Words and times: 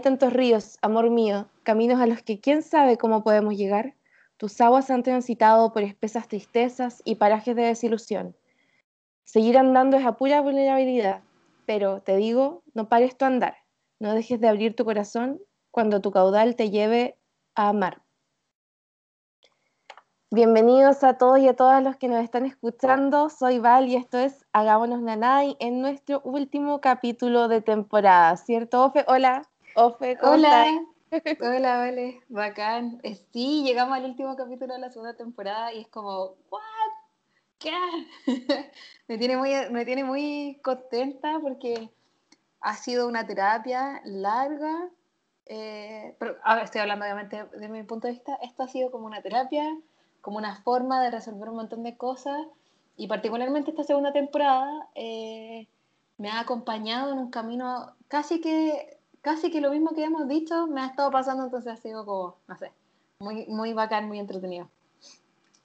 Tantos 0.00 0.32
ríos, 0.32 0.78
amor 0.80 1.10
mío, 1.10 1.46
caminos 1.62 2.00
a 2.00 2.06
los 2.06 2.22
que 2.22 2.40
quién 2.40 2.62
sabe 2.62 2.96
cómo 2.96 3.22
podemos 3.22 3.54
llegar. 3.54 3.94
Tus 4.38 4.58
aguas 4.62 4.90
han 4.90 5.02
transitado 5.02 5.74
por 5.74 5.82
espesas 5.82 6.26
tristezas 6.26 7.02
y 7.04 7.16
parajes 7.16 7.54
de 7.54 7.62
desilusión. 7.62 8.34
Seguir 9.24 9.58
andando 9.58 9.98
es 9.98 10.06
a 10.06 10.16
pura 10.16 10.40
vulnerabilidad, 10.40 11.22
pero 11.66 12.00
te 12.00 12.16
digo, 12.16 12.62
no 12.72 12.88
pares 12.88 13.18
tu 13.18 13.26
andar, 13.26 13.56
no 13.98 14.14
dejes 14.14 14.40
de 14.40 14.48
abrir 14.48 14.74
tu 14.74 14.86
corazón 14.86 15.40
cuando 15.70 16.00
tu 16.00 16.10
caudal 16.10 16.56
te 16.56 16.70
lleve 16.70 17.18
a 17.54 17.68
amar. 17.68 18.02
Bienvenidos 20.30 21.04
a 21.04 21.18
todos 21.18 21.40
y 21.40 21.48
a 21.48 21.56
todas 21.56 21.82
los 21.82 21.96
que 21.96 22.08
nos 22.08 22.22
están 22.22 22.46
escuchando. 22.46 23.28
Soy 23.28 23.58
Val 23.58 23.88
y 23.88 23.96
esto 23.96 24.18
es 24.18 24.46
Hagámonos 24.52 25.02
Nanay 25.02 25.56
en 25.60 25.82
nuestro 25.82 26.22
último 26.22 26.80
capítulo 26.80 27.48
de 27.48 27.60
temporada, 27.60 28.36
¿cierto, 28.36 28.84
Ofe? 28.84 29.04
Hola, 29.06 29.49
Ofe, 29.74 30.16
¿cómo 30.18 30.32
Hola. 30.32 30.66
Hola, 31.40 31.78
vale, 31.78 32.20
bacán. 32.28 33.00
Eh, 33.02 33.16
sí, 33.32 33.62
llegamos 33.64 33.96
al 33.96 34.04
último 34.04 34.36
capítulo 34.36 34.74
de 34.74 34.80
la 34.80 34.90
segunda 34.90 35.14
temporada 35.14 35.72
y 35.72 35.80
es 35.80 35.88
como, 35.88 36.36
¿what? 36.50 36.60
¿Qué? 37.58 37.72
me, 39.08 39.18
tiene 39.18 39.36
muy, 39.36 39.52
me 39.70 39.84
tiene 39.84 40.04
muy 40.04 40.60
contenta 40.62 41.38
porque 41.40 41.90
ha 42.60 42.76
sido 42.76 43.08
una 43.08 43.26
terapia 43.26 44.00
larga. 44.04 44.88
Eh, 45.46 46.14
pero 46.18 46.36
ahora 46.44 46.62
estoy 46.62 46.80
hablando 46.80 47.04
obviamente 47.04 47.44
de 47.44 47.68
mi 47.68 47.82
punto 47.82 48.06
de 48.06 48.14
vista. 48.14 48.38
Esto 48.42 48.62
ha 48.62 48.68
sido 48.68 48.90
como 48.90 49.06
una 49.06 49.22
terapia 49.22 49.64
como 50.20 50.38
una 50.38 50.56
forma 50.62 51.02
de 51.02 51.10
resolver 51.10 51.48
un 51.48 51.56
montón 51.56 51.82
de 51.82 51.96
cosas 51.96 52.46
y 52.96 53.06
particularmente 53.06 53.70
esta 53.70 53.84
segunda 53.84 54.12
temporada 54.12 54.88
eh, 54.94 55.66
me 56.18 56.28
ha 56.28 56.40
acompañado 56.40 57.12
en 57.12 57.18
un 57.18 57.30
camino 57.30 57.94
casi 58.08 58.40
que, 58.40 58.98
casi 59.22 59.50
que 59.50 59.60
lo 59.60 59.70
mismo 59.70 59.94
que 59.94 60.04
hemos 60.04 60.28
dicho 60.28 60.66
me 60.66 60.80
ha 60.80 60.86
estado 60.86 61.10
pasando, 61.10 61.44
entonces 61.44 61.72
ha 61.72 61.76
sido 61.76 62.04
como, 62.04 62.36
no 62.48 62.56
sé, 62.56 62.72
muy, 63.20 63.46
muy 63.46 63.72
bacán, 63.72 64.08
muy 64.08 64.18
entretenido. 64.18 64.68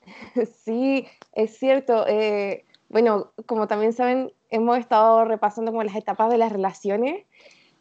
Sí, 0.64 1.08
es 1.34 1.58
cierto. 1.58 2.06
Eh, 2.08 2.66
bueno, 2.90 3.32
como 3.48 3.68
también 3.68 3.94
saben, 3.94 4.32
hemos 4.50 4.78
estado 4.78 5.26
repasando 5.26 5.72
como 5.72 5.84
las 5.84 5.96
etapas 5.96 6.30
de 6.30 6.38
las 6.38 6.52
relaciones. 6.52 7.26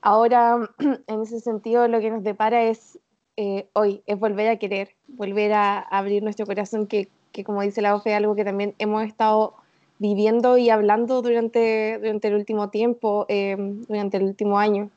Ahora, 0.00 0.70
en 1.06 1.22
ese 1.22 1.40
sentido, 1.40 1.86
lo 1.88 2.00
que 2.00 2.10
nos 2.10 2.22
depara 2.22 2.62
es 2.62 2.98
eh, 3.36 3.68
hoy, 3.72 4.02
es 4.06 4.18
volver 4.18 4.48
a 4.48 4.58
querer, 4.58 4.90
volver 5.08 5.52
a 5.52 5.78
abrir 5.78 6.22
nuestro 6.22 6.46
corazón, 6.46 6.86
que, 6.86 7.08
como 7.44 7.62
dice 7.62 7.82
la 7.82 7.94
OFE, 7.94 8.10
es 8.10 8.16
algo 8.16 8.34
que 8.34 8.44
también 8.44 8.74
hemos 8.78 9.04
estado 9.04 9.54
viviendo 9.98 10.56
y 10.56 10.70
hablando 10.70 11.22
durante, 11.22 11.98
durante 11.98 12.28
el 12.28 12.34
último 12.34 12.70
tiempo, 12.70 13.26
em, 13.28 13.82
durante 13.86 14.18
el 14.18 14.24
último 14.24 14.58
año. 14.58 14.90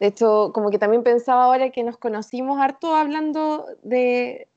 De 0.00 0.08
hecho, 0.08 0.50
como 0.52 0.70
que 0.70 0.78
también 0.78 1.04
pensaba 1.04 1.44
ahora 1.44 1.70
que 1.70 1.84
nos 1.84 1.96
conocimos 1.96 2.60
harto 2.60 2.96
hablando 2.96 3.66
de, 3.82 4.48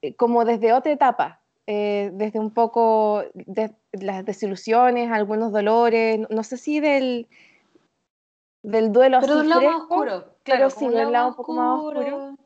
eh, 0.00 0.14
como 0.14 0.44
desde 0.46 0.72
otra 0.72 0.92
etapa, 0.92 1.40
eh, 1.66 2.10
desde 2.14 2.38
un 2.38 2.52
poco 2.52 3.24
de 3.34 3.74
las 3.92 4.24
desilusiones, 4.24 5.10
algunos 5.10 5.52
dolores, 5.52 6.20
no 6.30 6.42
sé 6.44 6.56
si 6.56 6.80
del, 6.80 7.28
del 8.62 8.92
duelo 8.92 9.18
pero 9.20 9.38
así 9.38 9.48
lado 9.48 9.76
oscuro 9.76 10.24
claro 10.42 10.70
sí 10.70 10.88
del 10.88 11.12
lado 11.12 11.28
un 11.28 11.34
poco 11.34 11.52
más 11.54 11.78
oscuro 11.78 12.36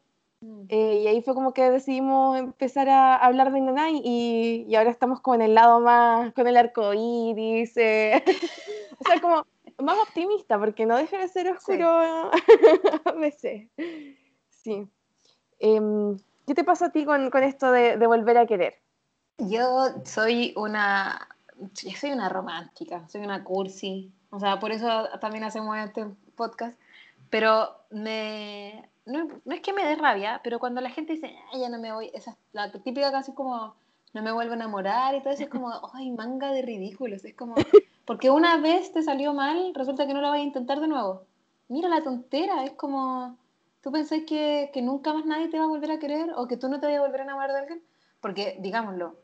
mm. 0.41 0.65
eh, 0.69 1.01
y 1.03 1.07
ahí 1.07 1.23
fue 1.23 1.35
como 1.35 1.53
que 1.53 1.71
decidimos 1.71 2.39
empezar 2.39 2.89
a 2.89 3.17
hablar 3.17 3.53
de 3.53 3.61
Nanay 3.61 4.01
y, 4.05 4.67
y 4.69 4.75
ahora 4.77 4.91
estamos 4.91 5.21
con 5.21 5.43
el 5.43 5.55
lado 5.55 5.81
más 5.81 6.33
con 6.35 6.47
el 6.47 6.57
arco 6.57 6.93
iris 6.95 7.77
eh, 7.77 8.23
o 9.01 9.05
sea 9.05 9.21
como 9.21 9.47
más 9.83 9.99
optimista 9.99 10.59
porque 10.59 10.87
no 10.87 10.97
deja 10.97 11.19
de 11.19 11.29
ser 11.29 11.51
oscuro 11.51 11.87
a 13.05 13.13
veces 13.13 13.69
sí 14.49 14.89
em, 15.59 16.17
¿qué 16.47 16.55
te 16.55 16.65
pasa 16.65 16.87
a 16.87 16.93
ti 16.93 17.05
con, 17.05 17.31
con 17.31 17.43
esto 17.43 17.71
de, 17.71 17.97
de 17.97 18.07
volver 18.07 18.39
a 18.39 18.47
querer? 18.47 18.75
yo 19.39 19.89
soy 20.05 20.53
una 20.57 21.29
yo 21.75 21.91
soy 21.99 22.13
una 22.13 22.29
romántica 22.29 23.09
soy 23.09 23.23
una 23.23 23.45
cursi 23.45 24.13
o 24.33 24.41
sea, 24.41 24.59
por 24.59 24.73
eso 24.73 25.09
también 25.21 25.45
hacemos 25.45 25.77
este 25.77 26.07
podcast. 26.37 26.79
Pero 27.29 27.69
me, 27.91 28.89
no, 29.05 29.29
es 29.53 29.61
que 29.61 29.75
me 29.75 29.85
dé 29.85 29.95
rabia, 29.95 30.41
pero 30.43 30.59
cuando 30.59 30.81
la 30.81 30.91
gente 30.91 31.13
dice, 31.13 31.37
ay, 31.53 31.61
ya 31.61 31.69
no 31.69 31.79
me 31.79 31.93
voy, 31.93 32.11
esa 32.15 32.37
la 32.53 32.73
típica 32.73 33.13
casi 33.13 33.35
como, 33.35 33.75
no 34.15 34.23
me 34.23 34.33
vuelvo 34.33 34.53
a 34.53 34.57
enamorar 34.57 35.15
y 35.15 35.21
todo 35.21 35.35
eso, 35.35 35.45
es 35.45 35.51
como, 35.51 35.71
ay, 35.95 36.11
manga 36.13 36.51
de 36.51 36.63
ridículos. 36.63 37.25
Es 37.27 37.35
como, 37.35 37.55
porque 38.05 38.31
una 38.31 38.57
vez 38.59 38.93
te 38.93 39.03
salió 39.03 39.33
mal, 39.33 39.73
resulta 39.75 40.07
que 40.07 40.15
no 40.15 40.21
lo 40.21 40.29
vas 40.29 40.39
a 40.39 40.43
intentar 40.43 40.81
de 40.81 40.89
nuevo. 40.89 41.25
Mira 41.69 41.89
la 41.89 42.03
tontera, 42.03 42.65
es 42.65 42.73
como, 42.73 43.37
¿tú 43.81 43.93
pensás 43.93 44.21
que, 44.27 44.71
que 44.73 44.83
nunca 44.83 45.13
más 45.15 45.25
nadie 45.25 45.49
te 45.49 45.59
va 45.59 45.65
a 45.65 45.69
volver 45.69 45.93
a 45.93 45.99
querer 45.99 46.33
o 46.37 46.47
que 46.47 46.57
tú 46.57 46.69
no 46.69 46.81
te 46.81 46.87
vas 46.87 46.97
a 46.97 47.01
volver 47.01 47.21
a 47.21 47.25
enamorar 47.25 47.53
de 47.53 47.59
alguien? 47.59 47.83
Porque, 48.21 48.57
digámoslo, 48.61 49.17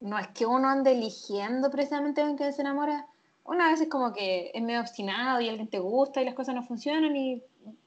no 0.00 0.18
es 0.18 0.28
que 0.28 0.46
uno 0.46 0.68
ande 0.68 0.92
eligiendo 0.92 1.70
precisamente 1.70 2.20
en 2.20 2.36
que 2.36 2.52
se 2.52 2.62
enamora, 2.62 3.06
una 3.44 3.70
vez 3.70 3.80
es 3.80 3.88
como 3.88 4.12
que 4.12 4.50
es 4.54 4.62
medio 4.62 4.80
obstinado 4.80 5.40
y 5.40 5.48
alguien 5.48 5.68
te 5.68 5.78
gusta 5.78 6.20
y 6.20 6.24
las 6.24 6.34
cosas 6.34 6.54
no 6.54 6.62
funcionan 6.62 7.16
y 7.16 7.42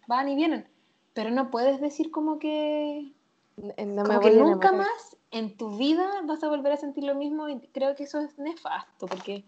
van 0.07 0.27
y 0.27 0.35
vienen. 0.35 0.67
Pero 1.13 1.29
no 1.29 1.51
puedes 1.51 1.79
decir 1.79 2.09
como 2.09 2.39
que, 2.39 3.13
como 3.55 4.19
que 4.19 4.31
nunca 4.31 4.71
más 4.71 5.17
en 5.29 5.55
tu 5.55 5.77
vida 5.77 6.09
vas 6.25 6.43
a 6.43 6.49
volver 6.49 6.73
a 6.73 6.77
sentir 6.77 7.03
lo 7.03 7.15
mismo 7.15 7.47
y 7.47 7.59
creo 7.67 7.95
que 7.95 8.03
eso 8.03 8.19
es 8.19 8.37
nefasto 8.39 9.07
porque 9.07 9.45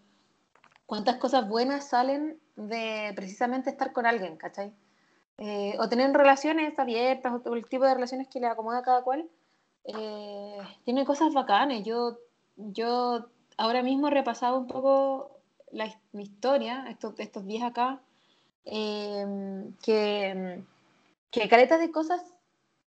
cuántas 0.86 1.16
cosas 1.16 1.48
buenas 1.48 1.88
salen 1.88 2.38
de 2.56 3.12
precisamente 3.16 3.70
estar 3.70 3.92
con 3.92 4.06
alguien, 4.06 4.36
¿cachai? 4.36 4.72
Eh, 5.38 5.74
o 5.78 5.88
tener 5.88 6.12
relaciones 6.12 6.78
abiertas 6.78 7.32
o 7.44 7.54
el 7.54 7.66
tipo 7.66 7.84
de 7.84 7.94
relaciones 7.94 8.28
que 8.28 8.40
le 8.40 8.46
acomoda 8.46 8.78
a 8.78 8.82
cada 8.82 9.02
cual. 9.02 9.28
Eh, 9.84 10.58
tiene 10.84 11.04
cosas 11.04 11.34
bacanas. 11.34 11.82
Yo, 11.84 12.18
yo 12.56 13.26
ahora 13.56 13.82
mismo 13.82 14.08
he 14.08 14.10
repasado 14.10 14.58
un 14.58 14.66
poco 14.66 15.40
mi 16.12 16.22
historia, 16.22 16.84
estos, 16.88 17.18
estos 17.18 17.44
días 17.46 17.64
acá, 17.64 18.00
em, 18.64 19.74
que, 19.78 20.62
que 21.30 21.48
caretas 21.48 21.80
de 21.80 21.90
cosas 21.90 22.22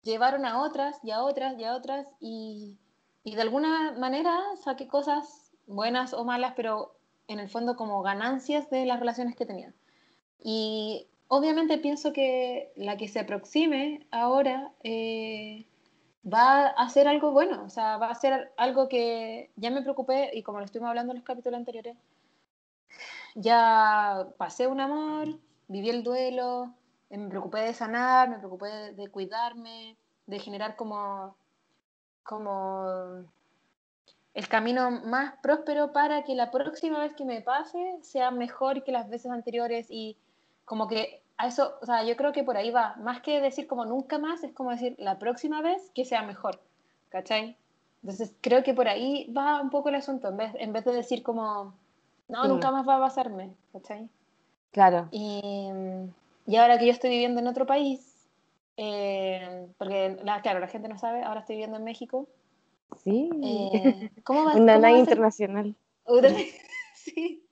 llevaron 0.01 0.45
a 0.45 0.63
otras 0.63 0.97
y 1.03 1.11
a 1.11 1.21
otras 1.21 1.57
y 1.59 1.63
a 1.63 1.75
otras 1.75 2.07
y, 2.19 2.77
y 3.23 3.35
de 3.35 3.41
alguna 3.41 3.93
manera 3.93 4.35
saqué 4.63 4.87
cosas 4.87 5.51
buenas 5.67 6.13
o 6.13 6.25
malas, 6.25 6.53
pero 6.55 6.95
en 7.31 7.39
el 7.39 7.49
fondo 7.49 7.75
como 7.75 8.01
ganancias 8.01 8.69
de 8.69 8.85
las 8.85 8.99
relaciones 8.99 9.35
que 9.35 9.45
tenía. 9.45 9.73
Y 10.43 11.07
obviamente 11.27 11.77
pienso 11.77 12.13
que 12.13 12.71
la 12.75 12.97
que 12.97 13.07
se 13.07 13.19
aproxime 13.19 14.05
ahora 14.11 14.71
eh, 14.83 15.65
va 16.25 16.67
a 16.67 16.83
hacer 16.83 17.07
algo 17.07 17.31
bueno, 17.31 17.63
o 17.63 17.69
sea, 17.69 17.97
va 17.97 18.09
a 18.09 18.15
ser 18.15 18.51
algo 18.57 18.89
que 18.89 19.51
ya 19.55 19.71
me 19.71 19.81
preocupé 19.81 20.31
y 20.33 20.43
como 20.43 20.59
lo 20.59 20.65
estuvimos 20.65 20.89
hablando 20.89 21.13
en 21.13 21.19
los 21.19 21.25
capítulos 21.25 21.57
anteriores, 21.57 21.95
ya 23.35 24.27
pasé 24.37 24.67
un 24.67 24.81
amor, 24.81 25.39
viví 25.67 25.89
el 25.89 26.03
duelo, 26.03 26.73
eh, 27.09 27.17
me 27.17 27.29
preocupé 27.29 27.59
de 27.59 27.73
sanar, 27.73 28.29
me 28.29 28.37
preocupé 28.37 28.93
de, 28.93 29.09
cuidarme, 29.09 29.95
de 30.27 30.39
generar 30.39 30.75
como, 30.75 31.35
como 32.23 33.25
el 34.33 34.47
camino 34.47 34.91
más 34.91 35.35
próspero 35.41 35.91
para 35.91 36.23
que 36.23 36.35
la 36.35 36.51
próxima 36.51 36.99
vez 36.99 37.13
que 37.13 37.25
me 37.25 37.41
pase 37.41 37.97
sea 38.01 38.31
mejor 38.31 38.83
que 38.83 38.91
las 38.91 39.09
veces 39.09 39.31
anteriores 39.31 39.87
y 39.89 40.17
como 40.65 40.87
que 40.87 41.21
a 41.37 41.47
eso, 41.47 41.77
o 41.81 41.85
sea, 41.85 42.03
yo 42.03 42.15
creo 42.15 42.31
que 42.31 42.43
por 42.43 42.55
ahí 42.55 42.71
va, 42.71 42.95
más 42.97 43.21
que 43.21 43.41
decir 43.41 43.67
como 43.67 43.83
nunca 43.85 44.19
más, 44.19 44.43
es 44.43 44.53
como 44.53 44.69
decir 44.71 44.95
la 44.99 45.17
próxima 45.19 45.61
vez 45.61 45.91
que 45.93 46.05
sea 46.05 46.21
mejor, 46.21 46.61
¿cachai? 47.09 47.57
Entonces 48.03 48.33
creo 48.41 48.63
que 48.63 48.73
por 48.73 48.87
ahí 48.87 49.31
va 49.35 49.59
un 49.61 49.69
poco 49.69 49.89
el 49.89 49.95
asunto, 49.95 50.29
en 50.29 50.37
vez, 50.37 50.53
en 50.55 50.71
vez 50.71 50.85
de 50.85 50.93
decir 50.93 51.23
como 51.23 51.73
no, 52.27 52.47
nunca 52.47 52.71
más 52.71 52.87
va 52.87 52.97
a 52.97 52.99
pasarme, 52.99 53.51
¿cachai? 53.73 54.07
Claro. 54.71 55.09
Y, 55.11 55.81
y, 56.45 56.55
ahora 56.55 56.77
que 56.77 56.85
yo 56.85 56.91
estoy 56.91 57.09
viviendo 57.09 57.41
en 57.41 57.47
otro 57.47 57.65
país, 57.65 58.29
eh, 58.77 59.67
porque 59.77 60.17
claro, 60.41 60.59
la 60.59 60.67
gente 60.67 60.87
no 60.87 60.97
sabe, 60.97 61.23
ahora 61.23 61.41
estoy 61.41 61.57
viviendo 61.57 61.77
en 61.77 61.83
México. 61.83 62.27
Sí. 63.03 63.29
Eh, 63.43 64.11
¿Cómo 64.23 64.45
va, 64.45 64.53
Una 64.55 64.77
nave 64.77 64.99
internacional. 64.99 65.75
sí. 66.95 67.43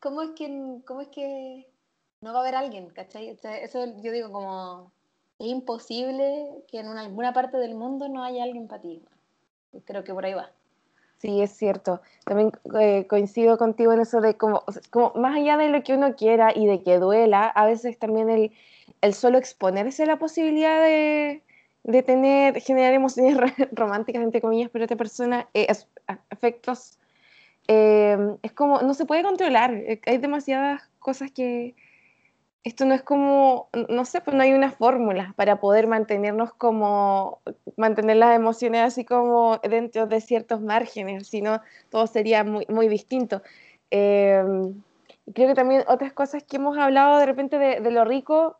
¿Cómo 0.00 0.22
es, 0.22 0.30
que, 0.30 0.80
¿Cómo 0.86 1.02
es 1.02 1.08
que 1.08 1.66
no 2.22 2.32
va 2.32 2.38
a 2.38 2.42
haber 2.42 2.54
alguien, 2.54 2.88
cachai? 2.90 3.28
eso 3.28 3.84
yo 4.02 4.12
digo 4.12 4.32
como, 4.32 4.92
es 5.38 5.48
imposible 5.48 6.64
que 6.68 6.80
en 6.80 6.86
alguna 6.88 7.32
parte 7.32 7.58
del 7.58 7.74
mundo 7.74 8.08
no 8.08 8.24
haya 8.24 8.44
alguien 8.44 8.68
para 8.68 8.82
ti. 8.82 9.02
Creo 9.84 10.04
que 10.04 10.14
por 10.14 10.24
ahí 10.24 10.34
va. 10.34 10.50
Sí, 11.18 11.42
es 11.42 11.50
cierto. 11.50 12.00
También 12.24 12.52
eh, 12.80 13.06
coincido 13.06 13.58
contigo 13.58 13.92
en 13.92 14.00
eso 14.00 14.20
de 14.22 14.36
como, 14.36 14.64
como, 14.88 15.12
más 15.16 15.36
allá 15.36 15.58
de 15.58 15.68
lo 15.68 15.82
que 15.82 15.94
uno 15.94 16.16
quiera 16.16 16.52
y 16.54 16.66
de 16.66 16.82
que 16.82 16.98
duela, 16.98 17.46
a 17.46 17.66
veces 17.66 17.98
también 17.98 18.30
el, 18.30 18.52
el 19.02 19.14
solo 19.14 19.36
exponerse 19.36 20.04
a 20.04 20.06
la 20.06 20.18
posibilidad 20.18 20.82
de, 20.82 21.42
de 21.84 22.02
tener, 22.02 22.60
generar 22.60 22.94
emociones 22.94 23.36
románticas, 23.72 24.22
entre 24.22 24.40
comillas, 24.40 24.70
pero 24.72 24.84
otra 24.84 24.96
persona, 24.96 25.48
eh, 25.54 25.66
afectos, 26.30 26.98
eh, 27.68 28.18
es 28.42 28.52
como, 28.52 28.82
no 28.82 28.94
se 28.94 29.06
puede 29.06 29.22
controlar. 29.22 29.74
Hay 30.06 30.18
demasiadas 30.18 30.82
cosas 30.98 31.30
que, 31.30 31.74
esto 32.62 32.84
no 32.84 32.94
es 32.94 33.02
como, 33.02 33.70
no 33.88 34.04
sé, 34.04 34.20
pues 34.20 34.36
no 34.36 34.42
hay 34.42 34.52
una 34.52 34.70
fórmula 34.70 35.32
para 35.36 35.60
poder 35.60 35.86
mantenernos 35.86 36.52
como, 36.52 37.40
mantener 37.76 38.16
las 38.16 38.36
emociones 38.36 38.82
así 38.82 39.04
como 39.04 39.58
dentro 39.58 40.06
de 40.06 40.20
ciertos 40.20 40.60
márgenes, 40.60 41.28
sino 41.28 41.62
todo 41.88 42.06
sería 42.06 42.44
muy, 42.44 42.66
muy 42.68 42.88
distinto. 42.88 43.42
Em, 43.90 44.82
creo 45.34 45.48
que 45.48 45.54
también 45.54 45.84
otras 45.88 46.12
cosas 46.12 46.42
que 46.44 46.56
hemos 46.56 46.76
hablado 46.76 47.18
de 47.18 47.26
repente 47.26 47.58
de, 47.58 47.80
de 47.80 47.90
lo 47.90 48.04
rico, 48.04 48.58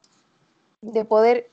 de 0.80 1.04
poder 1.04 1.50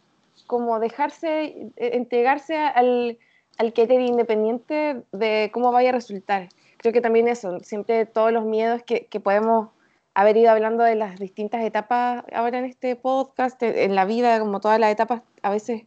como 0.47 0.79
dejarse, 0.79 1.71
e, 1.75 1.97
entregarse 1.97 2.57
al, 2.57 3.19
al 3.57 3.73
querer 3.73 4.01
independiente 4.01 5.03
de 5.11 5.51
cómo 5.53 5.71
vaya 5.71 5.89
a 5.89 5.93
resultar. 5.93 6.49
Creo 6.77 6.93
que 6.93 7.01
también 7.01 7.27
eso, 7.27 7.59
siempre 7.59 8.05
todos 8.05 8.31
los 8.31 8.45
miedos 8.45 8.81
que, 8.83 9.05
que 9.05 9.19
podemos 9.19 9.69
haber 10.13 10.37
ido 10.37 10.49
hablando 10.49 10.83
de 10.83 10.95
las 10.95 11.19
distintas 11.19 11.63
etapas 11.63 12.23
ahora 12.33 12.57
en 12.57 12.65
este 12.65 12.95
podcast, 12.95 13.61
en 13.61 13.93
la 13.93 14.05
vida, 14.05 14.39
como 14.39 14.59
todas 14.59 14.79
las 14.79 14.91
etapas, 14.91 15.21
a 15.43 15.51
veces 15.51 15.83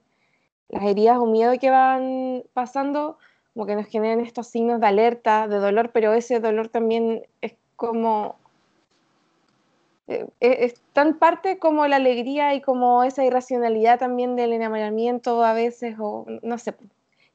las 0.68 0.84
heridas 0.84 1.18
o 1.18 1.26
miedo 1.26 1.52
que 1.60 1.70
van 1.70 2.44
pasando, 2.52 3.18
como 3.54 3.66
que 3.66 3.74
nos 3.74 3.86
generan 3.86 4.20
estos 4.20 4.46
signos 4.46 4.80
de 4.80 4.86
alerta, 4.86 5.48
de 5.48 5.56
dolor, 5.56 5.90
pero 5.92 6.12
ese 6.12 6.38
dolor 6.38 6.68
también 6.68 7.26
es 7.40 7.54
como... 7.74 8.39
Eh, 10.10 10.26
e, 10.40 10.64
es 10.64 10.74
tan 10.92 11.18
parte 11.18 11.58
como 11.58 11.86
la 11.86 11.96
alegría 11.96 12.52
y 12.54 12.60
como 12.60 13.04
esa 13.04 13.24
irracionalidad 13.24 14.00
también 14.00 14.34
del 14.34 14.52
enamoramiento 14.52 15.44
a 15.44 15.52
veces, 15.52 15.96
o 16.00 16.26
no 16.42 16.58
sé, 16.58 16.74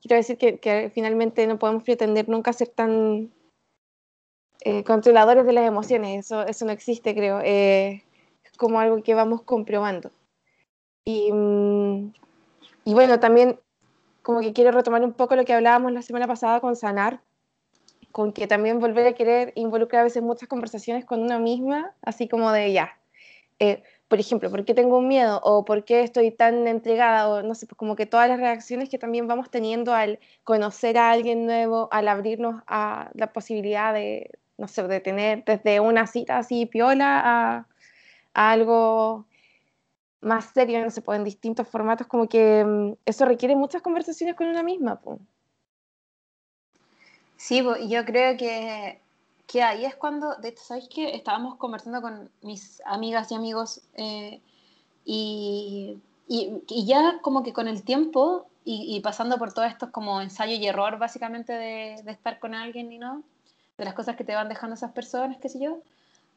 quiero 0.01 0.18
decir 0.18 0.38
que, 0.38 0.60
que 0.60 0.92
finalmente 0.94 1.48
no 1.48 1.57
podemos 1.57 1.83
pretender 1.83 2.27
nunca 2.27 2.51
ser 2.51 2.68
tan 2.68 3.31
eh, 4.62 4.83
controladores 4.83 5.45
de 5.45 5.54
las 5.54 5.66
emociones, 5.66 6.25
eso, 6.25 6.45
eso 6.45 6.66
no 6.66 6.72
existe, 6.74 7.16
creo. 7.16 7.39
Eh, 7.42 8.04
es 8.44 8.57
como 8.57 8.80
algo 8.80 9.01
que 9.04 9.13
vamos 9.13 9.44
comprobando. 9.44 10.12
Y, 11.06 11.31
mm, 11.31 12.13
y, 12.83 12.94
bueno, 12.94 13.19
también 13.19 13.60
como 14.22 14.42
que 14.42 14.54
quiero 14.54 14.72
retomar 14.72 15.04
un 15.04 15.13
poco 15.13 15.36
lo 15.38 15.45
que 15.45 15.54
hablábamos 15.54 15.94
la 15.94 16.01
semana 16.01 16.27
pasada 16.27 16.60
con 16.60 16.75
sanar, 16.75 17.22
con 18.15 18.31
que 18.31 18.47
también 18.47 18.79
volver 18.79 19.06
a 19.07 19.13
querer 19.13 19.51
involucrar 19.56 20.00
a 20.00 20.03
veces 20.06 20.23
muchas 20.23 20.47
conversaciones 20.47 21.03
con 21.03 21.21
una 21.21 21.38
misma, 21.38 21.94
así 22.01 22.29
como 22.29 22.50
de 22.53 22.71
ya. 22.71 22.97
Eh, 23.59 23.83
por 24.07 24.21
ejemplo, 24.21 24.50
¿por 24.50 24.63
qué 24.63 24.73
tengo 24.73 25.00
un 25.00 25.09
miedo? 25.09 25.41
¿O 25.44 25.65
por 25.65 25.83
qué 25.83 26.01
estoy 26.01 26.31
tan 26.31 26.65
entregada? 26.65 27.27
O 27.27 27.44
no 27.44 27.56
sé, 27.56 27.67
pues 27.67 27.77
como 27.77 27.97
que 27.97 28.06
todas 28.06 28.29
las 28.29 28.39
reacciones 28.39 28.88
que 28.88 28.97
también 28.97 29.27
vamos 29.27 29.51
teniendo 29.51 29.94
al 29.94 30.19
conocer 30.45 30.97
a 30.97 31.12
alguien 31.12 31.45
nuevo, 31.45 31.89
al 31.91 32.07
abrirnos 32.07 32.63
a 32.67 33.12
la 33.15 33.33
posibilidad 33.33 33.94
de, 33.94 34.31
no 34.57 34.69
sé, 34.69 34.83
de 34.88 35.01
tener 35.01 35.44
desde 35.44 35.81
una 35.81 36.07
cita 36.07 36.38
así 36.38 36.65
piola 36.67 37.21
a, 37.21 37.67
algo 38.33 39.25
más 40.21 40.45
serio, 40.53 40.81
no 40.81 40.89
sé, 40.89 41.01
pues 41.01 41.17
en 41.19 41.25
distintos 41.25 41.67
formatos, 41.67 42.07
como 42.07 42.29
que 42.29 42.63
mm, 42.63 42.94
eso 43.06 43.25
requiere 43.25 43.57
muchas 43.57 43.81
conversaciones 43.81 44.35
con 44.38 44.47
una 44.47 44.63
misma. 44.63 45.01
Pues. 45.01 45.19
Sí, 47.45 47.62
yo 47.62 48.06
creo 48.06 48.38
que, 48.38 49.00
que, 49.45 49.62
ahí 49.62 49.86
es 49.86 49.95
cuando, 49.95 50.33
de 50.38 50.47
hecho, 50.47 50.63
¿sabéis 50.63 50.89
que 50.89 51.15
estábamos 51.15 51.57
conversando 51.57 52.01
con 52.01 52.31
mis 52.42 52.81
amigas 52.86 53.31
y 53.31 53.36
amigos 53.36 53.81
eh, 53.94 54.42
y, 55.06 56.01
y, 56.27 56.86
ya 56.88 57.19
como 57.21 57.44
que 57.44 57.53
con 57.53 57.68
el 57.68 57.83
tiempo 57.83 58.47
y, 58.63 59.00
pasando 59.01 59.38
por 59.38 59.53
todo 59.53 59.65
esto 59.65 59.92
como 59.92 60.21
ensayo 60.21 60.56
y 60.56 60.65
error 60.65 60.97
básicamente 60.97 61.53
de, 61.53 62.01
de 62.03 62.12
estar 62.12 62.39
con 62.39 62.56
alguien 62.56 62.92
y 62.92 62.97
no, 62.97 63.21
de 63.77 63.86
las 63.86 63.94
cosas 63.94 64.15
que 64.15 64.24
te 64.24 64.33
van 64.33 64.50
dejando 64.50 64.74
esas 64.74 64.94
personas, 64.94 65.38
qué 65.39 65.50
sé 65.50 65.59
yo, 65.59 65.81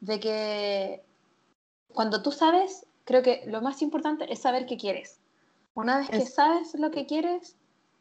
de 0.01 0.19
que 0.19 1.01
cuando 1.91 2.21
tú 2.21 2.31
sabes, 2.31 2.85
creo 3.05 3.23
que 3.23 3.41
lo 3.47 3.63
más 3.63 3.81
importante 3.81 4.31
es 4.31 4.41
saber 4.41 4.67
qué 4.67 4.77
quieres. 4.77 5.19
Una 5.73 5.97
vez 5.97 6.09
que 6.11 6.21
sabes 6.21 6.75
lo 6.75 6.91
que 6.91 7.07
quieres, 7.07 7.55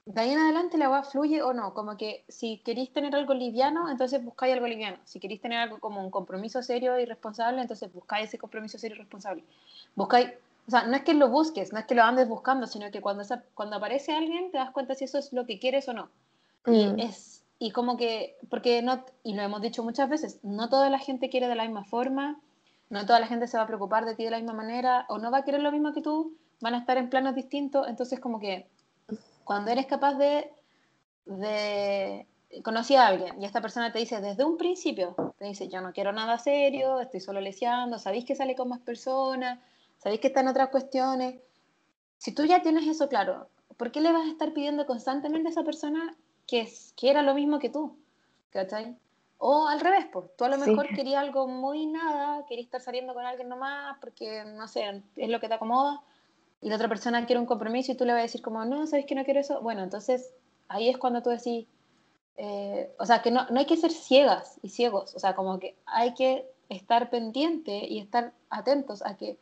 de 0.08 0.22
ahí 0.22 0.31
en 0.31 0.38
adelante 0.38 0.78
la 0.78 0.87
agua 0.87 1.02
fluye 1.02 1.43
o 1.43 1.52
no. 1.52 1.75
Como 1.75 1.99
que 1.99 2.25
si 2.28 2.58
queréis 2.58 2.90
tener 2.93 3.14
algo 3.14 3.34
liviano, 3.34 3.90
entonces 3.90 4.25
buscáis 4.25 4.55
algo 4.55 4.66
liviano. 4.66 4.96
Si 5.05 5.20
queréis 5.20 5.43
tener 5.43 5.58
algo 5.58 5.78
como 5.81 6.02
un 6.02 6.10
compromiso 6.10 6.62
serio 6.62 6.99
y 6.99 7.05
responsable, 7.05 7.60
entonces 7.60 7.93
buscáis 7.93 8.28
ese 8.28 8.38
compromiso 8.38 8.78
serio 8.78 8.96
y 8.96 9.00
responsable. 9.00 9.44
Buscáis, 9.94 10.31
o 10.66 10.70
sea, 10.70 10.84
no 10.84 10.96
es 10.96 11.02
que 11.02 11.12
lo 11.12 11.28
busques, 11.28 11.75
no 11.75 11.78
es 11.78 11.84
que 11.84 11.94
lo 11.94 12.05
andes 12.05 12.26
buscando, 12.26 12.66
sino 12.66 12.90
que 12.90 13.02
cuando, 13.02 13.22
cuando 13.52 13.76
aparece 13.76 14.12
alguien 14.12 14.50
te 14.50 14.56
das 14.56 14.70
cuenta 14.70 14.94
si 14.94 15.05
eso 15.05 15.19
es 15.19 15.31
lo 15.34 15.44
que 15.44 15.58
quieres 15.58 15.87
o 15.90 15.93
no. 15.93 16.08
Y 16.64 16.87
mm. 16.87 16.99
es 17.00 17.44
y 17.58 17.72
como 17.72 17.96
que, 17.96 18.37
porque 18.49 18.81
no, 18.82 19.04
y 19.25 19.34
lo 19.34 19.43
hemos 19.43 19.61
dicho 19.61 19.82
muchas 19.82 20.08
veces, 20.08 20.38
no 20.43 20.69
toda 20.69 20.90
la 20.90 21.00
gente 21.00 21.28
quiere 21.28 21.49
de 21.49 21.56
la 21.56 21.64
misma 21.64 21.84
forma, 21.84 22.40
no 22.88 23.04
toda 23.04 23.20
la 23.20 23.26
gente 23.26 23.46
se 23.46 23.58
va 23.58 23.64
a 23.64 23.66
preocupar 23.66 24.06
de 24.06 24.14
ti 24.14 24.25
de 24.25 24.31
la 24.31 24.38
misma 24.38 24.54
manera, 24.54 25.04
o 25.08 25.19
no 25.19 25.31
va 25.31 25.38
a 25.38 25.44
querer 25.44 25.61
lo 25.61 25.72
mismo 25.72 25.93
que 25.93 26.00
tú, 26.00 26.37
van 26.61 26.75
a 26.75 26.78
estar 26.78 26.96
en 26.96 27.11
planos 27.11 27.34
distintos, 27.34 27.88
entonces 27.88 28.20
como 28.20 28.38
que 28.38 28.69
cuando 29.49 29.71
eres 29.71 29.87
capaz 29.87 30.12
de, 30.19 30.53
de 31.25 32.27
conocí 32.62 32.97
a 32.97 33.06
alguien 33.06 33.41
y 33.41 33.47
esta 33.47 33.62
persona 33.62 33.91
te 33.91 33.99
dice 33.99 34.21
desde 34.21 34.45
un 34.45 34.59
principio, 34.59 35.17
te 35.39 35.47
dice 35.47 35.71
yo 35.71 35.81
no 35.81 35.95
quiero 35.95 36.12
nada 36.12 36.37
serio, 36.37 37.00
estoy 37.00 37.21
solo 37.21 37.41
leseando, 37.41 37.99
sabéis 37.99 38.27
que 38.27 38.35
sale 38.35 38.55
con 38.55 38.69
más 38.69 38.81
personas, 38.81 39.59
sabéis 39.97 40.21
que 40.21 40.27
está 40.27 40.41
en 40.41 40.49
otras 40.49 40.69
cuestiones, 40.69 41.41
si 42.19 42.33
tú 42.33 42.45
ya 42.45 42.61
tienes 42.61 42.87
eso 42.87 43.09
claro, 43.09 43.49
¿por 43.79 43.91
qué 43.91 44.03
le 44.03 44.12
vas 44.12 44.27
a 44.27 44.31
estar 44.31 44.53
pidiendo 44.53 44.85
constantemente 44.85 45.49
a 45.49 45.53
esa 45.53 45.65
persona 45.65 46.15
que, 46.47 46.71
que 46.95 47.09
era 47.09 47.23
lo 47.23 47.33
mismo 47.33 47.59
que 47.59 47.71
tú, 47.71 47.97
¿cachai? 48.50 48.99
O 49.38 49.67
al 49.67 49.81
revés, 49.81 50.09
pues 50.12 50.26
tú 50.37 50.45
a 50.45 50.50
lo 50.50 50.59
mejor 50.59 50.88
querías 50.88 51.23
algo 51.23 51.49
muy 51.49 51.87
nada, 51.87 52.45
querías 52.47 52.67
estar 52.67 52.83
saliendo 52.83 53.14
con 53.14 53.25
alguien 53.25 53.49
nomás 53.49 53.97
porque, 53.99 54.45
no 54.45 54.69
sé, 54.69 55.02
es 55.17 55.31
lo 55.31 55.40
que 55.40 55.49
te 55.49 55.55
acomoda, 55.55 56.02
y 56.61 56.69
la 56.69 56.77
otra 56.77 56.88
persona 56.88 57.27
quiere 57.27 57.41
un 57.41 57.47
compromiso 57.47 57.93
y 57.93 57.97
tú 57.97 58.05
le 58.05 58.12
vas 58.12 58.21
a 58.21 58.23
decir 58.23 58.43
como, 58.43 58.65
no, 58.65 58.87
¿sabes 58.87 59.07
que 59.07 59.15
no 59.15 59.25
quiero 59.25 59.41
eso? 59.41 59.61
Bueno, 59.61 59.83
entonces 59.83 60.33
ahí 60.69 60.88
es 60.88 60.99
cuando 60.99 61.23
tú 61.23 61.31
decís, 61.31 61.67
eh, 62.37 62.93
o 62.99 63.07
sea, 63.07 63.23
que 63.23 63.31
no, 63.31 63.47
no 63.50 63.59
hay 63.59 63.67
que 63.67 63.77
ser 63.77 63.91
ciegas 63.93 64.59
y 64.62 64.69
ciegos, 64.69 65.15
o 65.15 65.19
sea, 65.19 65.35
como 65.35 65.59
que 65.59 65.77
hay 65.87 66.15
que 66.15 66.47
estar 66.69 67.11
pendiente 67.11 67.87
y 67.88 67.99
estar 67.99 68.33
atentos 68.50 69.05
a 69.05 69.17
que 69.17 69.38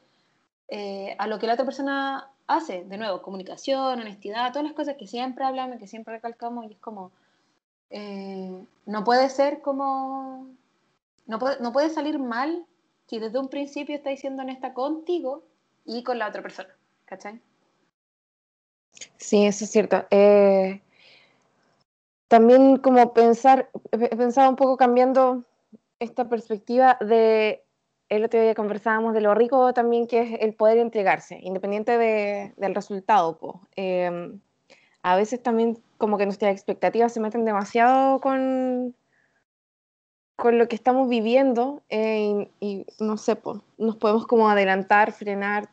eh, 0.68 1.14
a 1.18 1.26
lo 1.26 1.38
que 1.38 1.46
la 1.46 1.54
otra 1.54 1.64
persona 1.64 2.30
hace, 2.46 2.84
de 2.84 2.96
nuevo, 2.98 3.22
comunicación, 3.22 4.00
honestidad, 4.00 4.52
todas 4.52 4.64
las 4.64 4.74
cosas 4.74 4.96
que 4.96 5.06
siempre 5.06 5.44
hablamos, 5.44 5.78
que 5.78 5.86
siempre 5.86 6.14
recalcamos, 6.14 6.66
y 6.66 6.72
es 6.72 6.78
como, 6.78 7.12
eh, 7.90 8.64
no 8.84 9.04
puede 9.04 9.28
ser 9.30 9.60
como, 9.60 10.46
no 11.26 11.38
puede, 11.38 11.60
no 11.60 11.72
puede 11.72 11.90
salir 11.90 12.18
mal 12.18 12.64
si 13.06 13.18
desde 13.18 13.38
un 13.38 13.48
principio 13.48 13.94
estáis 13.94 14.20
siendo 14.20 14.42
honesta 14.42 14.74
contigo 14.74 15.42
y 15.84 16.02
con 16.02 16.18
la 16.18 16.28
otra 16.28 16.42
persona, 16.42 16.68
¿cachai? 17.06 17.40
Sí, 19.16 19.46
eso 19.46 19.64
es 19.64 19.70
cierto. 19.70 20.04
Eh, 20.10 20.82
también 22.28 22.76
como 22.78 23.14
pensar, 23.14 23.70
he 23.92 24.16
pensado 24.16 24.50
un 24.50 24.56
poco 24.56 24.76
cambiando 24.76 25.44
esta 25.98 26.28
perspectiva 26.28 26.98
de 27.00 27.62
el 28.08 28.24
otro 28.24 28.40
día 28.40 28.54
conversábamos 28.54 29.14
de 29.14 29.20
lo 29.20 29.34
rico 29.34 29.72
también 29.72 30.06
que 30.06 30.20
es 30.20 30.40
el 30.40 30.54
poder 30.54 30.78
entregarse, 30.78 31.38
independiente 31.42 31.98
de, 31.98 32.54
del 32.56 32.74
resultado. 32.74 33.60
Eh, 33.74 34.38
a 35.02 35.16
veces 35.16 35.42
también 35.42 35.78
como 35.98 36.18
que 36.18 36.26
nuestras 36.26 36.52
expectativas 36.52 37.12
se 37.12 37.20
meten 37.20 37.44
demasiado 37.44 38.20
con, 38.20 38.94
con 40.36 40.58
lo 40.58 40.68
que 40.68 40.76
estamos 40.76 41.08
viviendo 41.08 41.82
eh, 41.88 42.50
y, 42.60 42.86
no 42.98 43.16
sé, 43.16 43.38
nos 43.78 43.96
podemos 43.96 44.26
como 44.26 44.48
adelantar, 44.48 45.12
frenar, 45.12 45.68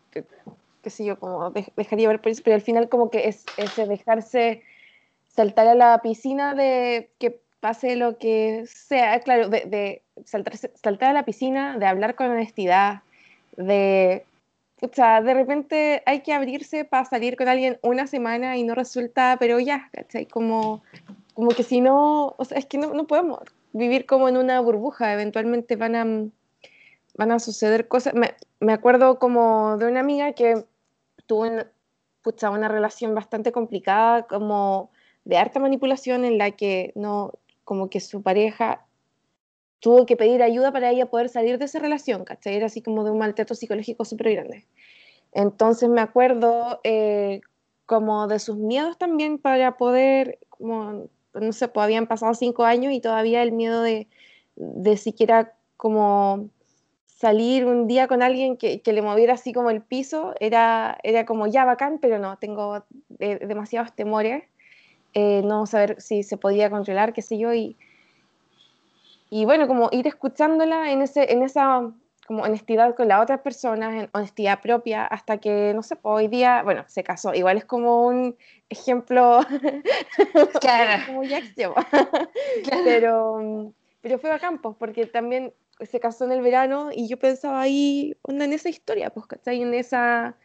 qué 0.83 0.89
sé 0.89 1.05
yo, 1.05 1.17
como 1.17 1.49
dejar 1.51 1.97
llevar 1.97 2.21
por 2.21 2.31
eso, 2.31 2.41
pero 2.43 2.55
al 2.55 2.61
final 2.61 2.89
como 2.89 3.09
que 3.09 3.27
es 3.29 3.45
ese 3.57 3.87
dejarse 3.87 4.61
saltar 5.29 5.67
a 5.67 5.75
la 5.75 5.99
piscina 6.01 6.53
de 6.53 7.09
que 7.17 7.39
pase 7.59 7.95
lo 7.95 8.17
que 8.17 8.65
sea, 8.67 9.19
claro, 9.21 9.47
de, 9.47 10.01
saltar, 10.25 10.57
saltar, 10.57 11.09
a 11.09 11.13
la 11.13 11.23
piscina, 11.23 11.77
de 11.77 11.85
hablar 11.85 12.15
con 12.15 12.29
honestidad, 12.29 13.01
de... 13.57 14.25
O 14.81 14.89
sea, 14.91 15.21
de 15.21 15.33
repente 15.33 16.03
hay 16.05 16.19
que 16.19 16.33
abrirse 16.33 16.83
para 16.83 17.05
salir 17.05 17.37
con 17.37 17.47
alguien 17.47 17.79
una 17.81 18.05
semana 18.05 18.57
y 18.57 18.63
no 18.63 18.75
resulta, 18.75 19.37
pero 19.39 19.57
ya, 19.61 19.89
¿cachai? 19.93 20.25
Como, 20.25 20.83
como 21.33 21.51
que 21.51 21.63
si 21.63 21.79
no, 21.79 22.35
o 22.37 22.43
sea, 22.43 22.57
es 22.57 22.65
que 22.65 22.77
no, 22.77 22.93
no 22.93 23.07
podemos 23.07 23.39
vivir 23.71 24.05
como 24.05 24.27
en 24.27 24.35
una 24.35 24.59
burbuja, 24.59 25.13
eventualmente 25.13 25.77
van 25.77 25.95
a, 25.95 26.05
van 27.15 27.31
a 27.31 27.39
suceder 27.39 27.87
cosas. 27.87 28.13
Me, 28.13 28.33
me 28.59 28.73
acuerdo 28.73 29.19
como 29.19 29.77
de 29.77 29.87
una 29.87 30.01
amiga 30.01 30.33
que 30.33 30.65
tuvo 31.25 31.41
una, 31.41 31.71
una 32.51 32.67
relación 32.67 33.15
bastante 33.15 33.51
complicada, 33.51 34.23
como 34.27 34.91
de 35.25 35.37
harta 35.37 35.59
manipulación 35.59 36.25
en 36.25 36.37
la 36.37 36.51
que 36.51 36.91
no, 36.95 37.33
como 37.63 37.89
que 37.89 37.99
su 37.99 38.21
pareja 38.21 38.85
tuvo 39.79 40.05
que 40.05 40.15
pedir 40.15 40.41
ayuda 40.41 40.71
para 40.71 40.91
ella 40.91 41.07
poder 41.07 41.29
salir 41.29 41.57
de 41.57 41.65
esa 41.65 41.79
relación, 41.79 42.23
¿cachai? 42.23 42.55
Era 42.55 42.67
así 42.67 42.81
como 42.81 43.03
de 43.03 43.11
un 43.11 43.17
maltrato 43.17 43.53
psicológico 43.53 44.05
súper 44.05 44.33
grande. 44.33 44.65
Entonces 45.33 45.89
me 45.89 46.01
acuerdo 46.01 46.79
eh, 46.83 47.41
como 47.85 48.27
de 48.27 48.39
sus 48.39 48.55
miedos 48.55 48.97
también 48.97 49.39
para 49.39 49.77
poder, 49.77 50.39
como, 50.49 51.09
no 51.33 51.51
sé, 51.51 51.67
pues 51.67 51.83
habían 51.83 52.07
pasado 52.07 52.33
cinco 52.33 52.63
años 52.63 52.93
y 52.93 53.01
todavía 53.01 53.43
el 53.43 53.51
miedo 53.51 53.81
de, 53.81 54.07
de 54.55 54.97
siquiera 54.97 55.53
como 55.75 56.49
salir 57.23 57.65
un 57.65 57.87
día 57.87 58.09
con 58.09 58.21
alguien 58.21 58.57
que, 58.57 58.81
que, 58.81 58.91
le 58.91 59.01
moviera 59.01 59.35
así 59.35 59.53
como 59.53 59.69
el 59.69 59.81
piso 59.81 60.35
era, 60.41 60.97
era 61.03 61.25
como 61.25 61.47
ya 61.47 61.63
bacán, 61.63 61.99
pero 62.01 62.19
no, 62.19 62.37
tengo 62.37 62.83
demasiados 63.17 63.93
temores, 63.95 64.43
eh, 65.13 65.41
no 65.45 65.65
saber 65.65 66.01
si 66.01 66.23
se 66.23 66.35
podía 66.35 66.69
controlar, 66.69 67.13
qué 67.13 67.21
sé 67.21 67.37
yo, 67.37 67.53
y, 67.53 67.77
y 69.29 69.45
bueno, 69.45 69.69
como 69.69 69.87
ir 69.93 70.05
escuchándola 70.05 70.91
en, 70.91 71.01
ese, 71.01 71.31
en 71.31 71.43
esa 71.43 71.93
como 72.27 72.43
honestidad 72.43 72.93
con 72.93 73.07
las 73.07 73.23
otras 73.23 73.39
personas, 73.39 73.93
en 73.93 74.09
honestidad 74.11 74.59
propia, 74.59 75.05
hasta 75.05 75.37
que, 75.37 75.71
no 75.73 75.81
sé, 75.81 75.95
pues, 75.95 76.13
hoy 76.13 76.27
día, 76.27 76.61
bueno, 76.63 76.83
se 76.87 77.05
casó. 77.05 77.33
Igual 77.33 77.55
es 77.55 77.65
como 77.65 78.05
un 78.05 78.35
ejemplo 78.67 79.39
claro. 80.59 81.03
como 81.07 81.23
ya 81.23 81.39
pero, 82.83 83.73
pero 84.01 84.19
fue 84.19 84.29
bacán, 84.29 84.57
pues, 84.61 84.75
porque 84.77 85.05
también 85.05 85.53
se 85.85 85.99
casó 85.99 86.25
en 86.25 86.31
el 86.31 86.41
verano 86.41 86.89
y 86.93 87.07
yo 87.07 87.17
pensaba 87.17 87.61
ahí, 87.61 88.15
onda, 88.23 88.45
en 88.45 88.53
esa 88.53 88.69
historia, 88.69 89.09
pues, 89.09 89.25
¿cachai? 89.27 89.61
En, 89.61 89.73
esa, 89.73 90.35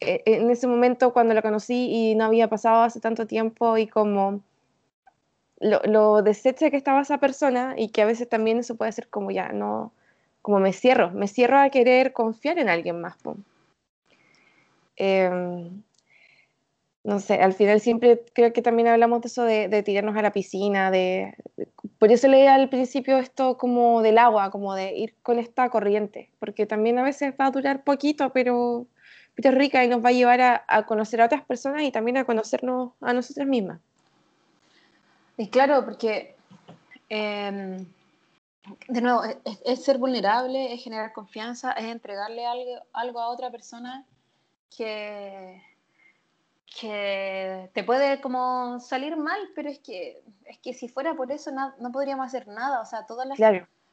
e, 0.00 0.22
en 0.26 0.50
ese 0.50 0.66
momento 0.66 1.12
cuando 1.12 1.34
la 1.34 1.42
conocí 1.42 1.88
y 1.90 2.14
no 2.14 2.24
había 2.24 2.48
pasado 2.48 2.82
hace 2.82 3.00
tanto 3.00 3.26
tiempo 3.26 3.76
y 3.78 3.86
como 3.86 4.42
lo, 5.60 5.80
lo 5.84 6.22
deshecha 6.22 6.70
que 6.70 6.76
estaba 6.76 7.02
esa 7.02 7.18
persona 7.18 7.74
y 7.76 7.88
que 7.90 8.02
a 8.02 8.06
veces 8.06 8.28
también 8.28 8.58
eso 8.58 8.76
puede 8.76 8.92
ser 8.92 9.08
como 9.08 9.30
ya, 9.30 9.50
no 9.52 9.92
como 10.42 10.60
me 10.60 10.72
cierro, 10.72 11.10
me 11.10 11.28
cierro 11.28 11.58
a 11.58 11.68
querer 11.70 12.12
confiar 12.12 12.58
en 12.58 12.68
alguien 12.68 13.00
más. 13.00 13.16
No 17.08 17.20
sé, 17.20 17.40
al 17.40 17.54
final 17.54 17.80
siempre 17.80 18.22
creo 18.34 18.52
que 18.52 18.60
también 18.60 18.86
hablamos 18.86 19.22
de 19.22 19.28
eso 19.28 19.42
de, 19.42 19.82
tirarnos 19.82 20.14
a 20.14 20.20
la 20.20 20.30
piscina, 20.30 20.90
de, 20.90 21.34
por 21.98 22.12
eso 22.12 22.28
leía 22.28 22.54
al 22.54 22.68
principio 22.68 23.16
esto 23.16 23.56
como 23.56 24.02
del 24.02 24.18
agua, 24.18 24.50
como 24.50 24.74
de 24.74 24.94
ir 24.94 25.14
con 25.22 25.38
esta 25.38 25.70
corriente, 25.70 26.30
porque 26.38 26.66
también 26.66 26.98
a 26.98 27.02
veces 27.02 27.32
va 27.40 27.46
a 27.46 27.50
durar 27.50 27.82
poquito, 27.82 28.30
pero, 28.34 28.86
pero 29.34 29.48
es 29.48 29.54
rica 29.54 29.82
y 29.82 29.88
nos 29.88 30.04
va 30.04 30.10
a 30.10 30.12
llevar 30.12 30.42
a, 30.42 30.84
conocer 30.84 31.22
a 31.22 31.24
otras 31.24 31.42
personas 31.46 31.82
y 31.82 31.90
también 31.90 32.18
a 32.18 32.26
conocernos 32.26 32.92
a 33.00 33.14
nosotras 33.14 33.48
mismas. 33.48 33.80
Y 35.38 35.48
claro, 35.48 35.86
porque 35.86 36.36
em, 37.08 37.86
de 38.86 39.00
nuevo, 39.00 39.22
es, 39.64 39.82
ser 39.82 39.96
vulnerable, 39.96 40.74
es 40.74 40.84
generar 40.84 41.14
confianza, 41.14 41.72
es 41.72 41.86
entregarle 41.86 42.44
algo, 42.44 42.82
algo 42.92 43.20
a 43.20 43.28
otra 43.28 43.50
persona 43.50 44.04
que, 44.76 45.62
que 46.80 47.70
te 47.74 47.84
puede 47.84 48.20
como 48.20 48.80
salir 48.80 49.16
mal, 49.16 49.38
pero 49.54 49.68
es 49.68 49.78
que, 49.78 50.22
es 50.44 50.58
que 50.58 50.74
si 50.74 50.88
fuera 50.88 51.14
por 51.14 51.32
eso 51.32 51.50
no, 51.50 51.72
no 51.78 51.92
podríamos 51.92 52.26
hacer 52.26 52.48
nada. 52.48 52.80
O 52.80 52.84
sea, 52.84 53.06
todas 53.06 53.26
las, 53.26 53.38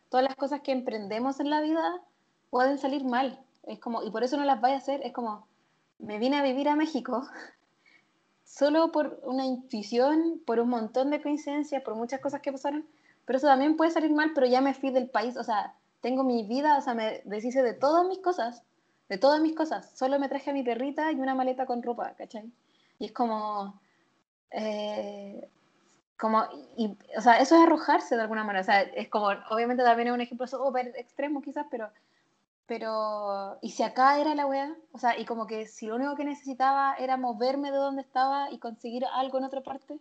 todas 0.09 0.23
las 0.23 0.35
cosas 0.35 0.61
que 0.61 0.71
emprendemos 0.71 1.39
en 1.39 1.49
la 1.49 1.61
vida 1.61 2.01
pueden 2.49 2.77
salir 2.77 3.03
mal. 3.03 3.39
Es 3.63 3.79
como, 3.79 4.03
y 4.03 4.11
por 4.11 4.23
eso 4.23 4.37
no 4.37 4.45
las 4.45 4.61
vaya 4.61 4.75
a 4.75 4.79
hacer. 4.79 5.01
Es 5.03 5.13
como, 5.13 5.47
me 5.99 6.19
vine 6.19 6.37
a 6.37 6.43
vivir 6.43 6.69
a 6.69 6.75
México 6.75 7.27
solo 8.43 8.91
por 8.91 9.19
una 9.23 9.45
intuición, 9.45 10.41
por 10.45 10.59
un 10.59 10.69
montón 10.69 11.09
de 11.09 11.21
coincidencias, 11.21 11.81
por 11.83 11.95
muchas 11.95 12.19
cosas 12.19 12.41
que 12.41 12.51
pasaron 12.51 12.85
pero 13.25 13.37
eso 13.37 13.47
también 13.47 13.75
puede 13.75 13.91
salir 13.91 14.11
mal, 14.11 14.31
pero 14.33 14.47
ya 14.47 14.61
me 14.61 14.73
fui 14.73 14.91
del 14.91 15.09
país, 15.09 15.35
o 15.37 15.43
sea, 15.43 15.73
tengo 16.01 16.23
mi 16.23 16.43
vida, 16.43 16.77
o 16.77 16.81
sea, 16.81 16.93
me 16.93 17.21
deshice 17.25 17.63
de 17.63 17.73
todas 17.73 18.07
mis 18.07 18.19
cosas, 18.19 18.61
de 19.09 19.17
todas 19.17 19.41
mis 19.41 19.55
cosas, 19.55 19.91
solo 19.95 20.19
me 20.19 20.29
traje 20.29 20.51
a 20.51 20.53
mi 20.53 20.63
perrita 20.63 21.11
y 21.11 21.15
una 21.15 21.35
maleta 21.35 21.65
con 21.65 21.81
ropa, 21.81 22.13
¿cachai? 22.17 22.51
Y 22.99 23.05
es 23.05 23.11
como, 23.11 23.79
eh, 24.51 25.49
como, 26.17 26.43
y, 26.77 26.95
o 27.17 27.21
sea, 27.21 27.39
eso 27.39 27.55
es 27.55 27.63
arrojarse 27.63 28.15
de 28.15 28.21
alguna 28.21 28.43
manera, 28.43 28.61
o 28.61 28.65
sea, 28.65 28.81
es 28.81 29.09
como, 29.09 29.27
obviamente 29.49 29.83
también 29.83 30.07
es 30.09 30.13
un 30.13 30.21
ejemplo 30.21 30.47
súper 30.47 30.93
extremo 30.95 31.41
quizás, 31.41 31.65
pero, 31.69 31.89
pero, 32.67 33.57
y 33.61 33.71
si 33.71 33.83
acá 33.83 34.19
era 34.19 34.33
la 34.35 34.45
wea, 34.45 34.75
o 34.91 34.97
sea, 34.97 35.19
y 35.19 35.25
como 35.25 35.45
que 35.47 35.67
si 35.67 35.87
lo 35.87 35.95
único 35.95 36.15
que 36.15 36.25
necesitaba 36.25 36.95
era 36.95 37.17
moverme 37.17 37.71
de 37.71 37.77
donde 37.77 38.01
estaba 38.01 38.51
y 38.51 38.59
conseguir 38.59 39.05
algo 39.05 39.37
en 39.37 39.43
otra 39.43 39.61
parte, 39.61 39.99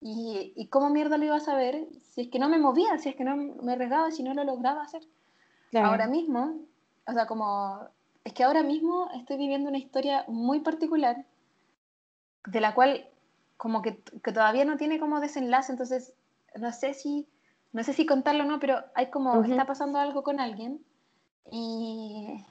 ¿Y, 0.00 0.52
¿Y, 0.54 0.68
cómo 0.68 0.90
mierda 0.90 1.18
lo 1.18 1.24
iba 1.24 1.36
a 1.36 1.40
saber 1.40 1.88
si 2.02 2.20
es 2.20 2.28
que 2.28 2.38
no 2.38 2.48
me 2.48 2.58
movía, 2.58 2.98
si 2.98 3.08
es 3.08 3.16
que 3.16 3.24
no 3.24 3.36
me 3.36 3.72
arriesgaba, 3.72 4.10
si 4.12 4.22
no 4.22 4.32
lo 4.32 4.44
lograba 4.44 4.82
hacer? 4.82 5.02
Ahora 5.74 6.06
mismo, 6.06 6.60
o 7.06 7.12
sea, 7.12 7.26
como, 7.26 7.80
es 8.24 8.32
que 8.32 8.44
ahora 8.44 8.62
mismo 8.62 9.10
estoy 9.14 9.36
viviendo 9.36 9.68
una 9.68 9.78
historia 9.78 10.24
muy 10.28 10.60
particular, 10.60 11.24
de 12.46 12.60
la 12.60 12.74
cual 12.74 13.08
como 13.56 13.82
que, 13.82 14.02
que 14.22 14.32
todavía 14.32 14.64
no 14.64 14.76
tiene 14.76 14.98
como 14.98 15.20
desenlace, 15.20 15.72
entonces 15.72 16.14
no 16.56 16.72
sé 16.72 16.94
si, 16.94 17.28
no 17.72 17.82
sé 17.82 17.92
si 17.92 18.06
contarlo 18.06 18.44
o 18.44 18.46
no, 18.46 18.60
pero 18.60 18.84
hay 18.94 19.10
como, 19.10 19.42
está 19.44 19.66
pasando 19.66 19.98
algo 19.98 20.22
con 20.22 20.40
alguien 20.40 20.80
y 21.50 22.44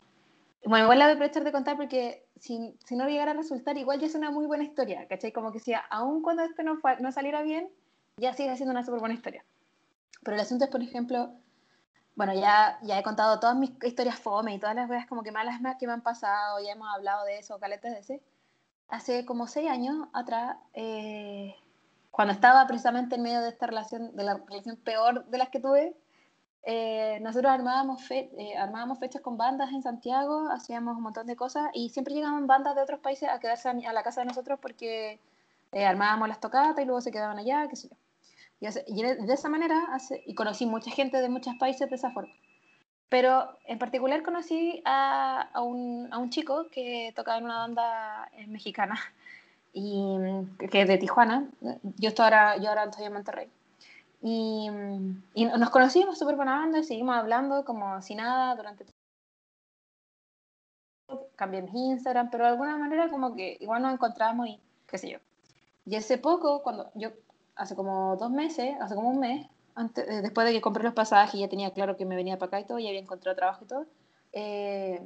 bueno, 0.65 0.85
igual 0.85 0.99
la 0.99 1.05
voy 1.05 1.11
a 1.11 1.15
aprovechar 1.15 1.43
de 1.43 1.51
contar 1.51 1.77
porque 1.77 2.25
si, 2.39 2.77
si, 2.83 2.95
no 2.95 3.07
llegara 3.07 3.31
a 3.31 3.35
resultar, 3.35 3.77
igual 3.77 3.99
ya 3.99 4.07
es 4.07 4.15
una 4.15 4.31
muy 4.31 4.47
buena 4.47 4.63
historia, 4.63 5.07
¿cachai? 5.07 5.31
Como 5.31 5.51
que 5.51 5.59
si 5.59 5.73
aún 5.89 6.21
cuando 6.21 6.43
esto 6.43 6.63
no, 6.63 6.79
no 6.99 7.11
saliera 7.11 7.41
bien, 7.41 7.69
ya 8.17 8.33
sigue 8.33 8.55
siendo 8.55 8.71
una 8.71 8.83
súper 8.83 8.99
buena 8.99 9.15
historia. 9.15 9.45
Pero 10.23 10.35
el 10.35 10.41
asunto 10.41 10.65
es, 10.65 10.71
por 10.71 10.81
ejemplo, 10.81 11.31
bueno, 12.15 12.33
ya, 12.33 12.79
ya 12.81 12.99
he 12.99 13.03
contado 13.03 13.39
todas 13.39 13.55
mis 13.55 13.71
historias 13.83 14.19
fome 14.19 14.55
y 14.55 14.59
todas 14.59 14.75
las 14.75 14.87
cosas 14.87 15.05
como 15.05 15.23
que 15.23 15.31
malas 15.31 15.61
más 15.61 15.77
que 15.77 15.87
me 15.87 15.93
han 15.93 16.01
pasado, 16.01 16.59
ya 16.59 16.71
hemos 16.71 16.89
hablado 16.93 17.23
de 17.25 17.37
eso, 17.37 17.59
caletas 17.59 17.93
de 17.93 17.99
ese. 17.99 18.21
Hace 18.89 19.25
como 19.25 19.47
seis 19.47 19.69
años 19.69 20.07
atrás, 20.13 20.57
eh, 20.73 21.55
cuando 22.11 22.33
estaba 22.33 22.65
precisamente 22.67 23.15
en 23.15 23.23
medio 23.23 23.41
de 23.41 23.49
esta 23.49 23.67
relación, 23.67 24.15
de 24.15 24.23
la 24.23 24.35
relación 24.35 24.77
peor 24.77 25.25
de 25.25 25.37
las 25.37 25.49
que 25.49 25.59
tuve, 25.59 25.95
eh, 26.69 27.19
nosotros 27.21 27.49
armábamos, 27.49 28.01
eh, 28.11 28.57
armábamos 28.57 28.99
fechas 28.99 29.21
con 29.21 29.37
bandas 29.37 29.71
en 29.71 29.81
Santiago, 29.81 30.49
hacíamos 30.51 30.97
un 30.97 31.03
montón 31.03 31.25
de 31.25 31.37
cosas 31.37 31.69
y 31.73 31.91
siempre 31.91 32.13
llegaban 32.13 32.45
bandas 32.45 32.75
de 32.75 32.81
otros 32.81 32.99
países 32.99 33.29
a 33.29 33.39
quedarse 33.39 33.69
a, 33.69 33.93
la 33.93 34.03
casa 34.03 34.19
de 34.19 34.27
nosotros 34.27 34.59
porque 34.61 35.21
eh, 35.71 35.85
armábamos 35.85 36.27
las 36.27 36.41
tocatas 36.41 36.83
y 36.83 36.85
luego 36.85 36.99
se 36.99 37.09
quedaban 37.09 37.37
allá, 37.37 37.69
qué 37.69 37.77
sé 37.77 37.87
yo. 37.87 37.95
Y, 38.87 39.01
de 39.01 39.33
esa 39.33 39.47
manera, 39.47 39.81
y 40.25 40.35
conocí 40.35 40.65
mucha 40.65 40.91
gente 40.91 41.21
de 41.21 41.29
muchos 41.29 41.55
países 41.55 41.89
de 41.89 41.95
esa 41.95 42.11
forma. 42.11 42.33
Pero 43.09 43.57
en 43.65 43.79
particular 43.79 44.21
conocí 44.23 44.81
a, 44.85 45.49
a, 45.53 45.61
un, 45.61 46.09
a 46.11 46.17
un, 46.17 46.29
chico 46.29 46.67
que 46.69 47.13
tocaba 47.15 47.37
en 47.37 47.45
una 47.45 47.59
banda 47.59 48.29
mexicana 48.47 48.99
y 49.73 50.17
que 50.69 50.81
es 50.81 50.87
de 50.87 50.97
Tijuana. 50.97 51.47
Yo, 51.97 52.09
estoy 52.09 52.25
ahora, 52.25 52.57
yo 52.57 52.69
ahora 52.69 52.85
estoy 52.85 53.05
en 53.05 53.13
Monterrey. 53.13 53.49
Y, 54.21 54.69
y 55.35 55.45
nos 55.45 55.69
conocimos 55.69 56.17
súper 56.17 56.35
buena 56.35 56.57
banda 56.59 56.79
y 56.79 56.83
seguimos 56.83 57.15
hablando 57.15 57.63
como 57.63 58.01
si 58.01 58.15
nada 58.15 58.55
durante 58.55 58.85
cambié 61.35 61.61
mi 61.61 61.89
Instagram, 61.91 62.29
pero 62.29 62.43
de 62.43 62.51
alguna 62.51 62.77
manera 62.77 63.09
como 63.09 63.35
que 63.35 63.57
igual 63.61 63.81
nos 63.81 63.93
encontramos 63.93 64.47
y 64.47 64.59
qué 64.87 64.97
sé 64.97 65.11
yo. 65.11 65.19
Y 65.85 65.95
hace 65.95 66.17
poco, 66.17 66.61
cuando 66.63 66.91
yo, 66.95 67.11
hace 67.55 67.75
como 67.75 68.17
dos 68.17 68.31
meses, 68.31 68.75
hace 68.81 68.95
como 68.95 69.09
un 69.09 69.19
mes, 69.19 69.47
antes, 69.77 70.07
eh, 70.07 70.21
después 70.21 70.45
de 70.47 70.53
que 70.53 70.61
compré 70.61 70.83
los 70.83 70.93
pasajes 70.93 71.35
y 71.35 71.39
ya 71.39 71.47
tenía 71.47 71.71
claro 71.71 71.95
que 71.95 72.05
me 72.05 72.15
venía 72.15 72.37
para 72.37 72.47
acá 72.47 72.59
y 72.59 72.65
todo, 72.65 72.79
ya 72.79 72.89
había 72.89 72.99
encontrado 72.99 73.35
trabajo 73.35 73.63
y 73.63 73.67
todo, 73.67 73.85
eh, 74.33 75.01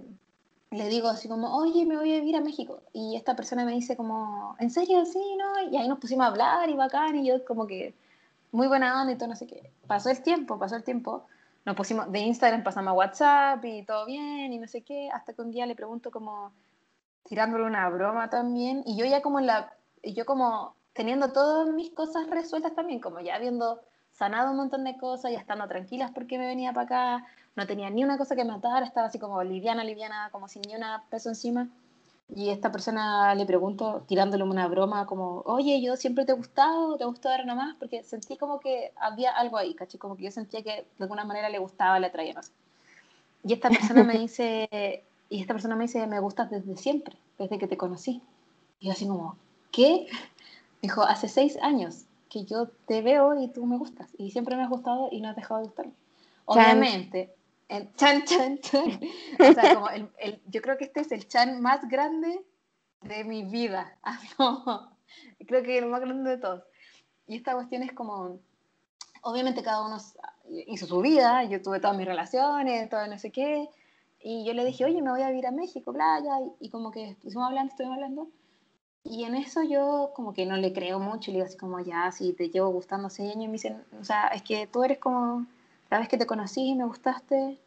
le 0.71 0.87
digo 0.87 1.09
así 1.09 1.27
como, 1.27 1.55
oye, 1.57 1.85
me 1.85 1.97
voy 1.97 2.13
a 2.13 2.19
vivir 2.19 2.37
a 2.37 2.41
México. 2.41 2.81
Y 2.93 3.17
esta 3.17 3.35
persona 3.35 3.65
me 3.65 3.73
dice 3.73 3.97
como, 3.97 4.55
¿en 4.59 4.71
serio? 4.71 5.05
Sí, 5.05 5.35
¿no? 5.37 5.69
Y 5.69 5.77
ahí 5.77 5.87
nos 5.87 5.99
pusimos 5.99 6.25
a 6.25 6.29
hablar 6.29 6.69
y 6.69 6.75
bacán, 6.75 7.17
y 7.17 7.27
yo 7.27 7.43
como 7.45 7.67
que 7.67 7.93
muy 8.51 8.67
buena 8.67 9.01
onda 9.01 9.13
y 9.13 9.17
todo, 9.17 9.29
no 9.29 9.35
sé 9.35 9.47
qué. 9.47 9.71
Pasó 9.87 10.09
el 10.09 10.21
tiempo, 10.21 10.57
pasó 10.57 10.75
el 10.75 10.83
tiempo. 10.83 11.25
Nos 11.65 11.75
pusimos 11.75 12.11
de 12.11 12.19
Instagram, 12.19 12.63
pasamos 12.63 12.91
a 12.91 12.93
WhatsApp 12.93 13.63
y 13.65 13.83
todo 13.83 14.05
bien 14.05 14.51
y 14.51 14.57
no 14.57 14.67
sé 14.67 14.81
qué. 14.81 15.09
Hasta 15.11 15.33
que 15.33 15.41
un 15.41 15.51
día 15.51 15.65
le 15.65 15.75
pregunto 15.75 16.09
como 16.09 16.51
tirándole 17.23 17.65
una 17.65 17.87
broma 17.89 18.29
también. 18.29 18.83
Y 18.85 18.97
yo 18.97 19.05
ya 19.05 19.21
como 19.21 19.39
la, 19.41 19.73
yo 20.03 20.25
como 20.25 20.75
teniendo 20.93 21.31
todas 21.31 21.69
mis 21.69 21.91
cosas 21.91 22.29
resueltas 22.29 22.73
también, 22.75 22.99
como 22.99 23.19
ya 23.19 23.35
habiendo 23.35 23.81
sanado 24.21 24.51
un 24.51 24.57
montón 24.57 24.83
de 24.83 24.97
cosas, 24.97 25.31
ya 25.31 25.39
estando 25.39 25.67
tranquilas 25.67 26.11
porque 26.11 26.37
me 26.37 26.45
venía 26.45 26.73
para 26.73 26.85
acá, 26.85 27.27
no 27.55 27.65
tenía 27.65 27.89
ni 27.89 28.03
una 28.03 28.19
cosa 28.19 28.35
que 28.35 28.45
matar, 28.45 28.83
estaba 28.83 29.07
así 29.07 29.17
como 29.17 29.41
liviana, 29.41 29.83
liviana, 29.83 30.29
como 30.31 30.47
sin 30.47 30.61
ni 30.61 30.75
una 30.75 31.03
peso 31.09 31.29
encima. 31.29 31.67
Y 32.35 32.49
esta 32.49 32.71
persona 32.71 33.33
le 33.33 33.47
pregunto, 33.47 34.03
tirándole 34.07 34.43
una 34.43 34.67
broma, 34.67 35.07
como, 35.07 35.41
oye, 35.47 35.81
yo 35.81 35.95
siempre 35.95 36.23
te 36.23 36.33
he 36.33 36.35
gustado, 36.35 36.97
te 36.97 37.05
gustó 37.05 37.29
ahora 37.29 37.45
nomás, 37.45 37.75
porque 37.79 38.03
sentí 38.03 38.37
como 38.37 38.59
que 38.59 38.93
había 38.95 39.31
algo 39.31 39.57
ahí, 39.57 39.73
¿caché? 39.73 39.97
Como 39.97 40.15
que 40.15 40.25
yo 40.25 40.31
sentía 40.31 40.61
que 40.61 40.85
de 40.99 41.03
alguna 41.03 41.25
manera 41.25 41.49
le 41.49 41.57
gustaba, 41.57 41.99
le 41.99 42.05
atraía, 42.05 42.33
no 42.35 42.43
sé. 42.43 42.51
Y 43.43 43.53
esta 43.53 43.69
persona 43.69 44.03
me 44.03 44.19
dice, 44.19 45.03
y 45.29 45.41
esta 45.41 45.55
persona 45.55 45.75
me 45.75 45.85
dice, 45.85 46.05
me 46.05 46.19
gustas 46.19 46.51
desde 46.51 46.77
siempre, 46.77 47.17
desde 47.39 47.57
que 47.57 47.67
te 47.67 47.75
conocí. 47.75 48.21
Y 48.79 48.85
yo 48.85 48.91
así 48.91 49.07
como, 49.07 49.35
¿qué? 49.71 50.05
dijo, 50.83 51.01
hace 51.01 51.27
seis 51.27 51.57
años 51.63 52.05
que 52.31 52.45
yo 52.45 52.69
te 52.87 53.01
veo 53.01 53.35
y 53.35 53.49
tú 53.49 53.65
me 53.65 53.77
gustas, 53.77 54.09
y 54.17 54.31
siempre 54.31 54.55
me 54.55 54.63
has 54.63 54.69
gustado 54.69 55.09
y 55.11 55.19
no 55.19 55.29
has 55.29 55.35
dejado 55.35 55.59
de 55.59 55.67
gustarme. 55.67 55.93
Obviamente, 56.45 57.35
chan, 57.97 58.23
chan, 58.23 58.57
chan. 58.59 58.99
O 59.37 59.53
sea, 59.53 59.75
como 59.75 59.89
el, 59.89 60.09
el, 60.17 60.41
yo 60.47 60.61
creo 60.61 60.77
que 60.77 60.85
este 60.85 61.01
es 61.01 61.11
el 61.11 61.27
chan 61.27 61.61
más 61.61 61.87
grande 61.89 62.41
de 63.01 63.23
mi 63.25 63.43
vida. 63.43 63.97
Ah, 64.03 64.17
no. 64.39 64.97
Creo 65.45 65.61
que 65.61 65.77
el 65.77 65.87
más 65.87 65.99
grande 65.99 66.29
de 66.29 66.37
todos. 66.37 66.63
Y 67.27 67.35
esta 67.35 67.53
cuestión 67.53 67.83
es 67.83 67.91
como, 67.91 68.39
obviamente 69.23 69.61
cada 69.61 69.85
uno 69.85 69.97
hizo 70.67 70.85
su 70.85 71.01
vida, 71.01 71.43
yo 71.43 71.61
tuve 71.61 71.81
todas 71.81 71.97
mis 71.97 72.07
relaciones, 72.07 72.89
todo 72.89 73.05
no 73.07 73.19
sé 73.19 73.31
qué, 73.31 73.69
y 74.21 74.45
yo 74.45 74.53
le 74.53 74.63
dije, 74.63 74.85
oye, 74.85 75.01
me 75.01 75.11
voy 75.11 75.21
a 75.21 75.29
vivir 75.29 75.47
a 75.47 75.51
México, 75.51 75.91
playa, 75.91 76.39
y, 76.61 76.67
y 76.67 76.69
como 76.69 76.91
que 76.91 77.09
estuvimos 77.09 77.45
hablando, 77.45 77.71
estuvimos 77.71 77.95
hablando, 77.95 78.29
y 79.03 79.23
en 79.23 79.35
eso 79.35 79.63
yo 79.63 80.11
como 80.15 80.33
que 80.33 80.45
no 80.45 80.57
le 80.57 80.73
creo 80.73 80.99
mucho, 80.99 81.31
le 81.31 81.37
digo 81.37 81.47
así 81.47 81.57
como, 81.57 81.79
ya, 81.79 82.11
si 82.11 82.33
te 82.33 82.49
llevo 82.49 82.69
gustando 82.69 83.07
hace 83.07 83.23
años, 83.23 83.43
y 83.43 83.47
me 83.47 83.53
dicen, 83.53 83.83
o 83.99 84.03
sea, 84.03 84.27
es 84.27 84.43
que 84.43 84.67
tú 84.67 84.83
eres 84.83 84.99
como, 84.99 85.45
la 85.89 85.99
vez 85.99 86.07
que 86.07 86.17
te 86.17 86.27
conocí 86.27 86.69
y 86.69 86.75
me 86.75 86.85
gustaste, 86.85 87.59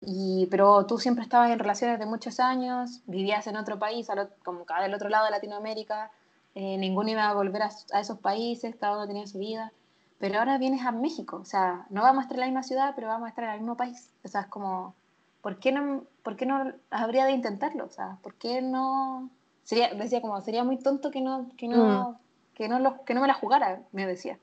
y, 0.00 0.46
pero 0.50 0.86
tú 0.86 0.98
siempre 0.98 1.22
estabas 1.24 1.50
en 1.50 1.58
relaciones 1.58 1.98
de 1.98 2.06
muchos 2.06 2.40
años, 2.40 3.02
vivías 3.06 3.46
en 3.46 3.56
otro 3.56 3.78
país, 3.78 4.08
como 4.44 4.64
cada 4.64 4.82
del 4.82 4.94
otro 4.94 5.08
lado 5.08 5.26
de 5.26 5.30
Latinoamérica, 5.30 6.10
eh, 6.54 6.76
ninguno 6.78 7.10
iba 7.10 7.28
a 7.28 7.34
volver 7.34 7.62
a, 7.62 7.70
a, 7.92 8.00
esos 8.00 8.18
países, 8.18 8.74
cada 8.76 8.96
uno 8.96 9.06
tenía 9.06 9.26
su 9.26 9.38
vida, 9.38 9.72
pero 10.18 10.38
ahora 10.38 10.58
vienes 10.58 10.84
a 10.84 10.92
México, 10.92 11.36
o 11.36 11.44
sea, 11.44 11.86
no 11.90 12.02
vamos 12.02 12.22
a 12.22 12.22
estar 12.22 12.36
en 12.36 12.40
la 12.40 12.46
misma 12.46 12.62
ciudad, 12.64 12.92
pero 12.96 13.08
vamos 13.08 13.26
a 13.26 13.30
estar 13.30 13.44
en 13.44 13.50
el 13.50 13.60
mismo 13.60 13.76
país, 13.76 14.10
o 14.24 14.28
sea, 14.28 14.42
es 14.42 14.46
como, 14.48 14.94
¿por 15.40 15.58
qué 15.58 15.72
no, 15.72 16.04
por 16.22 16.36
qué 16.36 16.46
no 16.46 16.72
habría 16.90 17.26
de 17.26 17.32
intentarlo? 17.32 17.84
O 17.84 17.90
sea, 17.90 18.18
¿por 18.22 18.34
qué 18.34 18.60
no 18.62 19.30
sería, 19.64 19.94
decía 19.94 20.20
como, 20.20 20.40
sería 20.40 20.64
muy 20.64 20.78
tonto 20.78 21.10
que 21.10 21.20
no, 21.20 21.50
que 21.56 21.68
no, 21.68 22.10
mm. 22.10 22.16
que 22.54 22.68
no, 22.68 22.78
lo, 22.78 23.04
que 23.04 23.14
no 23.14 23.20
me 23.20 23.28
la 23.28 23.34
jugara, 23.34 23.82
me 23.92 24.06
decía. 24.06 24.38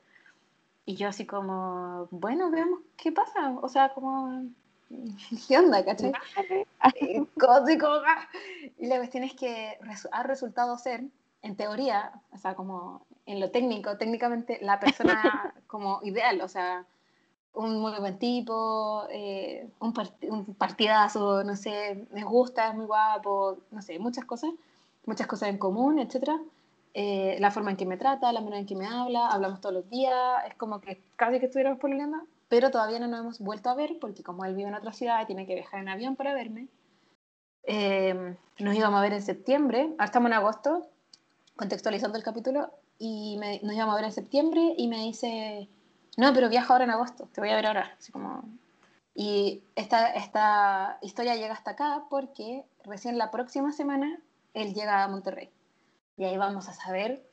Y 0.86 0.96
yo 0.96 1.10
así 1.10 1.26
como, 1.26 2.08
bueno, 2.12 2.50
veamos 2.50 2.80
qué 2.96 3.12
pasa, 3.12 3.56
o 3.62 3.68
sea, 3.68 3.90
como, 3.94 4.46
¿qué 5.48 5.58
onda, 5.58 5.84
cachai? 5.84 6.14
y, 7.02 7.18
y 8.78 8.88
la 8.88 8.98
cuestión 8.98 9.24
es 9.24 9.34
que 9.34 9.78
ha 10.12 10.24
resultado 10.24 10.78
ser, 10.78 11.04
en 11.42 11.56
teoría, 11.56 12.12
o 12.32 12.38
sea, 12.38 12.56
como 12.56 13.06
en 13.26 13.40
lo 13.40 13.52
técnico, 13.52 13.98
técnicamente, 13.98 14.60
la 14.62 14.80
persona 14.80 15.54
como 15.68 16.00
ideal, 16.04 16.42
o 16.42 16.48
sea, 16.48 16.86
un 17.54 17.80
muy 17.80 17.92
buen 18.00 18.18
tipo, 18.20 19.06
eh, 19.10 19.68
un, 19.80 19.94
un, 20.30 20.54
partidazo, 20.56 21.44
no 21.44 21.56
sé, 21.56 22.06
me 22.12 22.24
gusta, 22.24 22.70
es 22.70 22.76
muy 22.76 22.86
guapo, 22.86 23.58
no 23.72 23.82
sé, 23.82 24.00
muchas 24.00 24.26
cosas 24.26 24.52
muchas 25.08 25.26
cosas 25.26 25.50
en 25.50 25.58
común, 25.58 25.98
etc. 25.98 26.30
Eh, 26.94 27.38
la 27.40 27.50
forma 27.50 27.72
en 27.72 27.78
que 27.78 27.86
me 27.86 27.98
trata, 27.98 28.32
la 28.32 28.42
manera 28.42 28.60
en 28.60 28.66
que 28.68 28.76
me 28.76 28.86
habla, 28.86 29.28
hablamos 29.28 29.62
todos 29.62 29.74
los 29.74 29.90
días, 29.90 30.16
es 30.48 30.56
como 30.56 30.80
que 30.80 31.02
casi 31.16 31.40
que 31.40 31.48
estuviéramos 31.48 31.80
problema, 31.80 32.26
pero 32.50 32.70
todavía 32.70 33.00
no 33.00 33.08
nos 33.08 33.20
hemos 33.20 33.40
vuelto 33.40 33.70
a 33.70 33.76
ver 33.76 33.98
porque 34.00 34.24
como 34.24 34.46
él 34.46 34.56
vive 34.56 34.70
en 34.70 34.76
otra 34.76 34.94
ciudad 34.94 35.26
tiene 35.26 35.48
que 35.48 35.56
viajar 35.56 35.80
en 35.80 35.90
avión 35.90 36.16
para 36.16 36.34
verme, 36.34 36.68
eh, 37.64 38.36
nos 38.60 38.76
íbamos 38.76 39.00
a 39.00 39.02
ver 39.02 39.14
en 39.14 39.22
septiembre, 39.22 39.90
ahora 39.92 40.06
estamos 40.06 40.28
en 40.28 40.34
agosto, 40.34 40.88
contextualizando 41.56 42.18
el 42.18 42.24
capítulo, 42.24 42.72
y 43.00 43.38
nos 43.38 43.76
íbamos 43.76 43.94
a 43.94 43.98
ver 43.98 44.06
en 44.06 44.12
septiembre 44.12 44.74
y 44.78 44.88
me 44.88 45.04
dice, 45.04 45.70
no, 46.18 46.34
pero 46.34 46.50
viaja 46.50 46.74
ahora 46.74 46.86
en 46.86 46.92
agosto, 46.92 47.28
te 47.32 47.42
voy 47.42 47.50
a 47.50 47.56
ver 47.56 47.68
ahora, 47.68 47.96
así 47.98 48.12
como... 48.12 48.44
Y 49.20 49.64
esta, 49.76 50.12
esta 50.12 51.00
historia 51.02 51.36
llega 51.36 51.54
hasta 51.54 51.72
acá 51.72 52.04
porque 52.08 52.66
recién 52.84 53.18
la 53.18 53.32
próxima 53.32 53.72
semana 53.72 54.20
él 54.58 54.74
llega 54.74 55.04
a 55.04 55.08
Monterrey. 55.08 55.50
Y 56.18 56.26
ahí 56.26 56.38
vamos 56.38 56.68
a 56.68 56.74
saber, 56.74 57.24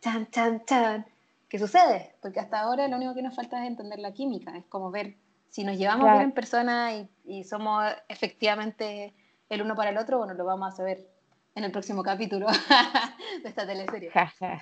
chan, 0.00 0.28
chan, 0.30 0.64
chan, 0.66 1.06
qué 1.48 1.58
sucede. 1.58 2.14
Porque 2.20 2.40
hasta 2.40 2.60
ahora 2.60 2.86
lo 2.88 2.96
único 2.96 3.14
que 3.14 3.22
nos 3.22 3.34
falta 3.34 3.62
es 3.62 3.68
entender 3.68 3.98
la 3.98 4.12
química, 4.12 4.56
es 4.56 4.66
como 4.66 4.90
ver 4.90 5.16
si 5.48 5.64
nos 5.64 5.78
llevamos 5.78 6.10
bien 6.10 6.22
en 6.22 6.32
persona 6.32 6.92
y, 7.24 7.44
somos 7.44 7.84
efectivamente 8.08 9.14
el 9.48 9.62
uno 9.62 9.74
para 9.74 9.90
el 9.90 9.98
otro, 9.98 10.18
bueno, 10.18 10.34
lo 10.34 10.44
vamos 10.44 10.72
a 10.72 10.76
saber 10.76 11.08
en 11.54 11.64
el 11.64 11.70
próximo 11.70 12.02
capítulo 12.02 12.48
de 13.42 13.48
esta 13.48 13.66
teleserie. 13.66 14.10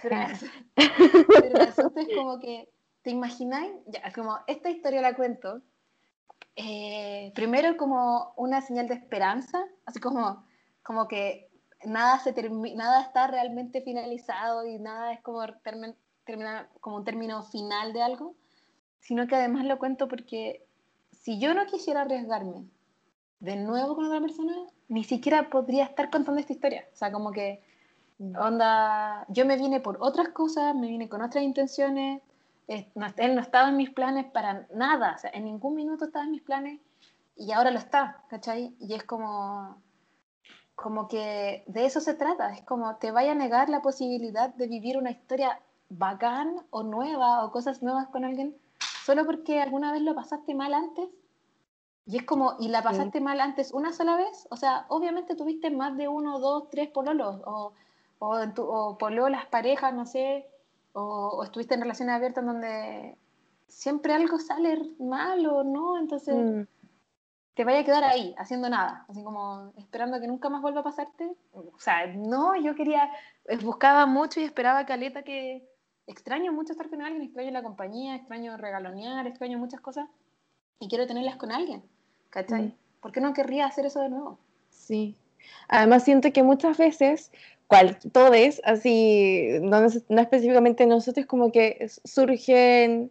pero, 0.02 0.16
el 1.44 1.60
asunto 1.60 1.98
es 2.00 2.08
como 2.14 2.38
que, 2.38 2.68
¿te 3.02 3.10
imagináis? 3.10 3.72
Ya, 3.86 4.12
como, 4.12 4.38
esta 4.46 4.68
historia 4.68 5.00
la 5.00 5.16
cuento, 5.16 5.62
eh, 6.56 7.32
primero 7.34 7.76
como 7.78 8.34
una 8.36 8.60
señal 8.60 8.86
de 8.86 8.94
esperanza, 8.94 9.64
así 9.86 9.98
como, 9.98 10.44
como 10.82 11.08
que 11.08 11.51
nada, 11.84 12.18
se 12.18 12.32
nada 12.74 13.02
está 13.02 13.26
realmente 13.26 13.80
finalizado 13.82 14.66
y 14.66 14.78
nada 14.78 15.12
es 15.12 15.20
como, 15.20 15.40
termina 16.24 16.68
como 16.80 16.96
un 16.96 17.04
término 17.04 17.42
final 17.42 17.92
de 17.92 18.02
algo, 18.02 18.34
sino 19.00 19.26
que 19.26 19.36
además 19.36 19.64
lo 19.64 19.78
cuento 19.78 20.08
porque 20.08 20.64
si 21.10 21.38
yo 21.38 21.54
no 21.54 21.66
quisiera 21.66 22.02
arriesgarme 22.02 22.64
de 23.40 23.56
nuevo 23.56 23.94
con 23.96 24.06
otra 24.06 24.20
persona, 24.20 24.54
ni 24.88 25.04
siquiera 25.04 25.50
podría 25.50 25.84
estar 25.84 26.10
contando 26.10 26.40
esta 26.40 26.52
historia. 26.52 26.84
O 26.92 26.96
sea, 26.96 27.10
como 27.10 27.32
que, 27.32 27.62
mm. 28.18 28.36
onda, 28.36 29.26
yo 29.28 29.46
me 29.46 29.56
vine 29.56 29.80
por 29.80 29.98
otras 30.00 30.28
cosas, 30.28 30.74
me 30.74 30.86
vine 30.86 31.08
con 31.08 31.22
otras 31.22 31.42
intenciones, 31.42 32.22
él 32.68 32.86
no 32.94 33.40
estaba 33.40 33.68
en 33.68 33.76
mis 33.76 33.90
planes 33.90 34.26
para 34.26 34.66
nada, 34.74 35.14
o 35.16 35.18
sea, 35.18 35.30
en 35.34 35.44
ningún 35.44 35.74
minuto 35.74 36.04
estaba 36.04 36.24
en 36.24 36.30
mis 36.30 36.42
planes 36.42 36.80
y 37.36 37.52
ahora 37.52 37.70
lo 37.70 37.78
está, 37.78 38.22
¿cachai? 38.28 38.74
Y 38.78 38.94
es 38.94 39.02
como, 39.04 39.76
como 40.82 41.08
que 41.08 41.62
de 41.66 41.86
eso 41.86 42.00
se 42.00 42.12
trata, 42.12 42.52
es 42.52 42.62
como 42.62 42.96
te 42.96 43.12
vaya 43.12 43.32
a 43.32 43.36
negar 43.36 43.70
la 43.70 43.80
posibilidad 43.80 44.52
de 44.52 44.66
vivir 44.66 44.98
una 44.98 45.12
historia 45.12 45.60
bacán 45.88 46.56
o 46.70 46.82
nueva 46.82 47.44
o 47.44 47.52
cosas 47.52 47.82
nuevas 47.82 48.08
con 48.08 48.24
alguien 48.24 48.56
solo 49.04 49.24
porque 49.24 49.62
alguna 49.62 49.92
vez 49.92 50.02
lo 50.02 50.14
pasaste 50.14 50.54
mal 50.54 50.74
antes. 50.74 51.08
Y 52.04 52.16
es 52.16 52.24
como, 52.24 52.56
¿y 52.58 52.68
la 52.68 52.82
pasaste 52.82 53.20
mal 53.20 53.40
antes 53.40 53.72
una 53.72 53.92
sola 53.92 54.16
vez? 54.16 54.48
O 54.50 54.56
sea, 54.56 54.86
obviamente 54.88 55.36
tuviste 55.36 55.70
más 55.70 55.96
de 55.96 56.08
uno, 56.08 56.40
dos, 56.40 56.68
tres 56.68 56.90
pololos, 56.90 57.40
o, 57.44 57.72
o, 58.18 58.40
o 58.56 58.98
pololas, 58.98 59.46
parejas, 59.46 59.94
no 59.94 60.04
sé, 60.04 60.48
o, 60.94 61.44
estuviste 61.44 61.74
en 61.74 61.82
relaciones 61.82 62.16
abiertas 62.16 62.44
donde 62.44 63.16
siempre 63.68 64.14
algo 64.14 64.40
sale 64.40 64.82
mal 64.98 65.46
o 65.46 65.62
no, 65.62 65.96
entonces... 65.96 66.34
Mm 66.34 66.81
te 67.54 67.64
vaya 67.64 67.80
a 67.80 67.84
quedar 67.84 68.04
ahí, 68.04 68.34
haciendo 68.38 68.68
nada, 68.68 69.04
así 69.08 69.22
como 69.22 69.72
esperando 69.76 70.20
que 70.20 70.26
nunca 70.26 70.48
más 70.48 70.62
vuelva 70.62 70.80
a 70.80 70.84
pasarte. 70.84 71.30
O 71.52 71.78
sea, 71.78 72.06
no, 72.06 72.56
yo 72.56 72.74
quería, 72.74 73.10
eh, 73.46 73.58
buscaba 73.58 74.06
mucho 74.06 74.40
y 74.40 74.44
esperaba 74.44 74.86
caleta 74.86 75.22
que 75.22 75.68
extraño 76.06 76.52
mucho 76.52 76.72
estar 76.72 76.88
con 76.88 77.02
alguien, 77.02 77.22
extraño 77.22 77.50
la 77.50 77.62
compañía, 77.62 78.16
extraño 78.16 78.56
regalonear, 78.56 79.26
extraño 79.26 79.58
muchas 79.58 79.80
cosas 79.80 80.08
y 80.78 80.88
quiero 80.88 81.06
tenerlas 81.06 81.36
con 81.36 81.52
alguien, 81.52 81.82
¿cachai? 82.30 82.62
Mm. 82.62 82.74
¿Por 83.00 83.12
qué 83.12 83.20
no 83.20 83.34
querría 83.34 83.66
hacer 83.66 83.86
eso 83.86 84.00
de 84.00 84.08
nuevo? 84.08 84.38
Sí. 84.70 85.16
Además 85.68 86.04
siento 86.04 86.32
que 86.32 86.42
muchas 86.42 86.78
veces, 86.78 87.30
cual, 87.66 87.98
todos, 88.12 88.60
así, 88.64 89.58
no, 89.60 89.80
no 89.80 90.20
específicamente 90.20 90.86
nosotros, 90.86 91.26
como 91.26 91.52
que 91.52 91.88
surgen, 92.04 93.10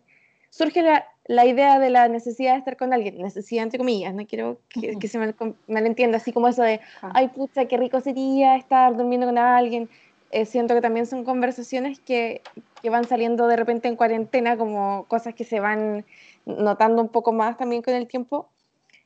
surge 0.50 0.82
la, 0.82 1.06
la 1.32 1.46
idea 1.46 1.80
de 1.80 1.90
la 1.90 2.10
necesidad 2.10 2.52
de 2.52 2.60
estar 2.60 2.76
con 2.76 2.92
alguien, 2.92 3.18
necesidad 3.18 3.64
entre 3.64 3.78
comillas, 3.78 4.14
no 4.14 4.26
quiero 4.28 4.60
que, 4.70 5.08
se 5.08 5.18
me 5.18 5.34
malentienda, 5.70 6.18
así 6.18 6.34
como 6.34 6.50
eso 6.50 6.62
de, 6.62 6.82
ay 7.02 7.30
pucha, 7.30 7.66
qué 7.66 7.78
rico 7.78 8.02
sería 8.02 8.58
estar 8.58 8.98
durmiendo 8.98 9.28
con 9.28 9.38
alguien. 9.38 9.90
Eh, 10.32 10.46
siento 10.46 10.74
que 10.74 10.82
también 10.82 11.06
son 11.06 11.24
conversaciones 11.24 12.02
que, 12.02 12.42
que, 12.82 12.90
van 12.90 13.08
saliendo 13.08 13.48
de 13.48 13.56
repente 13.56 13.88
en 13.88 13.96
cuarentena, 13.96 14.58
como 14.58 15.06
cosas 15.08 15.34
que 15.34 15.46
se 15.46 15.62
van 15.62 16.06
notando 16.46 17.02
un 17.02 17.08
poco 17.08 17.32
más 17.32 17.58
también 17.58 17.82
con 17.82 17.94
el 17.94 18.08
tiempo, 18.08 18.50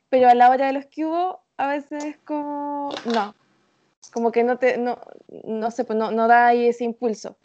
pero 0.08 0.28
a 0.28 0.34
la 0.34 0.50
hora 0.50 0.66
de 0.66 0.72
los 0.72 0.86
que 0.86 1.04
hubo, 1.04 1.40
a 1.56 1.68
veces 1.68 2.18
como, 2.24 2.90
no, 3.04 3.36
como 4.12 4.32
que 4.32 4.42
no 4.42 4.58
te, 4.58 4.78
no, 4.78 4.98
no 5.44 5.70
sé, 5.70 5.84
pues 5.84 5.96
no, 5.96 6.10
no 6.10 6.26
da 6.26 6.48
ahí 6.48 6.66
ese 6.66 6.82
impulso. 6.82 7.36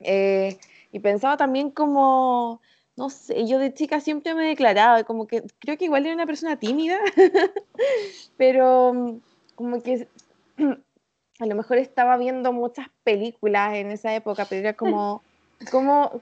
Eh, 0.00 0.58
y 0.90 0.98
pensaba 0.98 1.36
también 1.36 1.70
como 1.70 2.60
no 2.98 3.10
sé, 3.10 3.46
yo 3.46 3.60
de 3.60 3.72
chica 3.72 4.00
siempre 4.00 4.34
me 4.34 4.48
declaraba, 4.48 5.04
como 5.04 5.28
que 5.28 5.44
creo 5.60 5.78
que 5.78 5.84
igual 5.84 6.04
era 6.04 6.16
una 6.16 6.26
persona 6.26 6.56
tímida, 6.56 6.98
pero 8.36 8.92
mm, 8.92 9.20
como 9.54 9.80
que 9.80 10.08
a 11.38 11.46
lo 11.46 11.54
mejor 11.54 11.78
estaba 11.78 12.16
viendo 12.16 12.52
muchas 12.52 12.88
películas 13.04 13.74
en 13.76 13.92
esa 13.92 14.12
época, 14.16 14.46
pero 14.46 14.60
era 14.62 14.72
como, 14.76 15.22
¿cómo, 15.70 16.20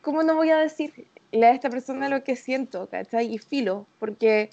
cómo 0.00 0.22
no 0.22 0.36
voy 0.36 0.50
a 0.50 0.58
decirle 0.58 1.08
a 1.32 1.50
esta 1.50 1.70
persona 1.70 2.08
lo 2.08 2.22
que 2.22 2.36
siento, 2.36 2.86
¿cachai? 2.88 3.34
Y 3.34 3.38
filo, 3.38 3.84
porque, 3.98 4.50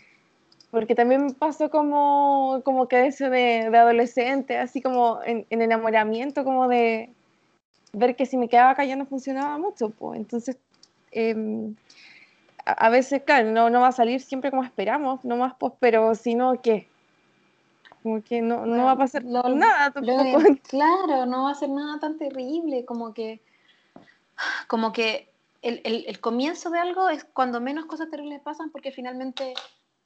porque 0.72 0.96
también 0.96 1.24
me 1.24 1.34
pasó 1.34 1.70
como, 1.70 2.62
como 2.66 2.88
que 2.88 3.06
eso 3.06 3.30
de, 3.30 3.70
de 3.70 3.78
adolescente, 3.78 4.58
así 4.58 4.82
como 4.82 5.20
en, 5.24 5.46
en, 5.52 5.62
enamoramiento, 5.62 6.44
como 6.44 6.68
de 6.68 7.12
ver 7.92 8.16
que 8.16 8.26
si 8.26 8.38
me 8.38 8.50
quedaba 8.50 8.72
acá 8.72 8.86
ya 8.86 8.96
no 8.96 9.06
funcionaba 9.06 9.60
mucho, 9.60 9.92
pues 9.92 10.20
entonces 10.20 10.58
Em, 11.14 11.76
a, 12.66 12.90
veces, 12.90 13.24
claro, 13.24 13.52
no, 13.52 13.70
no 13.70 13.82
va 13.82 13.90
a 13.90 13.92
salir 13.92 14.22
siempre 14.22 14.50
como 14.50 14.64
esperamos, 14.64 15.24
no 15.24 15.38
más, 15.38 15.54
pues, 15.60 15.74
pero 15.80 16.16
si 16.16 16.36
no, 16.36 16.62
¿qué? 16.62 16.88
Como 18.02 18.22
que 18.24 18.42
no, 18.42 18.66
no 18.66 18.86
va 18.86 18.92
a 18.92 18.98
pasar 18.98 19.24
nada 19.24 19.92
tampoco. 19.92 20.40
claro, 20.70 21.26
no 21.26 21.44
va 21.44 21.52
a 21.52 21.56
ser 21.56 21.70
nada 21.70 22.00
tan 22.00 22.18
terrible, 22.18 22.86
como 22.86 23.14
que, 23.14 23.42
como 24.68 24.92
que 24.92 25.32
el, 25.62 25.82
el, 25.86 26.06
el, 26.08 26.20
comienzo 26.20 26.70
de 26.70 26.80
algo 26.80 27.10
es 27.10 27.24
cuando 27.24 27.62
menos 27.62 27.86
cosas 27.86 28.10
terribles 28.10 28.42
pasan 28.42 28.72
porque 28.72 28.92
finalmente 28.92 29.54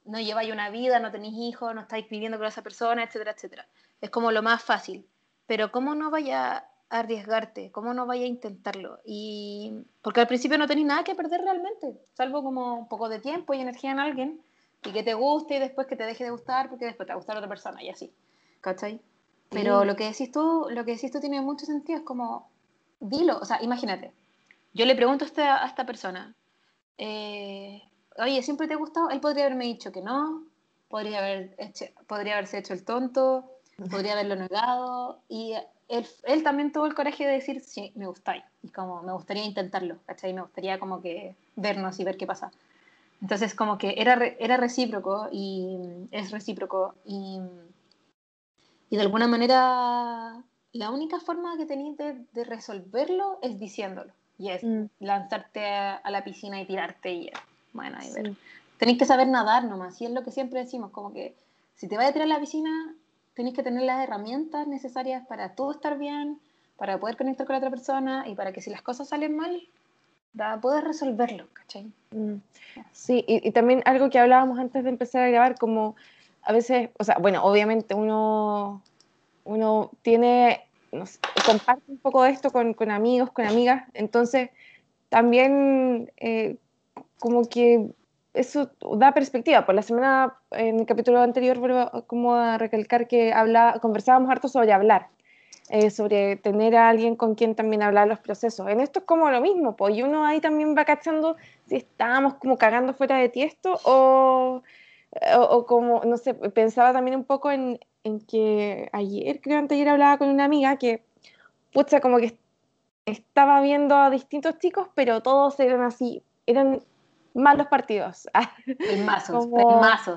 no 0.04 0.20
lleváis 0.20 0.52
una 0.52 0.70
vida, 0.70 1.00
no 1.00 1.10
tenéis 1.10 1.34
hijos, 1.36 1.74
no 1.74 1.82
estáis 1.82 2.08
viviendo 2.08 2.38
con 2.38 2.46
esa 2.46 2.62
persona, 2.62 3.02
etcétera, 3.02 3.32
etcétera. 3.32 3.68
Es 4.00 4.10
como 4.10 4.30
lo 4.30 4.42
más 4.42 4.62
fácil. 4.62 5.06
Pero 5.46 5.72
¿cómo 5.72 5.94
no 5.94 6.10
vaya 6.10 6.68
arriesgarte, 6.90 7.70
cómo 7.70 7.94
no 7.94 8.06
vaya 8.06 8.24
a 8.24 8.28
intentarlo. 8.28 8.98
Y 9.04 9.72
porque 10.02 10.20
al 10.20 10.26
principio 10.26 10.58
no 10.58 10.66
tenéis 10.66 10.86
nada 10.86 11.04
que 11.04 11.14
perder 11.14 11.42
realmente, 11.42 12.00
salvo 12.14 12.42
como 12.42 12.78
un 12.78 12.88
poco 12.88 13.08
de 13.08 13.20
tiempo 13.20 13.54
y 13.54 13.60
energía 13.60 13.90
en 13.90 14.00
alguien, 14.00 14.40
y 14.84 14.92
que 14.92 15.02
te 15.02 15.14
guste 15.14 15.56
y 15.56 15.58
después 15.58 15.86
que 15.86 15.96
te 15.96 16.04
deje 16.04 16.24
de 16.24 16.30
gustar 16.30 16.68
porque 16.68 16.86
después 16.86 17.06
te 17.06 17.12
va 17.12 17.14
a 17.14 17.18
gustar 17.18 17.36
otra 17.36 17.48
persona 17.48 17.82
y 17.82 17.90
así, 17.90 18.12
¿cachai? 18.60 19.00
Pero 19.50 19.84
lo 19.84 19.96
que 19.96 20.04
decís 20.04 20.30
tú, 20.30 20.66
lo 20.70 20.84
que 20.84 20.92
decís 20.92 21.10
tú 21.10 21.20
tiene 21.20 21.40
mucho 21.40 21.64
sentido, 21.64 21.98
es 21.98 22.04
como, 22.04 22.50
dilo, 23.00 23.38
o 23.38 23.44
sea, 23.44 23.62
imagínate, 23.62 24.12
yo 24.74 24.84
le 24.84 24.94
pregunto 24.94 25.24
a 25.24 25.28
esta, 25.28 25.64
a 25.64 25.66
esta 25.66 25.86
persona, 25.86 26.34
eh, 26.98 27.82
oye, 28.18 28.42
¿siempre 28.42 28.68
te 28.68 28.74
ha 28.74 28.78
gustado? 28.78 29.10
Él 29.10 29.20
podría 29.20 29.46
haberme 29.46 29.64
dicho 29.64 29.90
que 29.90 30.02
no, 30.02 30.44
podría, 30.88 31.18
haber 31.18 31.56
podría 32.06 32.34
haberse 32.34 32.58
hecho 32.58 32.74
el 32.74 32.84
tonto, 32.84 33.50
podría 33.90 34.12
haberlo 34.12 34.36
negado, 34.36 35.22
y 35.28 35.54
él, 35.88 36.06
él, 36.24 36.42
también 36.42 36.72
tuvo 36.72 36.86
el 36.86 36.94
coraje 36.94 37.26
de 37.26 37.32
decir, 37.32 37.60
sí, 37.60 37.92
me 37.94 38.06
gustáis, 38.06 38.44
y 38.62 38.68
como 38.68 39.02
me 39.02 39.12
gustaría 39.12 39.44
intentarlo, 39.44 39.96
¿cachai? 40.06 40.32
Me 40.32 40.42
gustaría 40.42 40.78
como 40.78 41.00
que 41.00 41.34
vernos 41.56 41.98
y 41.98 42.04
ver 42.04 42.16
qué 42.16 42.26
pasa. 42.26 42.50
Entonces, 43.20 43.54
como 43.54 43.78
que 43.78 43.94
era, 43.96 44.14
era 44.38 44.56
recíproco 44.56 45.28
y 45.32 46.08
es 46.12 46.30
recíproco 46.30 46.94
y, 47.04 47.40
y 48.90 48.96
de 48.96 49.02
alguna 49.02 49.26
manera 49.26 50.42
la 50.72 50.90
única 50.90 51.18
forma 51.18 51.56
que 51.56 51.66
tenéis 51.66 51.96
de, 51.96 52.24
de, 52.32 52.44
resolverlo 52.44 53.38
es 53.42 53.58
diciéndolo 53.58 54.12
y 54.38 54.50
es 54.50 54.62
mm. 54.62 54.84
lanzarte 55.00 55.66
a, 55.66 56.10
la 56.10 56.22
piscina 56.22 56.60
y 56.60 56.66
tirarte 56.66 57.12
y 57.12 57.30
bueno, 57.72 57.96
ahí 57.98 58.12
ver. 58.12 58.34
Tenéis 58.78 58.98
que 58.98 59.04
saber 59.04 59.26
nadar 59.26 59.64
nomás 59.64 60.00
y 60.00 60.04
es 60.04 60.12
lo 60.12 60.22
que 60.22 60.30
siempre 60.30 60.60
decimos, 60.60 60.92
como 60.92 61.12
que 61.12 61.34
si 61.74 61.88
te 61.88 61.96
vas 61.96 62.06
a 62.06 62.12
tirar 62.12 62.26
a 62.26 62.34
la 62.34 62.40
piscina 62.40 62.94
tenéis 63.38 63.54
que 63.54 63.62
tener 63.62 63.84
las 63.84 64.02
herramientas 64.02 64.66
necesarias 64.66 65.24
para 65.28 65.54
todo 65.54 65.70
estar 65.70 65.96
bien, 65.96 66.40
para 66.76 66.98
poder 66.98 67.16
conectar 67.16 67.46
con 67.46 67.54
la 67.54 67.58
otra 67.58 67.70
persona 67.70 68.24
y 68.26 68.34
para 68.34 68.52
que 68.52 68.60
si 68.60 68.68
las 68.68 68.82
cosas 68.82 69.10
salen 69.10 69.36
mal, 69.36 69.62
poder 70.60 70.82
resolverlo, 70.82 71.46
¿cachai? 71.52 71.86
Mm. 72.10 72.38
Sí, 72.90 73.24
y, 73.28 73.48
también 73.52 73.82
algo 73.84 74.10
que 74.10 74.18
hablábamos 74.18 74.58
antes 74.58 74.82
de 74.82 74.90
empezar 74.90 75.22
a 75.22 75.28
grabar, 75.28 75.56
como 75.56 75.94
a 76.42 76.52
veces, 76.52 76.90
o 76.98 77.04
sea, 77.04 77.18
bueno, 77.20 77.44
obviamente 77.44 77.94
uno, 77.94 78.82
uno 79.44 79.92
tiene, 80.02 80.64
comparte 81.46 81.84
un 81.86 81.98
poco 81.98 82.24
de 82.24 82.30
esto 82.30 82.50
con, 82.50 82.74
con 82.74 82.90
amigos, 82.90 83.30
con 83.30 83.46
amigas, 83.46 83.84
entonces 83.94 84.50
también 85.10 86.10
eh, 86.16 86.56
como 87.20 87.48
que 87.48 87.88
eso 88.38 88.70
da 88.96 89.12
perspectiva. 89.12 89.66
Por 89.66 89.74
la 89.74 89.82
semana, 89.82 90.38
en 90.52 90.80
el 90.80 90.86
capítulo 90.86 91.20
anterior, 91.20 91.58
vuelvo 91.58 92.04
como 92.06 92.34
a 92.34 92.58
recalcar 92.58 93.08
que 93.08 93.32
habla, 93.32 93.78
conversábamos 93.82 94.30
harto 94.30 94.48
sobre 94.48 94.72
hablar, 94.72 95.08
eh, 95.68 95.90
sobre 95.90 96.36
tener 96.36 96.76
a 96.76 96.88
alguien 96.88 97.16
con 97.16 97.34
quien 97.34 97.54
también 97.54 97.82
hablar 97.82 98.06
los 98.08 98.20
procesos. 98.20 98.68
En 98.68 98.80
esto 98.80 99.00
es 99.00 99.04
como 99.04 99.30
lo 99.30 99.40
mismo, 99.40 99.76
pues, 99.76 99.96
y 99.96 100.02
uno 100.02 100.24
ahí 100.24 100.40
también 100.40 100.76
va 100.76 100.84
cachando 100.84 101.36
si 101.66 101.76
estábamos 101.76 102.34
como 102.34 102.56
cagando 102.56 102.94
fuera 102.94 103.16
de 103.18 103.28
tiesto 103.28 103.80
o, 103.84 104.62
o, 105.36 105.66
como, 105.66 106.02
no 106.04 106.16
sé, 106.16 106.34
pensaba 106.34 106.92
también 106.92 107.16
un 107.16 107.24
poco 107.24 107.50
en, 107.50 107.80
en 108.04 108.20
que 108.20 108.88
ayer, 108.92 109.40
creo 109.40 109.58
antes 109.58 109.76
ayer 109.76 109.88
hablaba 109.88 110.18
con 110.18 110.28
una 110.28 110.44
amiga 110.44 110.76
que, 110.76 111.02
pucha, 111.72 112.00
como 112.00 112.18
que 112.18 112.36
estaba 113.04 113.60
viendo 113.62 113.96
a 113.96 114.10
distintos 114.10 114.58
chicos, 114.58 114.88
pero 114.94 115.22
todos 115.22 115.58
eran 115.60 115.82
así, 115.82 116.22
eran 116.46 116.82
malos 117.38 117.68
partidos. 117.68 118.28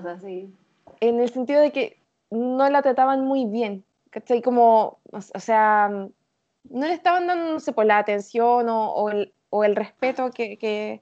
así. 0.05 0.53
En 0.99 1.19
el 1.19 1.29
sentido 1.29 1.61
de 1.61 1.71
que 1.71 2.01
no 2.29 2.69
la 2.69 2.81
trataban 2.81 3.25
muy 3.25 3.45
bien, 3.45 3.83
¿cachai? 4.09 4.41
Como, 4.41 4.99
o 5.11 5.39
sea, 5.39 5.89
no 5.89 6.87
le 6.87 6.93
estaban 6.93 7.27
dando, 7.27 7.53
no 7.53 7.59
sé, 7.59 7.73
por 7.73 7.85
la 7.85 7.97
atención 7.97 8.69
o, 8.69 8.91
o, 8.93 9.09
el, 9.09 9.33
o 9.49 9.63
el, 9.63 9.75
respeto 9.75 10.31
que, 10.31 10.57
que, 10.57 11.01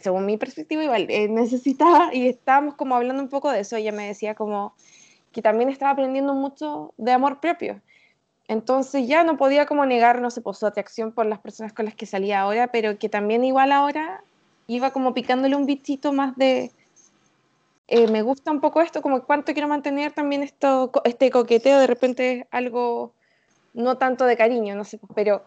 según 0.00 0.26
mi 0.26 0.36
perspectiva, 0.36 0.82
igual 0.82 1.06
eh, 1.10 1.28
necesitaba 1.28 2.14
y 2.14 2.28
estábamos 2.28 2.74
como 2.74 2.94
hablando 2.94 3.22
un 3.22 3.28
poco 3.28 3.50
de 3.50 3.60
eso. 3.60 3.76
Ella 3.76 3.92
me 3.92 4.06
decía 4.06 4.34
como 4.34 4.74
que 5.32 5.42
también 5.42 5.68
estaba 5.68 5.92
aprendiendo 5.92 6.34
mucho 6.34 6.94
de 6.96 7.12
amor 7.12 7.40
propio. 7.40 7.80
Entonces 8.46 9.08
ya 9.08 9.24
no 9.24 9.36
podía 9.36 9.66
como 9.66 9.86
negar, 9.86 10.20
no 10.20 10.30
sé, 10.30 10.40
pues, 10.40 10.58
su 10.58 10.66
atracción 10.66 11.12
por 11.12 11.26
las 11.26 11.40
personas 11.40 11.72
con 11.72 11.86
las 11.86 11.94
que 11.94 12.06
salía 12.06 12.40
ahora, 12.40 12.68
pero 12.68 12.98
que 12.98 13.08
también 13.08 13.42
igual 13.44 13.72
ahora 13.72 14.22
iba 14.66 14.92
como 14.92 15.14
picándole 15.14 15.56
un 15.56 15.66
bichito 15.66 16.12
más 16.12 16.36
de, 16.36 16.72
eh, 17.88 18.08
me 18.08 18.22
gusta 18.22 18.50
un 18.50 18.60
poco 18.60 18.80
esto, 18.80 19.02
como 19.02 19.24
cuánto 19.24 19.52
quiero 19.52 19.68
mantener 19.68 20.12
también 20.12 20.42
esto, 20.42 20.90
este 21.04 21.30
coqueteo, 21.30 21.78
de 21.78 21.86
repente 21.86 22.46
algo 22.50 23.12
no 23.74 23.98
tanto 23.98 24.24
de 24.24 24.36
cariño, 24.36 24.74
no 24.76 24.84
sé, 24.84 24.98
pero 25.14 25.44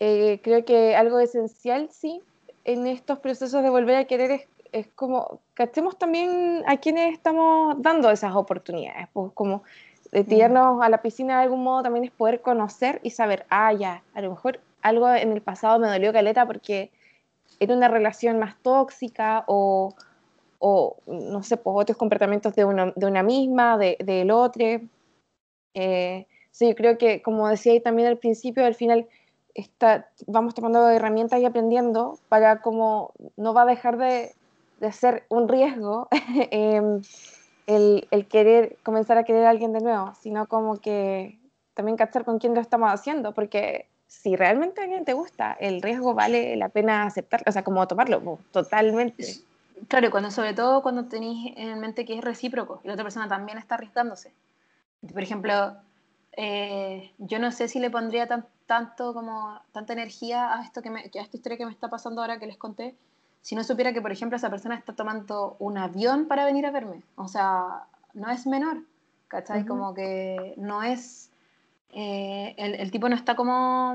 eh, 0.00 0.40
creo 0.42 0.64
que 0.64 0.96
algo 0.96 1.20
esencial, 1.20 1.88
sí, 1.92 2.22
en 2.64 2.86
estos 2.86 3.18
procesos 3.18 3.62
de 3.62 3.70
volver 3.70 3.96
a 3.96 4.06
querer 4.06 4.30
es, 4.32 4.48
es 4.72 4.86
como, 4.88 5.40
cachemos 5.54 5.98
también 5.98 6.64
a 6.66 6.78
quienes 6.78 7.12
estamos 7.12 7.76
dando 7.80 8.10
esas 8.10 8.34
oportunidades, 8.34 9.08
pues 9.12 9.32
como 9.34 9.62
de 10.10 10.22
mm. 10.22 10.26
tirarnos 10.26 10.82
a 10.82 10.88
la 10.88 11.02
piscina 11.02 11.38
de 11.38 11.44
algún 11.44 11.62
modo 11.62 11.82
también 11.82 12.04
es 12.04 12.10
poder 12.10 12.40
conocer 12.40 13.00
y 13.02 13.10
saber, 13.10 13.46
ah, 13.50 13.72
ya, 13.72 14.02
a 14.14 14.20
lo 14.20 14.30
mejor 14.30 14.60
algo 14.82 15.08
en 15.10 15.32
el 15.32 15.42
pasado 15.42 15.78
me 15.78 15.88
dolió 15.88 16.12
caleta 16.12 16.46
porque 16.46 16.90
era 17.60 17.74
una 17.74 17.88
relación 17.88 18.38
más 18.38 18.56
tóxica 18.62 19.44
o, 19.46 19.94
o 20.58 20.96
no 21.06 21.42
sé, 21.42 21.56
pues 21.56 21.74
otros 21.76 21.96
comportamientos 21.96 22.54
de 22.54 22.64
una, 22.64 22.92
de 22.94 23.06
una 23.06 23.22
misma, 23.22 23.78
del 23.78 23.96
de, 23.98 24.32
otro. 24.32 24.64
Eh, 25.74 26.26
yo 26.60 26.74
creo 26.74 26.98
que, 26.98 27.22
como 27.22 27.48
decía 27.48 27.72
ahí 27.72 27.80
también 27.80 28.08
al 28.08 28.18
principio, 28.18 28.64
al 28.64 28.74
final 28.74 29.08
está, 29.54 30.10
vamos 30.26 30.54
tomando 30.54 30.88
herramientas 30.88 31.40
y 31.40 31.44
aprendiendo 31.44 32.18
para 32.28 32.60
como 32.62 33.12
no 33.36 33.54
va 33.54 33.62
a 33.62 33.66
dejar 33.66 33.96
de, 33.98 34.34
de 34.80 34.92
ser 34.92 35.24
un 35.28 35.48
riesgo 35.48 36.08
em, 36.50 37.02
el, 37.66 38.08
el, 38.10 38.28
querer, 38.28 38.78
comenzar 38.82 39.18
a 39.18 39.24
querer 39.24 39.46
a 39.46 39.50
alguien 39.50 39.72
de 39.72 39.80
nuevo, 39.80 40.12
sino 40.20 40.46
como 40.46 40.78
que 40.78 41.38
también 41.74 41.96
cachar 41.96 42.24
con 42.24 42.38
quién 42.38 42.54
lo 42.54 42.60
estamos 42.60 42.90
haciendo, 42.90 43.32
porque 43.32 43.86
si 44.12 44.36
realmente 44.36 44.80
a 44.80 44.84
alguien 44.84 45.06
te 45.06 45.14
gusta, 45.14 45.56
el 45.58 45.80
riesgo 45.80 46.12
vale 46.12 46.54
la 46.56 46.68
pena 46.68 47.04
aceptarlo, 47.04 47.44
o 47.48 47.52
sea, 47.52 47.64
como 47.64 47.88
tomarlo, 47.88 48.38
totalmente. 48.52 49.24
Claro, 49.88 50.10
cuando, 50.10 50.30
sobre 50.30 50.52
todo 50.52 50.82
cuando 50.82 51.06
tenéis 51.06 51.54
en 51.56 51.80
mente 51.80 52.04
que 52.04 52.18
es 52.18 52.22
recíproco 52.22 52.80
y 52.84 52.88
la 52.88 52.92
otra 52.92 53.04
persona 53.04 53.26
también 53.26 53.56
está 53.56 53.76
arriesgándose. 53.76 54.32
Por 55.00 55.22
ejemplo, 55.22 55.76
eh, 56.36 57.10
yo 57.18 57.38
no 57.38 57.50
sé 57.50 57.68
si 57.68 57.80
le 57.80 57.90
pondría 57.90 58.28
tanto 58.66 59.14
como 59.14 59.58
tanta 59.72 59.94
energía 59.94 60.56
a 60.56 60.62
esto 60.62 60.82
que, 60.82 60.90
me, 60.90 61.00
a 61.00 61.04
esta 61.04 61.36
historia 61.36 61.56
que 61.56 61.66
me 61.66 61.72
está 61.72 61.88
pasando 61.88 62.20
ahora 62.20 62.38
que 62.38 62.46
les 62.46 62.58
conté, 62.58 62.94
si 63.40 63.56
no 63.56 63.64
supiera 63.64 63.94
que, 63.94 64.02
por 64.02 64.12
ejemplo, 64.12 64.36
esa 64.36 64.50
persona 64.50 64.76
está 64.76 64.92
tomando 64.92 65.56
un 65.58 65.78
avión 65.78 66.28
para 66.28 66.44
venir 66.44 66.66
a 66.66 66.70
verme. 66.70 67.02
O 67.16 67.28
sea, 67.28 67.86
no 68.12 68.30
es 68.30 68.46
menor, 68.46 68.82
¿cachai? 69.26 69.64
Como 69.64 69.94
que 69.94 70.54
no 70.58 70.82
es 70.82 71.31
eh, 71.92 72.54
el, 72.56 72.90
tipo 72.90 73.08
no 73.08 73.14
está 73.14 73.36
como 73.36 73.94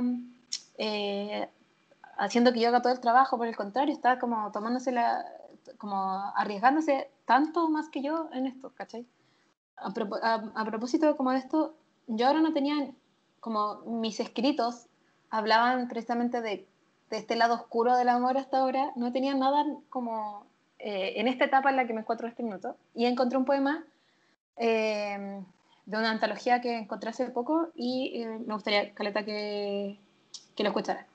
eh, 0.78 1.50
haciendo 2.18 2.54
que 2.54 2.60
yo 2.60 2.70
haga 2.70 2.82
todo 2.82 2.94
el 2.94 3.00
trabajo, 3.00 3.38
por 3.38 3.48
el 3.48 3.56
contrario, 3.56 3.94
está 3.94 4.20
como 4.20 4.52
tomándose 4.52 4.92
la, 4.92 5.26
como 5.78 5.98
arriesgándose 6.36 7.10
tanto 7.26 7.70
más 7.70 7.90
que 7.90 8.02
yo 8.02 8.30
en 8.34 8.46
esto, 8.46 8.72
¿cachai? 8.76 9.06
A, 9.78 10.66
propósito 10.66 11.16
como 11.18 11.32
de 11.32 11.38
esto, 11.38 11.76
yo 12.08 12.28
ahora 12.28 12.42
no 12.42 12.54
tenía, 12.54 12.90
como 13.40 13.82
mis 13.86 14.20
escritos 14.20 14.88
hablaban 15.30 15.88
precisamente 15.88 16.42
de, 16.42 16.68
de, 17.10 17.18
este 17.18 17.36
lado 17.36 17.56
oscuro 17.56 17.96
del 17.96 18.10
amor 18.10 18.38
hasta 18.38 18.60
ahora, 18.60 18.92
no 18.96 19.12
tenía 19.12 19.36
nada 19.36 19.66
como 19.90 20.46
eh, 20.80 21.14
en 21.18 21.28
esta 21.28 21.46
etapa 21.46 21.70
en 21.70 21.76
la 21.76 21.86
que 21.86 21.94
me 21.94 22.02
encuentro 22.02 22.28
este 22.28 22.44
minuto, 22.44 22.76
y 22.96 23.06
encontré 23.06 23.38
un 23.38 23.46
poema 23.46 23.84
de 25.88 25.98
una 25.98 26.12
antología 26.12 26.60
que 26.62 26.78
encontré 26.78 27.10
hace 27.10 27.30
poco 27.30 27.70
y 27.74 28.22
eh, 28.22 28.40
me 28.46 28.54
gustaría, 28.54 28.94
Caleta, 28.94 29.24
que, 29.24 29.98
que 30.56 30.64
lo 30.64 30.70
escuchara. 30.70 31.08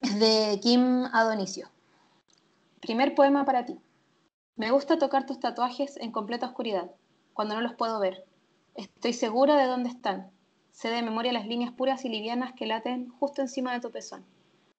de 0.00 0.60
Kim 0.62 1.06
Adonisio. 1.12 1.68
Primer 2.80 3.14
poema 3.14 3.44
para 3.46 3.64
ti. 3.64 3.78
Me 4.56 4.70
gusta 4.70 4.98
tocar 4.98 5.24
tus 5.24 5.40
tatuajes 5.40 5.96
en 5.96 6.12
completa 6.12 6.46
oscuridad, 6.46 6.90
cuando 7.32 7.54
no 7.54 7.62
los 7.62 7.72
puedo 7.72 7.98
ver. 8.00 8.26
Estoy 8.74 9.14
segura 9.14 9.56
de 9.56 9.66
dónde 9.66 9.88
están. 9.88 10.30
Sé 10.70 10.90
de 10.90 11.02
memoria 11.02 11.32
las 11.32 11.46
líneas 11.46 11.72
puras 11.72 12.04
y 12.04 12.10
livianas 12.10 12.52
que 12.52 12.66
laten 12.66 13.08
justo 13.18 13.40
encima 13.40 13.72
de 13.72 13.80
tu 13.80 13.90
pezón. 13.90 14.24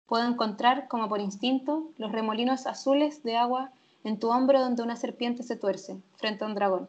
Puedo 0.06 0.28
encontrar, 0.28 0.88
como 0.88 1.10
por 1.10 1.22
instinto, 1.22 1.90
los 1.98 2.12
remolinos 2.12 2.68
azules 2.68 3.24
de 3.24 3.36
agua 3.36 3.72
en 4.04 4.20
tu 4.20 4.30
hombro 4.30 4.60
donde 4.60 4.84
una 4.84 4.96
serpiente 4.96 5.42
se 5.42 5.56
tuerce, 5.56 5.98
frente 6.18 6.44
a 6.44 6.48
un 6.48 6.54
dragón. 6.54 6.88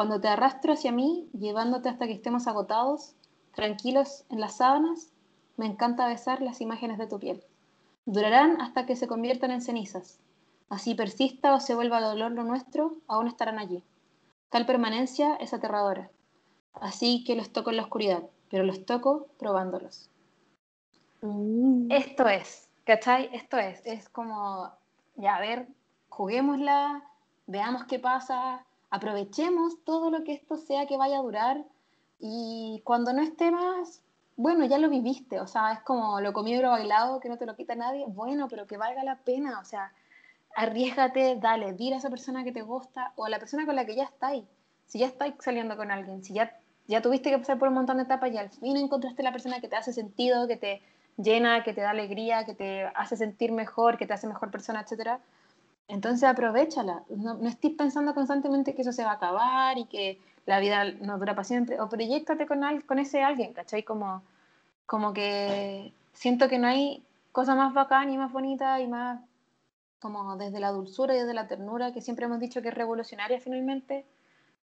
Cuando 0.00 0.18
te 0.18 0.28
arrastro 0.28 0.72
hacia 0.72 0.92
mí, 0.92 1.28
llevándote 1.38 1.90
hasta 1.90 2.06
que 2.06 2.14
estemos 2.14 2.46
agotados, 2.46 3.16
tranquilos 3.54 4.24
en 4.30 4.40
las 4.40 4.56
sábanas, 4.56 5.12
me 5.58 5.66
encanta 5.66 6.08
besar 6.08 6.40
las 6.40 6.62
imágenes 6.62 6.96
de 6.96 7.06
tu 7.06 7.20
piel. 7.20 7.44
Durarán 8.06 8.62
hasta 8.62 8.86
que 8.86 8.96
se 8.96 9.06
conviertan 9.06 9.50
en 9.50 9.60
cenizas. 9.60 10.18
Así 10.70 10.94
persista 10.94 11.54
o 11.54 11.60
se 11.60 11.74
vuelva 11.74 12.00
dolor 12.00 12.32
lo 12.32 12.44
nuestro, 12.44 12.96
aún 13.08 13.28
estarán 13.28 13.58
allí. 13.58 13.84
Tal 14.48 14.64
permanencia 14.64 15.34
es 15.34 15.52
aterradora. 15.52 16.10
Así 16.72 17.22
que 17.22 17.36
los 17.36 17.52
toco 17.52 17.68
en 17.68 17.76
la 17.76 17.82
oscuridad, 17.82 18.22
pero 18.48 18.64
los 18.64 18.86
toco 18.86 19.26
probándolos. 19.38 20.08
Mm. 21.20 21.92
Esto 21.92 22.26
es, 22.26 22.70
¿cachai? 22.84 23.28
Esto 23.34 23.58
es, 23.58 23.84
es 23.84 24.08
como, 24.08 24.72
ya, 25.16 25.36
a 25.36 25.40
ver, 25.40 25.68
juguémosla, 26.08 27.04
veamos 27.46 27.84
qué 27.84 27.98
pasa, 27.98 28.64
aprovechemos 28.90 29.82
todo 29.84 30.10
lo 30.10 30.24
que 30.24 30.32
esto 30.34 30.56
sea 30.56 30.86
que 30.86 30.96
vaya 30.96 31.18
a 31.18 31.22
durar. 31.22 31.64
Y 32.18 32.82
cuando 32.84 33.12
no 33.12 33.22
esté 33.22 33.50
más, 33.50 34.02
bueno, 34.36 34.64
ya 34.64 34.78
lo 34.78 34.88
viviste, 34.88 35.40
o 35.40 35.46
sea, 35.46 35.72
es 35.72 35.80
como 35.80 36.20
lo 36.20 36.32
comido 36.32 36.60
y 36.60 36.62
lo 36.62 36.70
bailado, 36.70 37.20
que 37.20 37.28
no 37.28 37.38
te 37.38 37.46
lo 37.46 37.56
quita 37.56 37.74
nadie, 37.74 38.04
bueno, 38.08 38.48
pero 38.48 38.66
que 38.66 38.76
valga 38.76 39.04
la 39.04 39.16
pena, 39.16 39.60
o 39.60 39.64
sea, 39.64 39.92
arriesgate, 40.54 41.36
dale, 41.36 41.72
dile 41.74 41.94
a 41.96 41.98
esa 41.98 42.10
persona 42.10 42.44
que 42.44 42.52
te 42.52 42.62
gusta 42.62 43.12
o 43.16 43.24
a 43.24 43.30
la 43.30 43.38
persona 43.38 43.66
con 43.66 43.76
la 43.76 43.84
que 43.84 43.96
ya 43.96 44.04
estáis. 44.04 44.44
Si 44.86 44.98
ya 44.98 45.06
estáis 45.06 45.34
saliendo 45.40 45.76
con 45.76 45.90
alguien, 45.90 46.24
si 46.24 46.34
ya, 46.34 46.58
ya 46.88 47.00
tuviste 47.00 47.30
que 47.30 47.38
pasar 47.38 47.58
por 47.58 47.68
un 47.68 47.74
montón 47.74 47.98
de 47.98 48.04
etapas 48.04 48.32
y 48.32 48.38
al 48.38 48.50
fin 48.50 48.76
encontraste 48.76 49.22
la 49.22 49.32
persona 49.32 49.60
que 49.60 49.68
te 49.68 49.76
hace 49.76 49.92
sentido, 49.92 50.48
que 50.48 50.56
te 50.56 50.82
llena, 51.16 51.62
que 51.62 51.72
te 51.72 51.82
da 51.82 51.90
alegría, 51.90 52.44
que 52.44 52.54
te 52.54 52.84
hace 52.94 53.16
sentir 53.16 53.52
mejor, 53.52 53.98
que 53.98 54.06
te 54.06 54.14
hace 54.14 54.26
mejor 54.26 54.50
persona, 54.50 54.80
etcétera, 54.80 55.20
entonces 55.90 56.24
aprovechala. 56.28 57.02
No, 57.08 57.34
no 57.34 57.48
estés 57.48 57.72
pensando 57.72 58.14
constantemente 58.14 58.74
que 58.74 58.82
eso 58.82 58.92
se 58.92 59.04
va 59.04 59.12
a 59.12 59.14
acabar 59.14 59.78
y 59.78 59.86
que 59.86 60.20
la 60.46 60.60
vida 60.60 60.84
no 60.84 61.18
dura 61.18 61.34
para 61.34 61.44
siempre. 61.44 61.80
O 61.80 61.88
proyectate 61.88 62.46
con, 62.46 62.60
con 62.82 62.98
ese 62.98 63.22
alguien, 63.22 63.52
¿cachai? 63.52 63.82
Como, 63.82 64.22
como 64.86 65.12
que 65.12 65.92
siento 66.12 66.48
que 66.48 66.58
no 66.58 66.68
hay 66.68 67.02
cosa 67.32 67.54
más 67.54 67.74
bacán 67.74 68.10
y 68.10 68.16
más 68.16 68.32
bonita 68.32 68.80
y 68.80 68.88
más 68.88 69.20
como 70.00 70.36
desde 70.36 70.60
la 70.60 70.70
dulzura 70.70 71.14
y 71.14 71.18
desde 71.18 71.34
la 71.34 71.46
ternura, 71.46 71.92
que 71.92 72.00
siempre 72.00 72.24
hemos 72.24 72.40
dicho 72.40 72.62
que 72.62 72.68
es 72.68 72.74
revolucionaria 72.74 73.38
finalmente, 73.38 74.06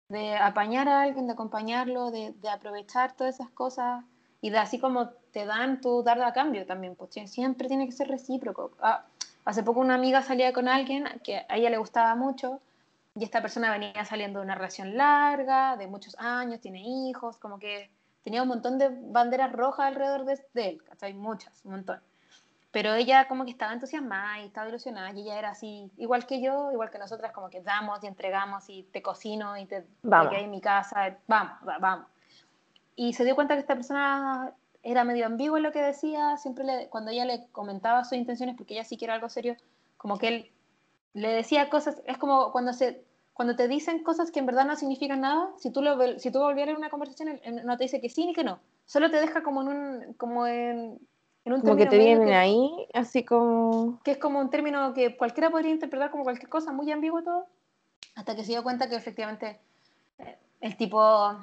de 0.09 0.37
apañar 0.37 0.89
a 0.89 1.03
alguien, 1.03 1.27
de 1.27 1.33
acompañarlo, 1.33 2.11
de, 2.11 2.33
de 2.33 2.49
aprovechar 2.51 3.17
todas 3.17 3.37
esas 3.37 3.49
cosas 3.51 4.05
y 4.43 4.51
de 4.51 4.59
así 4.59 4.79
como 4.79 5.09
te 5.33 5.47
dan, 5.47 5.81
tú 5.81 6.03
dar 6.03 6.21
a 6.21 6.33
cambio 6.33 6.67
también, 6.67 6.97
pues 6.97 7.15
siempre 7.31 7.69
tiene 7.69 7.87
que 7.87 7.93
ser 7.93 8.09
recíproco. 8.09 8.73
Ah, 8.81 9.07
Hace 9.45 9.63
poco 9.63 9.81
una 9.81 9.95
amiga 9.95 10.23
salía 10.23 10.53
con 10.53 10.69
alguien 10.69 11.05
que 11.25 11.45
a 11.49 11.57
ella 11.57 11.71
le 11.71 11.79
gustaba 11.79 12.15
mucho 12.15 12.61
y 13.15 13.25
esta 13.25 13.43
persona 13.43 13.71
venía 13.71 14.05
saliendo 14.05 14.39
de 14.39 14.45
una 14.45 14.55
relación 14.55 14.97
larga, 14.97 15.77
de 15.77 15.87
muchos 15.87 16.17
años, 16.19 16.61
tiene 16.61 16.83
hijos, 16.83 17.39
como 17.39 17.59
que 17.59 17.91
tenía 18.23 18.43
un 18.43 18.49
montón 18.49 18.79
de 18.79 18.89
banderas 18.91 19.53
rojas 19.53 19.87
alrededor 19.87 20.25
de, 20.25 20.41
él, 20.55 20.83
¿cachai? 20.85 21.13
Muchas, 21.13 21.61
un 21.65 21.73
montón. 21.73 22.01
Pero 22.71 22.95
ella 22.95 23.29
como 23.29 23.45
que 23.45 23.51
estaba 23.51 23.73
entusiasmada 23.73 24.41
y 24.41 24.47
estaba 24.47 24.69
ilusionada 24.69 25.11
y 25.13 25.23
ella 25.23 25.39
era 25.39 25.51
así, 25.51 25.91
igual 25.99 26.25
que 26.25 26.41
yo, 26.41 26.71
igual 26.73 26.91
que 26.91 26.99
nosotras, 26.99 27.33
como 27.33 27.51
que 27.51 27.61
damos 27.61 28.03
y 28.03 28.07
entregamos 28.07 28.65
y 28.69 28.85
te 28.85 29.03
cocino 29.03 29.59
y 29.59 29.67
te, 29.67 29.83
te 29.83 30.41
en 30.41 30.51
mi 30.51 30.61
casa, 30.61 31.19
vamos, 31.27 31.59
vamos. 31.81 32.07
Y 32.97 33.13
se 33.13 33.25
dio 33.25 33.35
cuenta 33.35 33.55
que 33.55 33.61
esta 33.61 33.75
persona 33.75 34.55
era 34.83 35.05
medio 35.05 35.27
ambiguo 35.27 35.57
en 35.57 35.63
lo 35.63 35.73
que 35.73 35.83
decía, 35.83 36.37
siempre 36.37 36.65
le, 36.65 36.89
cuando 36.89 37.11
ella 37.11 37.25
le 37.25 37.47
comentaba 37.53 38.05
sus 38.05 38.19
intenciones, 38.19 38.57
porque 38.57 38.75
ella 38.75 38.85
sí 38.85 38.97
quiere 38.97 39.13
algo 39.13 39.29
serio, 39.29 39.57
como 39.97 40.19
que 40.19 40.29
él 40.29 40.51
le 41.15 41.29
decía 41.29 41.71
cosas, 41.71 42.03
es 42.07 42.19
como 42.19 42.51
cuando, 42.53 42.73
se, 42.73 43.05
cuando 43.33 43.55
te 43.55 43.69
dicen 43.69 44.03
cosas 44.03 44.31
que 44.31 44.41
en 44.41 44.47
verdad 44.47 44.65
no 44.65 44.77
significan 44.77 45.21
nada, 45.21 45.51
si 45.57 45.71
tú, 45.71 45.83
lo, 45.83 46.19
si 46.19 46.31
tú 46.33 46.41
volvieras 46.41 46.75
a 46.75 46.79
una 46.79 46.91
conversación, 46.91 47.41
él 47.43 47.65
no 47.65 47.77
te 47.77 47.85
dice 47.85 48.01
que 48.01 48.09
sí 48.09 48.27
ni 48.27 48.35
que 48.35 48.45
no, 48.45 48.59
solo 48.87 49.11
te 49.11 49.21
deja 49.21 49.43
como 49.43 49.63
en 49.63 49.69
un, 49.69 50.15
como 50.15 50.47
en, 50.47 50.99
en 51.45 51.53
un 51.53 51.61
como 51.61 51.77
que 51.77 51.87
te 51.87 51.99
vienen 51.99 52.33
ahí, 52.33 52.71
así 52.93 53.25
como... 53.25 54.01
Que 54.03 54.13
es 54.13 54.19
como 54.19 54.41
un 54.41 54.51
término 54.51 54.95
que 54.95 55.17
cualquiera 55.17 55.51
podría 55.51 55.71
interpretar 55.71 56.11
como 56.11 56.25
cualquier 56.25 56.49
cosa, 56.49 56.73
muy 56.73 56.91
ambiguo 56.91 57.23
todo, 57.23 57.47
hasta 58.17 58.35
que 58.35 58.43
se 58.43 58.53
dio 58.53 58.65
cuenta 58.65 58.89
que 58.89 58.97
efectivamente 58.97 59.61
eh, 60.19 60.39
el 60.61 60.77
tipo 60.77 61.37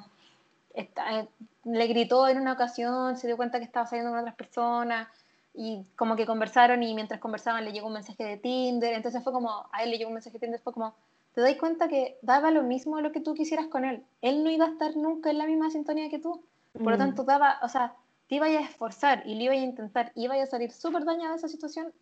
está, 0.74 1.20
eh, 1.20 1.28
le 1.64 1.86
gritó 1.86 2.28
en 2.28 2.38
una 2.38 2.52
ocasión, 2.52 3.16
se 3.16 3.26
dio 3.26 3.36
cuenta 3.36 3.58
que 3.58 3.64
estaba 3.64 3.86
saliendo 3.86 4.10
con 4.10 4.20
otras 4.20 4.34
personas 4.34 5.08
y 5.54 5.84
como 5.96 6.16
que 6.16 6.26
conversaron 6.26 6.82
y 6.82 6.94
mientras 6.94 7.20
conversaban 7.20 7.64
le 7.64 7.72
llegó 7.72 7.88
un 7.88 7.94
mensaje 7.94 8.24
de 8.24 8.36
Tinder, 8.36 8.94
entonces 8.94 9.22
fue 9.22 9.32
como, 9.32 9.66
a 9.72 9.82
él 9.82 9.90
le 9.90 9.98
llegó 9.98 10.08
un 10.08 10.14
mensaje 10.14 10.34
de 10.34 10.40
Tinder, 10.40 10.60
fue 10.60 10.72
como, 10.72 10.94
te 11.34 11.40
das 11.40 11.56
cuenta 11.56 11.88
que 11.88 12.18
daba 12.22 12.50
lo 12.50 12.62
mismo 12.62 13.00
lo 13.00 13.12
que 13.12 13.20
tú 13.20 13.34
quisieras 13.34 13.66
con 13.66 13.84
él, 13.84 14.04
él 14.22 14.42
no 14.44 14.50
iba 14.50 14.66
a 14.66 14.70
estar 14.70 14.96
nunca 14.96 15.30
en 15.30 15.38
la 15.38 15.46
misma 15.46 15.70
sintonía 15.70 16.08
que 16.08 16.18
tú, 16.18 16.42
por 16.72 16.92
lo 16.92 16.96
mm. 16.96 16.98
tanto 16.98 17.24
daba, 17.24 17.58
o 17.62 17.68
sea, 17.68 17.94
te 18.28 18.36
iba 18.36 18.46
a 18.46 18.60
esforzar 18.60 19.22
y 19.26 19.34
lo 19.34 19.42
iba 19.42 19.54
a 19.54 19.56
intentar, 19.56 20.12
iba 20.14 20.34
a 20.34 20.46
salir 20.46 20.70
súper 20.72 21.04
dañada 21.04 21.32
de 21.32 21.38
esa 21.38 21.48
situación 21.48 21.92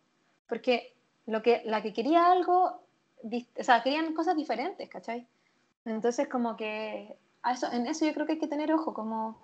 porque 0.47 0.93
lo 1.27 1.41
que, 1.41 1.61
la 1.65 1.81
que 1.81 1.93
quería 1.93 2.31
algo, 2.31 2.81
o 3.23 3.63
sea, 3.63 3.83
querían 3.83 4.13
cosas 4.13 4.35
diferentes, 4.35 4.89
¿cachai? 4.89 5.27
Entonces 5.85 6.27
como 6.27 6.57
que 6.57 7.15
eso, 7.49 7.71
en 7.71 7.87
eso 7.87 8.05
yo 8.05 8.13
creo 8.13 8.25
que 8.25 8.33
hay 8.33 8.39
que 8.39 8.47
tener 8.47 8.73
ojo, 8.73 8.93
como, 8.93 9.37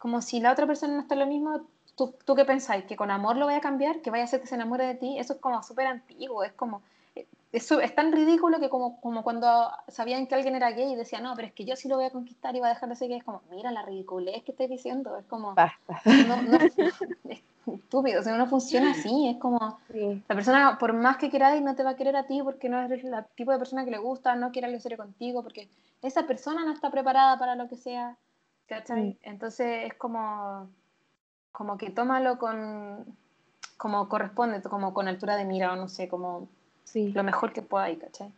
como 0.00 0.22
si 0.22 0.40
la 0.40 0.50
otra 0.50 0.66
persona 0.66 0.94
no 0.94 1.00
está 1.00 1.14
lo 1.14 1.26
mismo, 1.26 1.60
¿tú, 1.94 2.14
¿tú 2.24 2.34
qué 2.34 2.46
pensáis? 2.46 2.86
¿Que 2.86 2.96
con 2.96 3.10
amor 3.10 3.36
lo 3.36 3.44
vaya 3.44 3.58
a 3.58 3.60
cambiar? 3.60 4.00
¿Que 4.00 4.10
vaya 4.10 4.22
a 4.22 4.24
hacer 4.24 4.40
que 4.40 4.46
se 4.46 4.54
enamore 4.54 4.86
de 4.86 4.94
ti? 4.94 5.18
Eso 5.18 5.34
es 5.34 5.40
como 5.40 5.62
súper 5.62 5.86
antiguo, 5.86 6.42
es 6.42 6.52
como... 6.52 6.80
Eh, 7.14 7.26
eso 7.52 7.80
es 7.80 7.94
tan 7.94 8.10
ridículo 8.10 8.60
que 8.60 8.70
como, 8.70 8.98
como 9.02 9.22
cuando 9.22 9.70
sabían 9.88 10.26
que 10.26 10.34
alguien 10.34 10.56
era 10.56 10.70
gay 10.70 10.90
y 10.90 10.96
decía, 10.96 11.20
no, 11.20 11.34
pero 11.36 11.48
es 11.48 11.52
que 11.52 11.66
yo 11.66 11.76
sí 11.76 11.86
lo 11.86 11.96
voy 11.96 12.06
a 12.06 12.10
conquistar 12.10 12.56
y 12.56 12.60
va 12.60 12.68
a 12.68 12.70
dejar 12.70 12.88
de 12.88 12.96
ser 12.96 13.08
gay, 13.08 13.18
es 13.18 13.24
como, 13.24 13.42
mira 13.50 13.70
la 13.72 13.82
ridiculez 13.82 14.42
que 14.42 14.52
estoy 14.52 14.68
diciendo, 14.68 15.18
es 15.18 15.26
como... 15.26 15.54
Basta. 15.54 16.00
No, 16.26 16.40
no, 16.40 16.56
es 17.28 17.42
estúpido, 17.66 18.20
o 18.20 18.22
sea, 18.22 18.38
no 18.38 18.46
funciona 18.46 18.92
así, 18.92 19.28
es 19.28 19.36
como, 19.36 19.78
la 19.90 20.34
persona 20.34 20.78
por 20.78 20.94
más 20.94 21.18
que 21.18 21.28
queráis 21.28 21.60
no 21.60 21.74
te 21.74 21.82
va 21.82 21.90
a 21.90 21.96
querer 21.96 22.16
a 22.16 22.26
ti 22.26 22.40
porque 22.42 22.70
no 22.70 22.80
eres 22.80 23.04
el 23.04 23.12
tipo 23.34 23.52
de 23.52 23.58
persona 23.58 23.84
que 23.84 23.90
le 23.90 23.98
gusta, 23.98 24.34
no 24.34 24.50
quiere 24.50 24.68
algo 24.68 24.80
serio 24.80 24.96
contigo, 24.96 25.42
porque 25.42 25.68
esa 26.00 26.26
persona 26.26 26.64
no 26.64 26.72
está 26.72 26.90
preparada 26.90 27.38
para 27.38 27.54
lo 27.54 27.68
que 27.68 27.76
sea, 27.76 28.16
¿cachai? 28.70 29.18
Entonces 29.22 29.86
es 29.86 29.94
como, 29.94 30.70
como 31.50 31.76
que 31.76 31.90
tómalo 31.90 32.38
con, 32.38 33.04
como 33.76 34.08
corresponde, 34.08 34.62
como 34.62 34.94
con 34.94 35.08
altura 35.08 35.36
de 35.36 35.44
mira 35.44 35.72
o 35.72 35.76
no 35.76 35.88
sé, 35.88 36.08
como 36.08 36.48
sí. 36.84 37.12
lo 37.12 37.24
mejor 37.24 37.52
que 37.52 37.62
pueda, 37.62 37.92
¿cachai? 37.98 38.32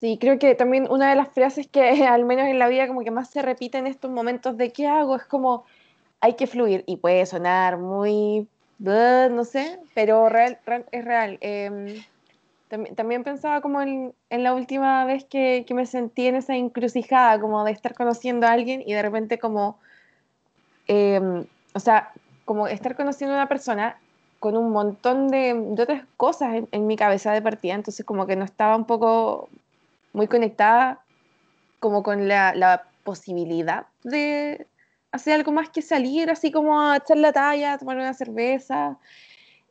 Sí, 0.00 0.16
creo 0.18 0.38
que 0.38 0.54
también 0.54 0.86
una 0.90 1.10
de 1.10 1.16
las 1.16 1.28
frases 1.28 1.68
que 1.68 1.90
al 2.06 2.24
menos 2.24 2.46
en 2.46 2.58
la 2.58 2.68
vida 2.68 2.88
como 2.88 3.04
que 3.04 3.10
más 3.10 3.28
se 3.28 3.42
repite 3.42 3.76
en 3.76 3.86
estos 3.86 4.10
momentos 4.10 4.56
de 4.56 4.72
qué 4.72 4.88
hago 4.88 5.14
es 5.16 5.24
como 5.24 5.64
hay 6.20 6.34
que 6.34 6.46
fluir 6.46 6.82
y 6.86 6.96
puede 6.96 7.26
sonar 7.26 7.76
muy, 7.76 8.48
no 8.78 9.44
sé, 9.44 9.78
pero 9.94 10.30
real, 10.30 10.58
es 10.90 11.04
real. 11.04 11.38
Em, 11.42 12.02
también, 12.70 13.24
pensaba 13.24 13.60
como 13.60 13.82
en, 13.82 14.14
la 14.30 14.54
última 14.54 15.04
vez 15.04 15.24
que, 15.24 15.66
me 15.74 15.86
sentí 15.86 16.26
en 16.26 16.36
esa 16.36 16.56
encrucijada, 16.56 17.40
como 17.40 17.64
de 17.64 17.72
estar 17.72 17.94
conociendo 17.94 18.46
a 18.46 18.52
alguien 18.52 18.82
y 18.86 18.92
de 18.92 19.02
repente 19.02 19.38
como, 19.38 19.78
em, 20.86 21.44
o 21.74 21.80
sea, 21.80 22.12
como 22.44 22.68
estar 22.68 22.96
conociendo 22.96 23.34
a 23.34 23.38
una 23.38 23.48
persona 23.48 23.98
con 24.38 24.56
un 24.56 24.70
montón 24.70 25.28
de, 25.28 25.52
otras 25.78 26.04
cosas 26.16 26.62
en, 26.70 26.86
mi 26.86 26.96
cabeza 26.96 27.32
de 27.32 27.42
partida, 27.42 27.74
entonces 27.74 28.06
como 28.06 28.26
que 28.26 28.36
no 28.36 28.44
estaba 28.44 28.76
un 28.76 28.86
poco 28.86 29.48
muy 30.12 30.28
conectada 30.28 31.00
como 31.80 32.02
con 32.02 32.28
la, 32.28 32.54
la 32.54 32.84
posibilidad 33.04 33.86
de, 34.04 34.66
hacer 35.12 35.34
algo 35.34 35.52
más 35.52 35.68
que 35.70 35.82
salir 35.82 36.30
así 36.30 36.50
como 36.50 36.80
a 36.80 36.96
echar 36.96 37.16
la 37.16 37.32
talla, 37.32 37.78
tomar 37.78 37.96
una 37.96 38.14
cerveza. 38.14 38.98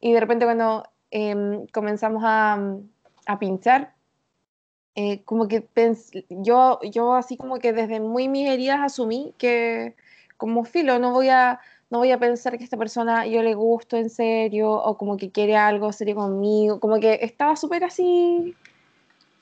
Y 0.01 0.13
de 0.13 0.19
repente 0.19 0.45
cuando 0.45 0.83
em, 1.11 1.65
comenzamos 1.67 2.23
a, 2.25 2.59
a 3.25 3.39
pinchar, 3.39 3.93
eh, 4.95 5.23
como 5.23 5.47
que 5.47 5.65
yo, 6.29 6.79
yo 6.91 7.13
así 7.13 7.37
como 7.37 7.59
que 7.59 7.73
desde 7.73 7.99
muy 7.99 8.27
mis 8.27 8.49
heridas 8.49 8.81
asumí 8.81 9.33
que 9.37 9.95
como 10.35 10.65
filo, 10.65 10.99
no 10.99 11.11
voy 11.11 11.29
a, 11.29 11.59
no 11.89 11.99
voy 11.99 12.11
a 12.11 12.19
pensar 12.19 12.57
que 12.57 12.63
esta 12.63 12.77
persona 12.77 13.27
yo 13.27 13.43
le 13.43 13.53
gusto 13.53 13.97
en 13.97 14.09
serio 14.09 14.71
o 14.71 14.97
como 14.97 15.17
que 15.17 15.31
quiere 15.31 15.55
algo 15.55 15.91
serio 15.91 16.15
conmigo, 16.15 16.79
como 16.79 16.99
que 16.99 17.19
estaba 17.21 17.55
súper 17.55 17.83
así 17.83 18.55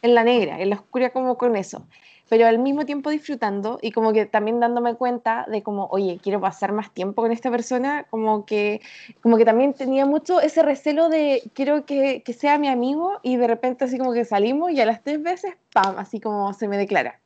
en 0.01 0.15
la 0.15 0.23
negra, 0.23 0.59
en 0.61 0.69
la 0.69 0.75
oscura 0.75 1.11
como 1.11 1.37
con 1.37 1.55
eso 1.55 1.85
pero 2.29 2.45
al 2.45 2.59
mismo 2.59 2.85
tiempo 2.85 3.09
disfrutando 3.09 3.79
y 3.81 3.91
como 3.91 4.13
que 4.13 4.25
también 4.25 4.59
dándome 4.59 4.95
cuenta 4.95 5.45
de 5.49 5.63
como, 5.63 5.87
oye, 5.87 6.19
quiero 6.21 6.41
pasar 6.41 6.71
más 6.73 6.93
tiempo 6.93 7.21
con 7.21 7.31
esta 7.31 7.49
persona, 7.49 8.05
como 8.09 8.45
que, 8.45 8.81
como 9.21 9.37
que 9.37 9.45
también 9.45 9.73
tenía 9.73 10.05
mucho 10.05 10.41
ese 10.41 10.61
recelo 10.61 11.09
de 11.09 11.43
quiero 11.53 11.85
que, 11.85 12.23
que 12.23 12.33
sea 12.33 12.57
mi 12.57 12.67
amigo 12.67 13.19
y 13.23 13.37
de 13.37 13.47
repente 13.47 13.85
así 13.85 13.97
como 13.97 14.13
que 14.13 14.25
salimos 14.25 14.71
y 14.71 14.81
a 14.81 14.85
las 14.85 15.03
tres 15.03 15.21
veces, 15.21 15.55
¡pam!, 15.73 15.97
así 15.97 16.19
como 16.19 16.53
se 16.53 16.67
me 16.67 16.77
declara. 16.77 17.19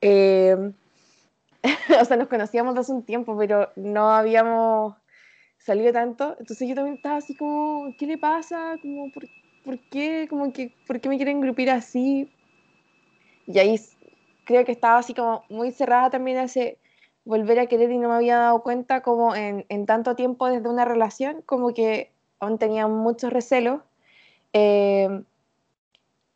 Em, 0.00 0.74
o 2.00 2.04
sea, 2.04 2.16
nos 2.16 2.28
conocíamos 2.28 2.76
hace 2.76 2.92
un 2.92 3.04
tiempo, 3.04 3.36
pero 3.38 3.70
no 3.76 4.10
habíamos 4.10 4.96
salido 5.58 5.92
tanto, 5.92 6.36
entonces 6.38 6.68
yo 6.68 6.74
también 6.74 6.96
estaba 6.96 7.16
así 7.16 7.34
como, 7.34 7.94
¿qué 7.98 8.06
le 8.06 8.18
pasa? 8.18 8.76
Como, 8.82 9.10
¿por, 9.10 9.26
¿por 9.64 9.78
qué? 9.88 10.26
Como 10.28 10.52
que, 10.52 10.74
¿por 10.86 11.00
qué 11.00 11.08
me 11.08 11.16
quieren 11.16 11.40
grupir 11.40 11.70
así? 11.70 12.28
Y 13.46 13.58
ahí 13.58 13.80
creo 14.44 14.64
que 14.64 14.72
estaba 14.72 14.98
así 14.98 15.14
como 15.14 15.44
muy 15.48 15.72
cerrada 15.72 16.10
también 16.10 16.38
ese 16.38 16.78
volver 17.24 17.58
a 17.58 17.66
querer 17.66 17.90
y 17.90 17.98
no 17.98 18.08
me 18.08 18.14
había 18.16 18.38
dado 18.38 18.62
cuenta 18.62 19.02
como 19.02 19.34
en, 19.34 19.64
en 19.68 19.86
tanto 19.86 20.14
tiempo 20.14 20.48
desde 20.48 20.68
una 20.68 20.84
relación, 20.84 21.42
como 21.46 21.72
que 21.72 22.12
aún 22.38 22.58
tenía 22.58 22.86
muchos 22.86 23.32
recelos. 23.32 23.80
Eh, 24.52 25.24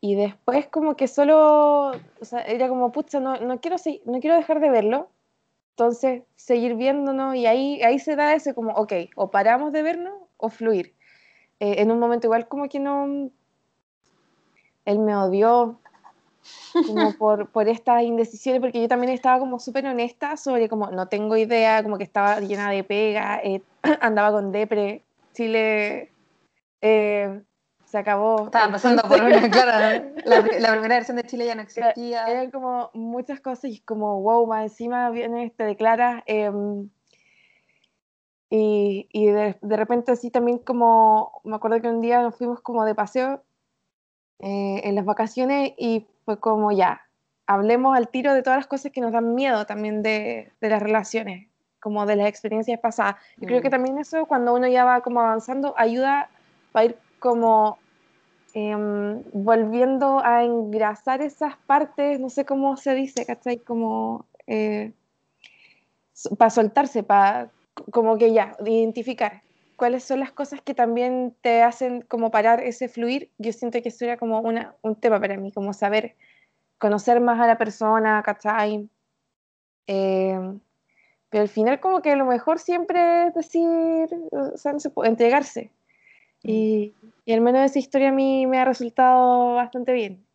y 0.01 0.15
después 0.15 0.69
como 0.69 0.97
que 0.97 1.09
solo, 1.09 1.91
o 1.91 2.25
sea, 2.25 2.41
era 2.41 2.69
como, 2.69 2.93
pucha, 2.93 3.21
no, 3.21 3.37
no, 3.39 3.61
quiero, 3.61 3.77
no 4.05 4.21
quiero 4.21 4.37
dejar 4.37 4.61
de 4.61 4.71
verlo. 4.71 5.09
Entonces, 5.71 6.23
seguir 6.37 6.75
viéndonos 6.75 7.37
y 7.37 7.47
ahí, 7.47 7.83
ahí 7.83 7.99
se 7.99 8.17
da 8.17 8.35
ese 8.35 8.55
como, 8.55 8.73
ok, 8.73 8.93
o 9.17 9.31
paramos 9.31 9.73
de 9.73 9.83
vernos 9.83 10.15
o 10.37 10.49
fluir. 10.49 10.95
Eh, 11.61 11.83
en 11.83 11.91
un 11.91 11.99
momento 11.99 12.27
igual 12.29 12.49
como 12.49 12.69
que 12.69 12.81
no, 12.81 13.31
él 14.85 14.99
me 15.01 15.17
odió, 15.17 15.81
como 16.87 17.13
por, 17.15 17.49
por 17.49 17.69
esta 17.69 18.03
indecisión, 18.03 18.61
porque 18.61 18.81
yo 18.81 18.89
también 18.89 19.13
estaba 19.13 19.39
como 19.39 19.59
súper 19.59 19.87
honesta 19.87 20.37
sobre 20.37 20.69
como 20.69 20.91
no 20.91 21.09
tengo 21.09 21.37
idea, 21.37 21.83
como 21.83 21.99
que 21.99 22.05
estaba 22.05 22.41
llena 22.41 22.71
de 22.71 22.85
pega, 22.85 23.41
eh, 23.43 23.63
andaba 24.01 24.33
con 24.33 24.53
depre, 24.53 25.05
Chile 25.35 26.13
eh, 26.81 27.43
se 27.85 27.99
acabó. 27.99 28.45
Estaba 28.45 28.73
pasando 28.73 29.03
por 29.03 29.23
una, 29.23 29.51
claro, 29.51 30.05
la, 30.25 30.43
primera 30.43 30.97
versión 30.97 31.17
de 31.17 31.25
Chile 31.25 31.47
ya 31.47 31.55
no 31.55 31.63
existía. 31.63 32.27
Eran 32.27 32.51
como 32.51 32.91
muchas 32.95 33.41
cosas 33.41 33.71
y 33.71 33.81
como, 33.81 34.21
wow, 34.21 34.47
más 34.47 34.65
encima 34.65 35.11
viene, 35.11 35.53
te 35.57 35.65
declaras. 35.65 36.23
Em, 36.27 36.91
y, 38.51 39.09
y 39.13 39.27
de, 39.27 39.57
de, 39.61 39.77
repente 39.77 40.13
así 40.13 40.31
también 40.31 40.59
como, 40.59 41.41
me 41.45 41.57
acuerdo 41.57 41.81
que 41.83 41.89
un 41.89 42.01
día 42.01 42.23
nos 42.23 42.35
fuimos 42.35 42.61
como 42.61 42.85
de 42.85 42.95
paseo 42.95 43.43
eh, 44.41 44.83
en 44.85 44.95
las 44.95 45.05
vacaciones 45.05 45.73
y 45.77 46.07
fue 46.29 46.39
como 46.39 46.73
ya, 46.73 47.01
hablemos 47.47 47.97
al 47.97 48.09
tiro 48.09 48.35
de 48.35 48.43
todas 48.43 48.59
las 48.59 48.67
cosas 48.67 48.93
que 48.93 49.01
nos 49.01 49.13
dan 49.13 49.35
miedo 49.35 49.65
también 49.65 50.03
de, 50.03 50.53
de 50.61 50.69
las 50.69 50.83
relaciones, 50.83 51.49
como 51.81 52.05
de 52.05 52.17
las 52.17 52.29
experiencias 52.29 52.79
pasadas. 52.81 53.17
Yo 53.39 53.47
creo 53.47 53.63
que 53.63 53.69
mm. 53.69 53.71
también 53.71 53.99
eso 53.99 54.27
cuando 54.27 54.55
uno 54.55 54.69
ya 54.69 54.85
va 54.85 55.01
como 55.01 55.21
avanzando 55.21 55.73
ayuda 55.79 56.29
a 56.75 56.85
ir 56.85 56.99
como 57.19 57.79
em, 58.53 59.23
volviendo 59.33 60.21
a 60.23 60.45
engrasar 60.45 61.23
esas 61.23 61.57
partes, 61.67 62.21
no 62.21 62.29
sé 62.29 62.45
cómo 62.45 62.77
se 62.77 62.95
dice, 62.95 63.25
¿cachai? 63.25 63.61
Como 63.61 64.27
eh, 64.47 64.93
para 66.37 66.51
soltarse, 66.51 67.05
para 67.05 67.49
como 67.91 68.19
que 68.19 68.35
ya, 68.35 68.55
identificar 68.67 69.41
cuáles 69.79 70.05
son 70.05 70.21
las 70.21 70.33
cosas 70.33 70.61
que 70.61 70.75
también 70.75 71.37
te 71.41 71.63
hacen 71.63 72.03
como 72.03 72.31
parar 72.31 72.61
ese 72.63 72.89
fluir. 72.89 73.31
Yo 73.39 73.53
siento 73.53 73.81
que 73.81 73.89
eso 73.91 74.05
era 74.05 74.19
como 74.19 74.41
una, 74.41 74.75
un 74.83 74.97
tema 74.97 75.21
para 75.21 75.37
mí, 75.39 75.53
como 75.53 75.73
saber 75.73 76.17
conocer 76.79 77.21
más 77.21 77.41
a 77.41 77.47
la 77.47 77.57
persona, 77.57 78.23
¿cachai? 78.25 78.91
Eh, 79.87 80.39
pero 81.31 81.43
al 81.43 81.49
final 81.49 81.81
como 81.81 82.03
que 82.03 82.17
lo 82.17 82.27
mejor 82.27 82.59
siempre 82.59 83.29
es 83.29 83.35
decir, 83.35 84.09
o 84.33 84.57
sea, 84.57 84.73
no 84.73 84.81
se 84.81 84.91
puede, 84.91 85.11
entregarse. 85.11 85.71
Y, 86.43 86.93
y, 87.25 87.33
al 87.33 87.41
menos 87.41 87.63
esa 87.63 87.79
historia 87.79 88.09
a 88.11 88.13
mí 88.13 88.47
me 88.47 88.59
ha 88.59 88.65
resultado 88.65 89.55
bastante 89.55 89.93
bien. 89.93 90.27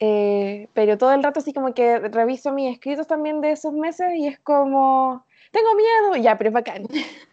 Eh, 0.00 0.68
pero 0.74 0.96
todo 0.98 1.12
el 1.12 1.22
rato 1.24 1.40
así 1.40 1.52
como 1.52 1.74
que 1.74 1.98
reviso 1.98 2.52
mis 2.52 2.72
escritos 2.72 3.08
también 3.08 3.40
de 3.40 3.50
esos 3.52 3.72
meses 3.72 4.14
y 4.14 4.28
es 4.28 4.38
como, 4.38 5.24
tengo 5.50 5.74
miedo, 5.74 6.16
ya, 6.16 6.36
pero 6.36 6.48
es 6.48 6.54
bacán. 6.54 6.86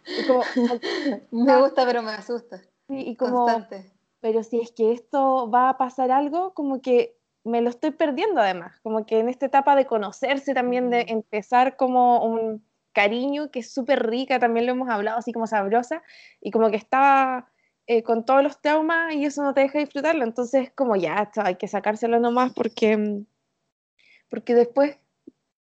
me 1.32 1.62
gusta, 1.62 1.86
pero 1.86 2.01
me 2.01 2.12
asusta. 2.12 2.62
y 2.88 3.15
como, 3.15 3.45
Constante. 3.45 3.91
Pero 4.19 4.41
si 4.43 4.60
es 4.60 4.71
que 4.71 4.91
esto 4.91 5.49
va 5.51 5.69
a 5.69 5.78
pasar 5.78 6.12
algo, 6.12 6.54
como 6.54 6.82
que 6.82 7.15
me 7.43 7.62
lo 7.62 7.69
estoy 7.69 7.91
perdiendo 7.91 8.41
además, 8.41 8.80
como 8.82 9.06
que 9.06 9.19
en 9.19 9.30
esta 9.30 9.45
etapa 9.45 9.75
de 9.75 9.86
conocerse 9.86 10.56
también, 10.56 10.89
de 10.89 11.06
empezar 11.10 11.78
como 11.78 12.25
un 12.25 12.65
cariño 12.91 13.51
que 13.51 13.60
es 13.60 13.71
súper 13.71 14.08
rica, 14.08 14.39
también 14.39 14.65
lo 14.65 14.71
hemos 14.71 14.89
hablado, 14.89 15.19
así 15.19 15.32
como 15.32 15.45
sabrosa, 15.45 16.01
y 16.41 16.49
como 16.49 16.71
que 16.71 16.78
estaba 16.78 17.51
eh, 17.86 18.01
con 18.01 18.25
todos 18.25 18.41
los 18.41 18.60
traumas 18.62 19.13
y 19.13 19.25
eso 19.25 19.43
no 19.43 19.54
te 19.54 19.62
deja 19.62 19.78
disfrutarlo, 19.78 20.23
entonces 20.23 20.71
como 20.73 20.95
ya, 20.95 21.30
hay 21.36 21.56
que 21.56 21.67
sacárselo 21.67 22.19
nomás 22.19 22.51
porque, 22.51 23.21
porque 24.28 24.56
después 24.56 24.97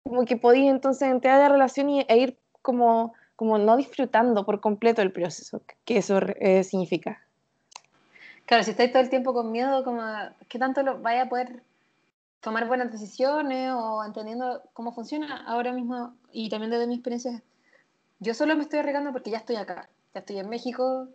como 0.04 0.24
que 0.24 0.36
podías 0.36 0.72
entonces 0.72 1.08
entrar 1.08 1.36
a 1.36 1.44
la 1.44 1.48
relación 1.48 1.88
y, 1.90 2.00
e 2.08 2.16
ir 2.16 2.38
como, 2.60 3.14
como 3.36 3.58
no 3.58 3.76
disfrutando 3.76 4.44
por 4.44 4.60
completo 4.60 5.02
el 5.02 5.12
proceso 5.12 5.62
que 5.84 5.98
eso 5.98 6.20
eh, 6.40 6.64
significa. 6.64 7.22
Claro, 8.46 8.64
si 8.64 8.72
estáis 8.72 8.92
todo 8.92 9.02
el 9.02 9.08
tiempo 9.08 9.32
con 9.32 9.52
miedo, 9.52 9.84
como, 9.84 10.02
¿qué 10.48 10.58
tanto 10.58 10.82
lo 10.82 11.00
vaya 11.00 11.22
a 11.22 11.28
poder 11.28 11.62
tomar 12.40 12.66
buenas 12.66 12.90
decisiones 12.90 13.72
o 13.72 14.04
entendiendo 14.04 14.62
cómo 14.72 14.92
funciona 14.92 15.44
ahora 15.46 15.72
mismo? 15.72 16.14
Y 16.32 16.48
también 16.48 16.70
desde 16.70 16.86
mi 16.86 16.94
experiencia, 16.94 17.42
yo 18.18 18.34
solo 18.34 18.56
me 18.56 18.62
estoy 18.62 18.80
arriesgando 18.80 19.12
porque 19.12 19.30
ya 19.30 19.38
estoy 19.38 19.56
acá, 19.56 19.88
ya 20.12 20.20
estoy 20.20 20.38
en 20.38 20.48
México, 20.48 21.08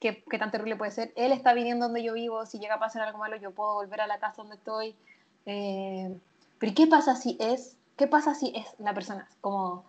¿qué, 0.00 0.24
¿qué, 0.28 0.38
tan 0.38 0.50
terrible 0.50 0.76
puede 0.76 0.90
ser? 0.90 1.12
Él 1.16 1.32
está 1.32 1.54
viniendo 1.54 1.86
donde 1.86 2.02
yo 2.02 2.14
vivo, 2.14 2.44
si 2.46 2.58
llega 2.58 2.74
a 2.74 2.80
pasar 2.80 3.02
algo 3.02 3.18
malo 3.18 3.36
yo 3.36 3.52
puedo 3.52 3.74
volver 3.74 4.00
a 4.00 4.06
la 4.06 4.18
casa 4.18 4.42
donde 4.42 4.56
estoy. 4.56 4.96
Eh, 5.46 6.16
pero 6.58 6.72
¿qué 6.74 6.86
pasa 6.86 7.14
si 7.14 7.36
es 7.40 7.76
¿qué 7.96 8.06
pasa 8.06 8.34
si 8.34 8.52
es 8.54 8.66
la 8.78 8.94
persona? 8.94 9.28
Como, 9.40 9.84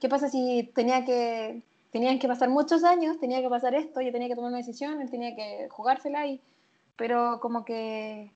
¿qué 0.00 0.08
pasa 0.08 0.28
si 0.28 0.70
tenía 0.74 1.04
que, 1.04 1.62
tenían 1.90 2.18
que 2.18 2.28
pasar 2.28 2.48
muchos 2.48 2.84
años, 2.84 3.20
tenía 3.20 3.40
que 3.40 3.48
pasar 3.48 3.74
esto, 3.74 4.00
yo 4.00 4.12
tenía 4.12 4.28
que 4.28 4.34
tomar 4.34 4.50
una 4.50 4.58
decisión, 4.58 5.00
él 5.00 5.10
tenía 5.10 5.34
que 5.34 5.68
jugársela, 5.70 6.26
y, 6.26 6.40
pero 6.96 7.38
como 7.40 7.64
que 7.64 8.32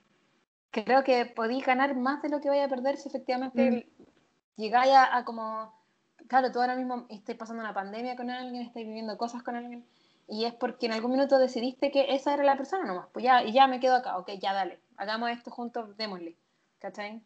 creo 0.70 1.02
que 1.04 1.26
podí 1.26 1.60
ganar 1.60 1.96
más 1.96 2.22
de 2.22 2.28
lo 2.28 2.40
que 2.40 2.48
vaya 2.48 2.64
a 2.64 2.68
perder 2.68 2.96
si 2.98 3.08
efectivamente 3.08 3.70
mm. 3.98 4.60
llegáis 4.60 4.92
a, 4.94 5.24
como, 5.24 5.72
claro, 6.28 6.52
tú 6.52 6.60
ahora 6.60 6.76
mismo 6.76 7.06
estáis 7.08 7.38
pasando 7.38 7.62
una 7.62 7.74
pandemia 7.74 8.16
con 8.16 8.30
alguien, 8.30 8.62
estáis 8.62 8.86
viviendo 8.86 9.16
cosas 9.18 9.42
con 9.42 9.56
alguien, 9.56 9.84
y 10.28 10.44
es 10.44 10.54
porque 10.54 10.86
en 10.86 10.92
algún 10.92 11.12
minuto 11.12 11.38
decidiste 11.38 11.90
que 11.90 12.14
esa 12.14 12.34
era 12.34 12.44
la 12.44 12.56
persona 12.56 12.84
nomás, 12.84 13.08
pues 13.12 13.24
ya, 13.24 13.42
y 13.42 13.52
ya 13.52 13.66
me 13.66 13.80
quedo 13.80 13.96
acá, 13.96 14.18
ok, 14.18 14.32
ya 14.40 14.52
dale, 14.52 14.78
hagamos 14.96 15.30
esto 15.30 15.50
juntos, 15.50 15.96
démosle, 15.96 16.36
¿cachai? 16.78 17.22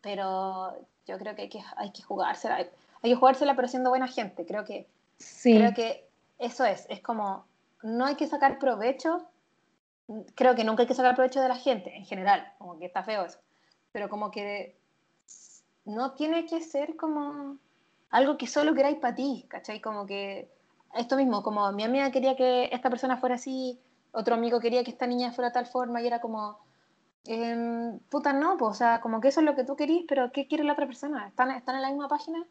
Pero 0.00 0.86
yo 1.06 1.18
creo 1.18 1.34
que 1.34 1.42
hay 1.42 1.48
que, 1.48 1.60
hay 1.76 1.90
que 1.90 2.02
jugársela. 2.02 2.56
Hay, 2.56 2.70
que 3.02 3.16
jugársela, 3.16 3.56
pero 3.56 3.68
siendo 3.68 3.90
buena 3.90 4.08
gente. 4.08 4.46
Creo 4.46 4.64
que, 4.64 4.88
sí. 5.18 5.56
creo 5.56 5.74
que 5.74 6.08
eso 6.38 6.64
es. 6.64 6.86
Es 6.88 7.00
como, 7.00 7.44
no 7.82 8.06
hay 8.06 8.14
que 8.14 8.26
sacar 8.26 8.58
provecho. 8.58 9.26
Creo 10.34 10.54
que 10.54 10.64
nunca 10.64 10.82
hay 10.82 10.88
que 10.88 10.94
sacar 10.94 11.14
provecho 11.14 11.40
de 11.40 11.48
la 11.48 11.56
gente 11.56 11.96
en 11.96 12.04
general. 12.04 12.52
Como 12.58 12.78
que 12.78 12.86
está 12.86 13.02
feo 13.02 13.24
eso. 13.24 13.38
Pero 13.92 14.08
como 14.08 14.30
que 14.30 14.76
no 15.84 16.12
tiene 16.12 16.46
que 16.46 16.60
ser 16.60 16.96
como 16.96 17.58
algo 18.10 18.36
que 18.36 18.46
solo 18.46 18.74
queráis 18.74 18.98
para 18.98 19.14
ti, 19.14 19.46
¿cachai? 19.48 19.80
Como 19.80 20.06
que 20.06 20.48
esto 20.94 21.16
mismo, 21.16 21.42
como 21.42 21.70
mi 21.72 21.82
amiga 21.82 22.10
quería 22.10 22.36
que 22.36 22.68
esta 22.72 22.90
persona 22.90 23.16
fuera 23.16 23.36
así, 23.36 23.80
otro 24.12 24.34
amigo 24.34 24.60
quería 24.60 24.84
que 24.84 24.90
esta 24.90 25.06
niña 25.06 25.32
fuera 25.32 25.48
de 25.48 25.54
tal 25.54 25.66
forma 25.66 26.02
y 26.02 26.06
era 26.06 26.20
como, 26.20 26.58
eh, 27.26 27.98
puta, 28.10 28.32
no, 28.32 28.56
pues, 28.56 28.70
o 28.70 28.74
sea, 28.74 29.00
como 29.00 29.20
que 29.20 29.28
eso 29.28 29.40
es 29.40 29.46
lo 29.46 29.54
que 29.54 29.64
tú 29.64 29.76
querís, 29.76 30.04
pero 30.08 30.32
¿qué 30.32 30.46
quiere 30.46 30.64
la 30.64 30.72
otra 30.72 30.86
persona? 30.86 31.28
¿Están, 31.28 31.50
están 31.50 31.76
en 31.76 31.82
la 31.82 31.88
misma 31.88 32.08
página? 32.08 32.44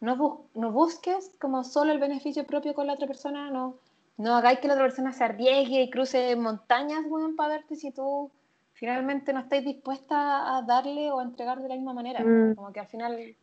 No, 0.00 0.46
no 0.54 0.72
busques 0.72 1.32
como 1.40 1.64
solo 1.64 1.92
el 1.92 1.98
beneficio 1.98 2.46
propio 2.46 2.74
con 2.74 2.86
la 2.86 2.94
otra 2.94 3.06
persona, 3.06 3.50
no, 3.50 3.78
no 4.18 4.34
hagáis 4.34 4.58
que 4.58 4.68
la 4.68 4.74
otra 4.74 4.86
persona 4.86 5.12
se 5.12 5.24
arriesgue 5.24 5.82
y 5.82 5.90
cruce 5.90 6.34
montañas, 6.36 7.08
bueno, 7.08 7.34
para 7.36 7.56
verte 7.56 7.76
si 7.76 7.92
tú 7.92 8.30
finalmente 8.72 9.32
no 9.32 9.40
estáis 9.40 9.64
dispuesta 9.64 10.56
a 10.56 10.62
darle 10.62 11.10
o 11.10 11.20
a 11.20 11.22
entregar 11.22 11.62
de 11.62 11.68
la 11.68 11.76
misma 11.76 11.94
manera. 11.94 12.22
Mm. 12.22 12.54
Como 12.56 12.72
que 12.72 12.80
al 12.80 12.88
final 12.88 13.36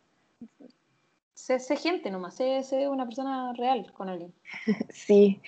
sé, 1.33 1.59
sé 1.59 1.75
gente 1.75 2.11
nomás, 2.11 2.35
sé, 2.35 2.61
sé, 2.63 2.87
una 2.87 3.05
persona 3.05 3.53
real 3.53 3.91
con 3.93 4.09
alguien. 4.09 4.33
Sí, 4.89 5.41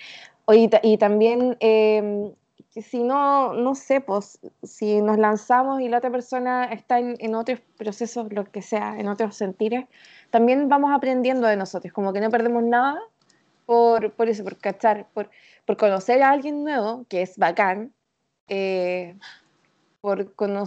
Oye, 0.46 0.70
y 0.82 0.96
también 0.96 1.56
eh, 1.58 2.32
si 2.82 3.02
no, 3.02 3.54
no 3.54 3.74
sé, 3.74 4.00
pues 4.00 4.38
si 4.62 5.00
nos 5.00 5.18
lanzamos 5.18 5.80
y 5.80 5.88
la 5.88 5.98
otra 5.98 6.10
persona 6.10 6.64
está 6.64 6.98
en, 6.98 7.34
otros 7.34 7.60
procesos, 7.76 8.32
lo 8.32 8.44
que 8.44 8.62
sea, 8.62 8.98
en 8.98 9.08
otros 9.08 9.36
sentires, 9.36 9.86
también 10.30 10.68
vamos 10.68 10.90
aprendiendo 10.94 11.46
de 11.46 11.56
nosotros, 11.56 11.92
como 11.92 12.12
que 12.12 12.20
no 12.20 12.30
perdemos 12.30 12.62
nada 12.62 13.00
por, 13.64 14.12
por 14.12 14.28
eso, 14.28 14.44
por 14.44 14.58
cachar, 14.58 15.06
por, 15.14 15.30
por 15.64 15.76
conocer 15.76 16.22
a 16.22 16.30
alguien 16.30 16.64
nuevo, 16.64 17.06
que 17.08 17.22
es 17.22 17.38
bacán, 17.38 17.92
eh, 18.48 19.16
por, 20.00 20.32
no 20.40 20.66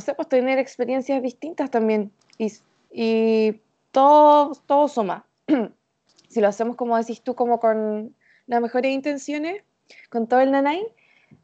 sé, 0.00 0.14
pues 0.14 0.28
tener 0.28 0.58
experiencias 0.58 1.22
distintas 1.22 1.70
también, 1.70 2.12
y, 2.38 2.52
y 2.90 3.60
todo, 3.90 4.54
todo 4.66 4.88
suma. 4.88 5.26
si 6.28 6.40
lo 6.40 6.48
hacemos 6.48 6.76
como 6.76 6.96
decís 6.96 7.22
tú, 7.22 7.34
como 7.34 7.60
con 7.60 8.16
las 8.46 8.60
mejores 8.60 8.90
intenciones, 8.90 9.62
con 10.10 10.26
todo 10.26 10.40
el 10.40 10.50
nanay, 10.50 10.82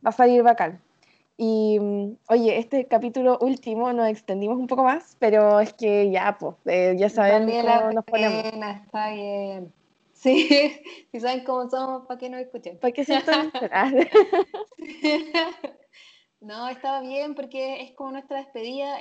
va 0.04 0.10
a 0.10 0.12
salir 0.12 0.42
bacán. 0.42 0.80
Y 1.36 1.78
mm, 1.78 2.16
oye, 2.30 2.58
este 2.58 2.86
capítulo 2.86 3.38
último 3.40 3.92
nos 3.92 4.08
extendimos 4.08 4.58
un 4.58 4.66
poco 4.66 4.82
más, 4.82 5.16
pero 5.20 5.60
es 5.60 5.72
que 5.72 6.10
ya, 6.10 6.36
pues, 6.38 6.56
ya 6.98 7.08
saben 7.08 7.48
cómo 7.48 7.92
nos 7.92 8.04
ponemos. 8.04 8.44
Está 8.44 9.12
bien. 9.12 9.72
Sí, 10.18 10.48
si 11.12 11.20
saben 11.20 11.44
cómo 11.44 11.70
somos, 11.70 12.04
¿para 12.06 12.18
qué 12.18 12.28
nos 12.28 12.40
escuchen? 12.40 12.76
¿Para 12.78 12.90
qué 12.90 13.04
se 13.04 13.14
No, 16.40 16.68
estaba 16.68 17.02
bien 17.02 17.36
porque 17.36 17.82
es 17.82 17.92
como 17.92 18.10
nuestra 18.10 18.38
despedida. 18.38 18.98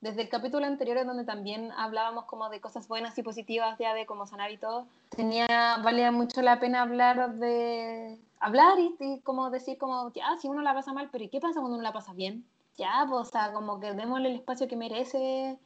Desde 0.00 0.22
el 0.22 0.28
capítulo 0.28 0.64
anterior, 0.64 0.96
en 0.98 1.08
donde 1.08 1.24
también 1.24 1.72
hablábamos 1.72 2.24
como 2.26 2.48
de 2.50 2.60
cosas 2.60 2.86
buenas 2.86 3.18
y 3.18 3.22
positivas, 3.22 3.78
ya 3.78 3.94
de 3.94 4.06
cómo 4.06 4.26
sanar 4.26 4.52
y 4.52 4.56
todo, 4.56 4.86
tenía, 5.10 5.78
valía 5.82 6.12
mucho 6.12 6.40
la 6.40 6.60
pena 6.60 6.82
hablar 6.82 7.34
de, 7.34 8.18
hablar 8.40 8.78
y, 8.78 9.20
como 9.20 9.50
decir 9.50 9.78
como, 9.78 10.12
ya, 10.12 10.36
si 10.40 10.48
uno 10.48 10.62
la 10.62 10.74
pasa 10.74 10.92
mal, 10.92 11.08
pero 11.10 11.24
¿y 11.24 11.28
qué 11.28 11.40
pasa 11.40 11.60
cuando 11.60 11.76
uno 11.76 11.82
la 11.82 11.92
pasa 11.92 12.12
bien? 12.12 12.44
Ya, 12.76 13.04
pues, 13.08 13.28
o 13.28 13.30
sea, 13.30 13.52
como 13.52 13.80
que 13.80 13.92
démosle 13.92 14.28
el 14.28 14.36
espacio 14.36 14.68
que 14.68 14.76
merece, 14.76 15.58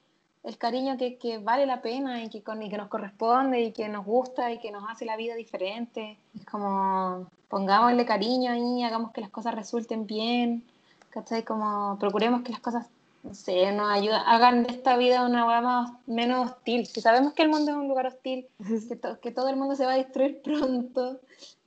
el 0.45 0.59
cariño 0.59 0.97
que, 0.97 1.18
que 1.18 1.39
vale 1.39 1.66
la 1.66 1.83
pena 1.83 2.22
y 2.22 2.30
que, 2.30 2.43
con, 2.43 2.62
y 2.62 2.70
que 2.70 2.78
nos 2.78 2.89
corresponde 2.89 3.61
y 3.61 3.72
que 3.72 3.89
nos 3.89 4.05
gusta 4.05 4.51
y 4.51 4.59
que 4.59 4.72
nos 4.72 4.89
hace 4.89 5.05
la 5.05 5.16
vida 5.16 5.35
diferente. 5.35 6.18
Es 6.35 6.47
como, 6.47 7.26
pongámosle 7.49 8.07
cariño 8.07 8.53
ahí, 8.53 8.83
hagamos 8.83 9.12
que 9.12 9.20
las 9.20 9.30
cosas 9.30 9.55
resulten 9.55 10.07
bien, 10.07 10.64
¿cachai? 11.11 11.45
Como, 11.45 11.99
procuremos 11.99 12.43
que 12.43 12.53
las 12.53 12.61
cosas 12.61 12.87
no 13.23 13.35
sé, 13.35 13.70
nos 13.73 13.91
ayuda, 13.91 14.20
hagan 14.23 14.64
de 14.64 14.73
esta 14.73 14.97
vida 14.97 15.25
una 15.25 15.47
hueá 15.47 15.61
más, 15.61 15.93
menos 16.07 16.51
hostil. 16.51 16.87
Si 16.87 17.01
sabemos 17.01 17.35
que 17.35 17.43
el 17.43 17.51
mundo 17.51 17.70
es 17.70 17.77
un 17.77 17.89
lugar 17.89 18.07
hostil, 18.07 18.49
que, 18.89 18.99
que 19.20 19.31
todo 19.31 19.49
el 19.49 19.57
mundo 19.57 19.77
se 19.77 19.87
va 19.87 19.93
a 19.93 19.97
destruir 19.97 20.43
pronto, 20.43 21.20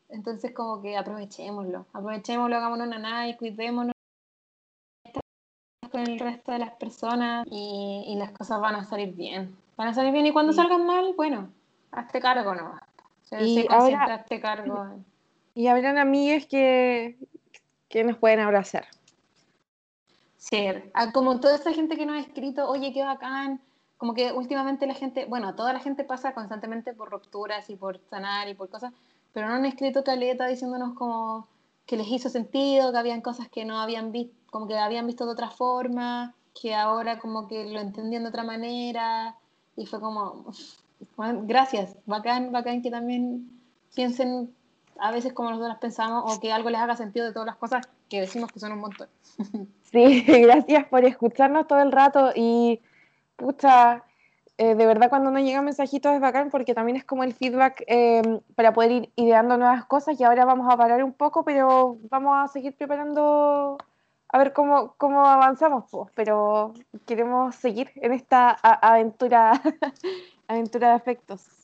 entonces 0.10 0.54
como 0.54 0.82
que 0.82 0.98
aprovechémoslo, 0.98 1.86
aprovechémoslo, 1.94 2.56
hagámonos 2.58 2.88
nada 2.88 3.28
y 3.28 3.36
cuidémonos 3.36 3.94
con 5.92 6.02
el 6.02 6.20
resto 6.20 6.52
de 6.52 6.60
las 6.60 6.72
personas 6.74 7.48
y, 7.50 8.04
y, 8.08 8.16
las 8.16 8.32
cosas 8.32 8.60
van 8.60 8.76
a 8.76 8.84
salir 8.84 9.14
bien. 9.14 9.56
Van 9.78 9.88
a 9.88 9.94
salir 9.94 10.12
bien 10.12 10.26
y 10.26 10.34
cuando 10.34 10.52
salgan 10.52 10.86
mal, 10.86 11.14
bueno, 11.16 11.50
hazte 11.92 12.20
cargo 12.20 12.54
nomás. 12.54 12.82
y 13.40 13.66
ahora, 13.70 14.16
hazte 14.16 14.42
cargo. 14.42 14.88
Y 15.54 15.68
habrán 15.68 15.98
amigas 15.98 16.46
que, 16.48 17.18
que 17.88 18.04
nos 18.04 18.18
pueden 18.18 18.42
abrazar. 18.42 18.86
Sí, 20.48 20.68
ah, 20.94 21.12
como 21.12 21.40
toda 21.40 21.56
esta 21.56 21.74
gente 21.74 21.98
que 21.98 22.06
nos 22.06 22.18
ha 22.18 22.20
escrito, 22.20 22.70
oye, 22.70 22.94
qué 22.94 23.04
bacán, 23.04 23.60
como 23.98 24.14
que 24.14 24.32
últimamente 24.32 24.86
la 24.86 24.94
gente, 24.94 25.26
bueno, 25.26 25.56
toda 25.56 25.74
la 25.74 25.80
gente 25.80 26.04
pasa 26.04 26.36
constantemente 26.36 26.94
por 26.94 27.10
rupturas 27.10 27.68
y 27.72 27.76
por 27.76 28.00
sanar 28.12 28.48
y 28.48 28.54
por 28.54 28.70
cosas, 28.70 28.94
pero 29.34 29.48
no 29.48 29.56
han 29.56 29.66
escrito 29.66 30.04
caleta 30.04 30.46
diciéndonos 30.46 30.94
como 30.94 31.48
que 31.88 31.98
les 31.98 32.08
hizo 32.10 32.30
sentido, 32.30 32.92
que 32.92 32.98
habían 33.00 33.22
cosas 33.22 33.50
que 33.50 33.66
no 33.66 33.80
habían 33.80 34.12
visto, 34.12 34.36
como 34.52 34.68
que 34.68 34.78
habían 34.78 35.08
visto 35.08 35.26
de 35.26 35.32
otra 35.32 35.50
forma, 35.50 36.36
que 36.54 36.76
ahora 36.76 37.18
como 37.18 37.48
que 37.48 37.66
lo 37.66 37.80
entendían 37.80 38.22
de 38.22 38.30
otra 38.30 38.44
manera, 38.44 39.36
y 39.76 39.88
fue 39.88 40.00
como, 40.00 40.46
gracias, 41.18 41.96
bacán, 42.06 42.52
bacán 42.52 42.84
que 42.84 42.92
también 42.92 43.50
piensen 43.96 44.54
a 45.00 45.12
veces 45.12 45.34
como 45.34 45.52
nosotros 45.52 45.78
pensamos 45.80 46.24
o 46.26 46.40
que 46.40 46.52
algo 46.52 46.70
les 46.70 46.80
haga 46.80 46.96
sentido 46.96 47.26
de 47.26 47.34
todas 47.34 47.46
las 47.46 47.56
cosas 47.58 47.88
que 48.10 48.22
decimos 48.22 48.52
que 48.52 48.60
son 48.60 48.72
un 48.74 48.80
montón. 48.80 49.08
Sí, 49.92 50.24
gracias 50.28 50.86
por 50.88 51.06
escucharnos 51.06 51.68
todo 51.68 51.80
el 51.80 51.92
rato 51.92 52.32
y 52.36 52.82
pucha, 53.38 54.04
eh, 54.58 54.76
de 54.76 54.86
verdad 54.86 55.10
cuando 55.10 55.32
nos 55.32 55.42
llegan 55.44 55.64
mensajitos 55.64 56.14
es 56.14 56.20
bacán 56.20 56.50
porque 56.50 56.74
también 56.74 56.98
es 56.98 57.06
como 57.06 57.24
el 57.24 57.34
feedback 57.34 57.82
em, 57.88 58.42
para 58.56 58.74
poder 58.74 58.92
ir 58.92 59.10
ideando 59.16 59.58
nuevas 59.58 59.86
cosas 59.86 60.20
y 60.20 60.24
ahora 60.26 60.44
vamos 60.44 60.68
a 60.70 60.76
parar 60.76 61.02
un 61.02 61.14
poco, 61.14 61.46
pero 61.46 61.98
vamos 62.10 62.36
a 62.38 62.52
seguir 62.52 62.76
preparando 62.76 63.78
a 64.28 64.38
ver 64.38 64.52
cómo, 64.52 64.96
cómo 64.98 65.26
avanzamos, 65.26 65.86
pues, 65.90 66.12
pero 66.14 66.74
queremos 67.06 67.56
seguir 67.56 67.92
en 67.96 68.12
esta 68.12 68.50
aventura, 68.50 69.54
aventura 70.50 70.90
de 70.90 70.98
efectos. 70.98 71.55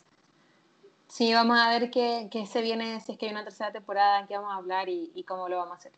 Sí, 1.11 1.33
vamos 1.33 1.59
a 1.59 1.67
ver 1.67 1.91
qué, 1.91 2.29
qué, 2.31 2.45
se 2.45 2.61
viene, 2.61 3.01
si 3.01 3.11
es 3.11 3.17
que 3.17 3.25
hay 3.25 3.33
una 3.33 3.43
tercera 3.43 3.69
temporada 3.69 4.21
en 4.21 4.27
que 4.27 4.37
vamos 4.37 4.53
a 4.53 4.55
hablar 4.55 4.87
y, 4.87 5.11
y 5.13 5.23
cómo 5.23 5.49
lo 5.49 5.57
vamos 5.57 5.73
a 5.73 5.75
hacer. 5.75 5.91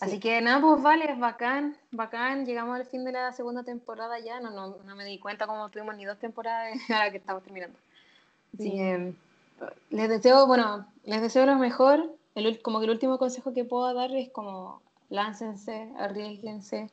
Así 0.00 0.20
que 0.20 0.40
nada, 0.40 0.60
pues 0.60 0.80
vale, 0.80 1.10
es 1.10 1.18
bacán, 1.18 1.76
bacán. 1.90 2.46
Llegamos 2.46 2.76
al 2.76 2.86
fin 2.86 3.04
de 3.04 3.10
la 3.10 3.32
segunda 3.32 3.64
temporada 3.64 4.20
ya. 4.20 4.38
No, 4.38 4.50
no, 4.50 4.76
no 4.84 4.94
me 4.94 5.04
di 5.04 5.18
cuenta 5.18 5.48
cómo 5.48 5.68
tuvimos 5.68 5.96
ni 5.96 6.04
dos 6.04 6.16
temporadas 6.18 6.78
ahora 6.90 7.10
que 7.10 7.16
estamos 7.16 7.42
terminando. 7.42 7.76
Así 8.54 8.70
que 8.70 9.14
les 9.90 10.08
deseo, 10.08 10.46
bueno, 10.46 10.86
les 11.04 11.20
deseo 11.20 11.44
lo 11.44 11.56
mejor. 11.56 12.14
El, 12.36 12.62
como 12.62 12.78
que 12.78 12.84
el 12.84 12.92
último 12.92 13.18
consejo 13.18 13.52
que 13.52 13.64
puedo 13.64 13.92
dar 13.92 14.14
es 14.14 14.30
como 14.30 14.80
láncense, 15.08 15.90
arriesguense, 15.98 16.88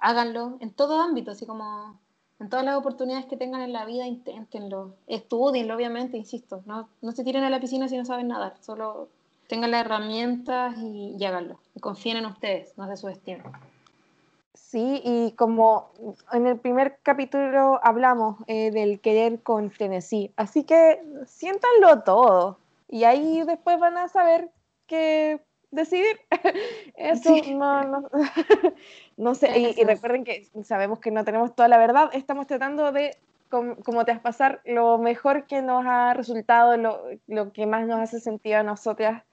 háganlo 0.00 0.58
en 0.58 0.72
todo 0.72 1.00
ámbito, 1.00 1.30
así 1.30 1.46
como 1.46 1.96
en 2.40 2.48
todas 2.48 2.64
las 2.64 2.76
oportunidades 2.76 3.26
que 3.26 3.36
tengan 3.36 3.60
en 3.60 3.72
la 3.72 3.84
vida, 3.84 4.06
inténtenlo, 4.06 4.94
estudienlo, 5.06 5.76
obviamente, 5.76 6.16
insisto, 6.16 6.62
no, 6.66 6.88
no 7.02 7.12
se 7.12 7.22
tiren 7.22 7.44
a 7.44 7.50
la 7.50 7.60
piscina 7.60 7.86
si 7.86 7.96
no 7.96 8.04
saben 8.04 8.28
nadar, 8.28 8.54
solo 8.60 9.08
tengan 9.46 9.70
las 9.70 9.84
herramientas 9.84 10.76
y, 10.78 11.16
y 11.18 11.24
háganlo. 11.24 11.60
Y 11.74 11.80
confíen 11.80 12.16
en 12.16 12.26
ustedes, 12.26 12.76
no 12.78 12.86
se 12.88 12.96
subestimen. 12.96 13.44
Sí, 14.54 15.02
y 15.04 15.32
como 15.32 15.90
en 16.32 16.46
el 16.46 16.58
primer 16.58 16.98
capítulo 17.02 17.80
hablamos 17.82 18.36
eh, 18.46 18.70
del 18.70 19.00
querer 19.00 19.42
con 19.42 19.70
Tennessee, 19.70 20.32
así 20.36 20.64
que 20.64 21.02
siéntanlo 21.26 22.02
todo 22.04 22.58
y 22.88 23.04
ahí 23.04 23.42
después 23.42 23.78
van 23.80 23.96
a 23.96 24.08
saber 24.08 24.50
qué 24.86 25.40
decidir. 25.70 26.20
Eso 26.96 27.34
no, 27.54 27.84
no, 27.84 28.10
no, 29.16 29.34
sé, 29.34 29.58
y, 29.58 29.80
y, 29.80 29.84
recuerden 29.84 30.24
que 30.24 30.48
sabemos 30.64 30.98
que 31.00 31.10
no 31.10 31.24
tenemos 31.24 31.54
toda 31.54 31.68
la 31.68 31.78
verdad, 31.78 32.10
estamos 32.12 32.46
tratando 32.46 32.92
de, 32.92 33.16
como, 33.50 33.76
como 33.76 34.04
te 34.04 34.14
pasar 34.16 34.60
lo 34.64 34.98
mejor 34.98 35.46
que 35.46 35.62
nos 35.62 35.84
ha 35.86 36.14
resultado, 36.14 36.76
lo, 36.76 37.02
lo 37.26 37.52
que 37.52 37.66
más 37.66 37.86
nos 37.86 38.00
hace 38.00 38.20
sentido 38.20 38.58
a 38.58 38.62
nosotras 38.62 39.24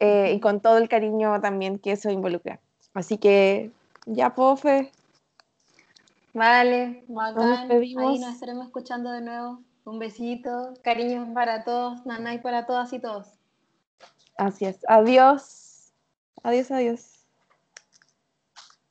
eh, 0.00 0.32
y 0.34 0.40
con 0.40 0.60
todo 0.60 0.78
el 0.78 0.88
cariño 0.88 1.40
también 1.40 1.78
que 1.78 1.92
eso 1.92 2.10
involucra. 2.10 2.60
Así 2.92 3.18
que 3.18 3.70
ya, 4.06 4.34
Pofe. 4.34 4.90
Vale, 6.34 7.04
bacán. 7.08 7.70
Ahí 7.70 8.18
nos 8.18 8.34
estaremos 8.34 8.66
escuchando 8.66 9.10
de 9.10 9.20
nuevo. 9.20 9.60
Un 9.84 9.98
besito, 9.98 10.74
cariños 10.82 11.28
para 11.34 11.64
todos, 11.64 12.06
nanay 12.06 12.40
para 12.40 12.66
todas 12.66 12.92
y 12.92 13.00
todos. 13.00 13.28
Así 14.36 14.64
es. 14.64 14.78
Adiós. 14.88 15.61
Adiós, 16.44 16.70
adiós. 16.70 17.21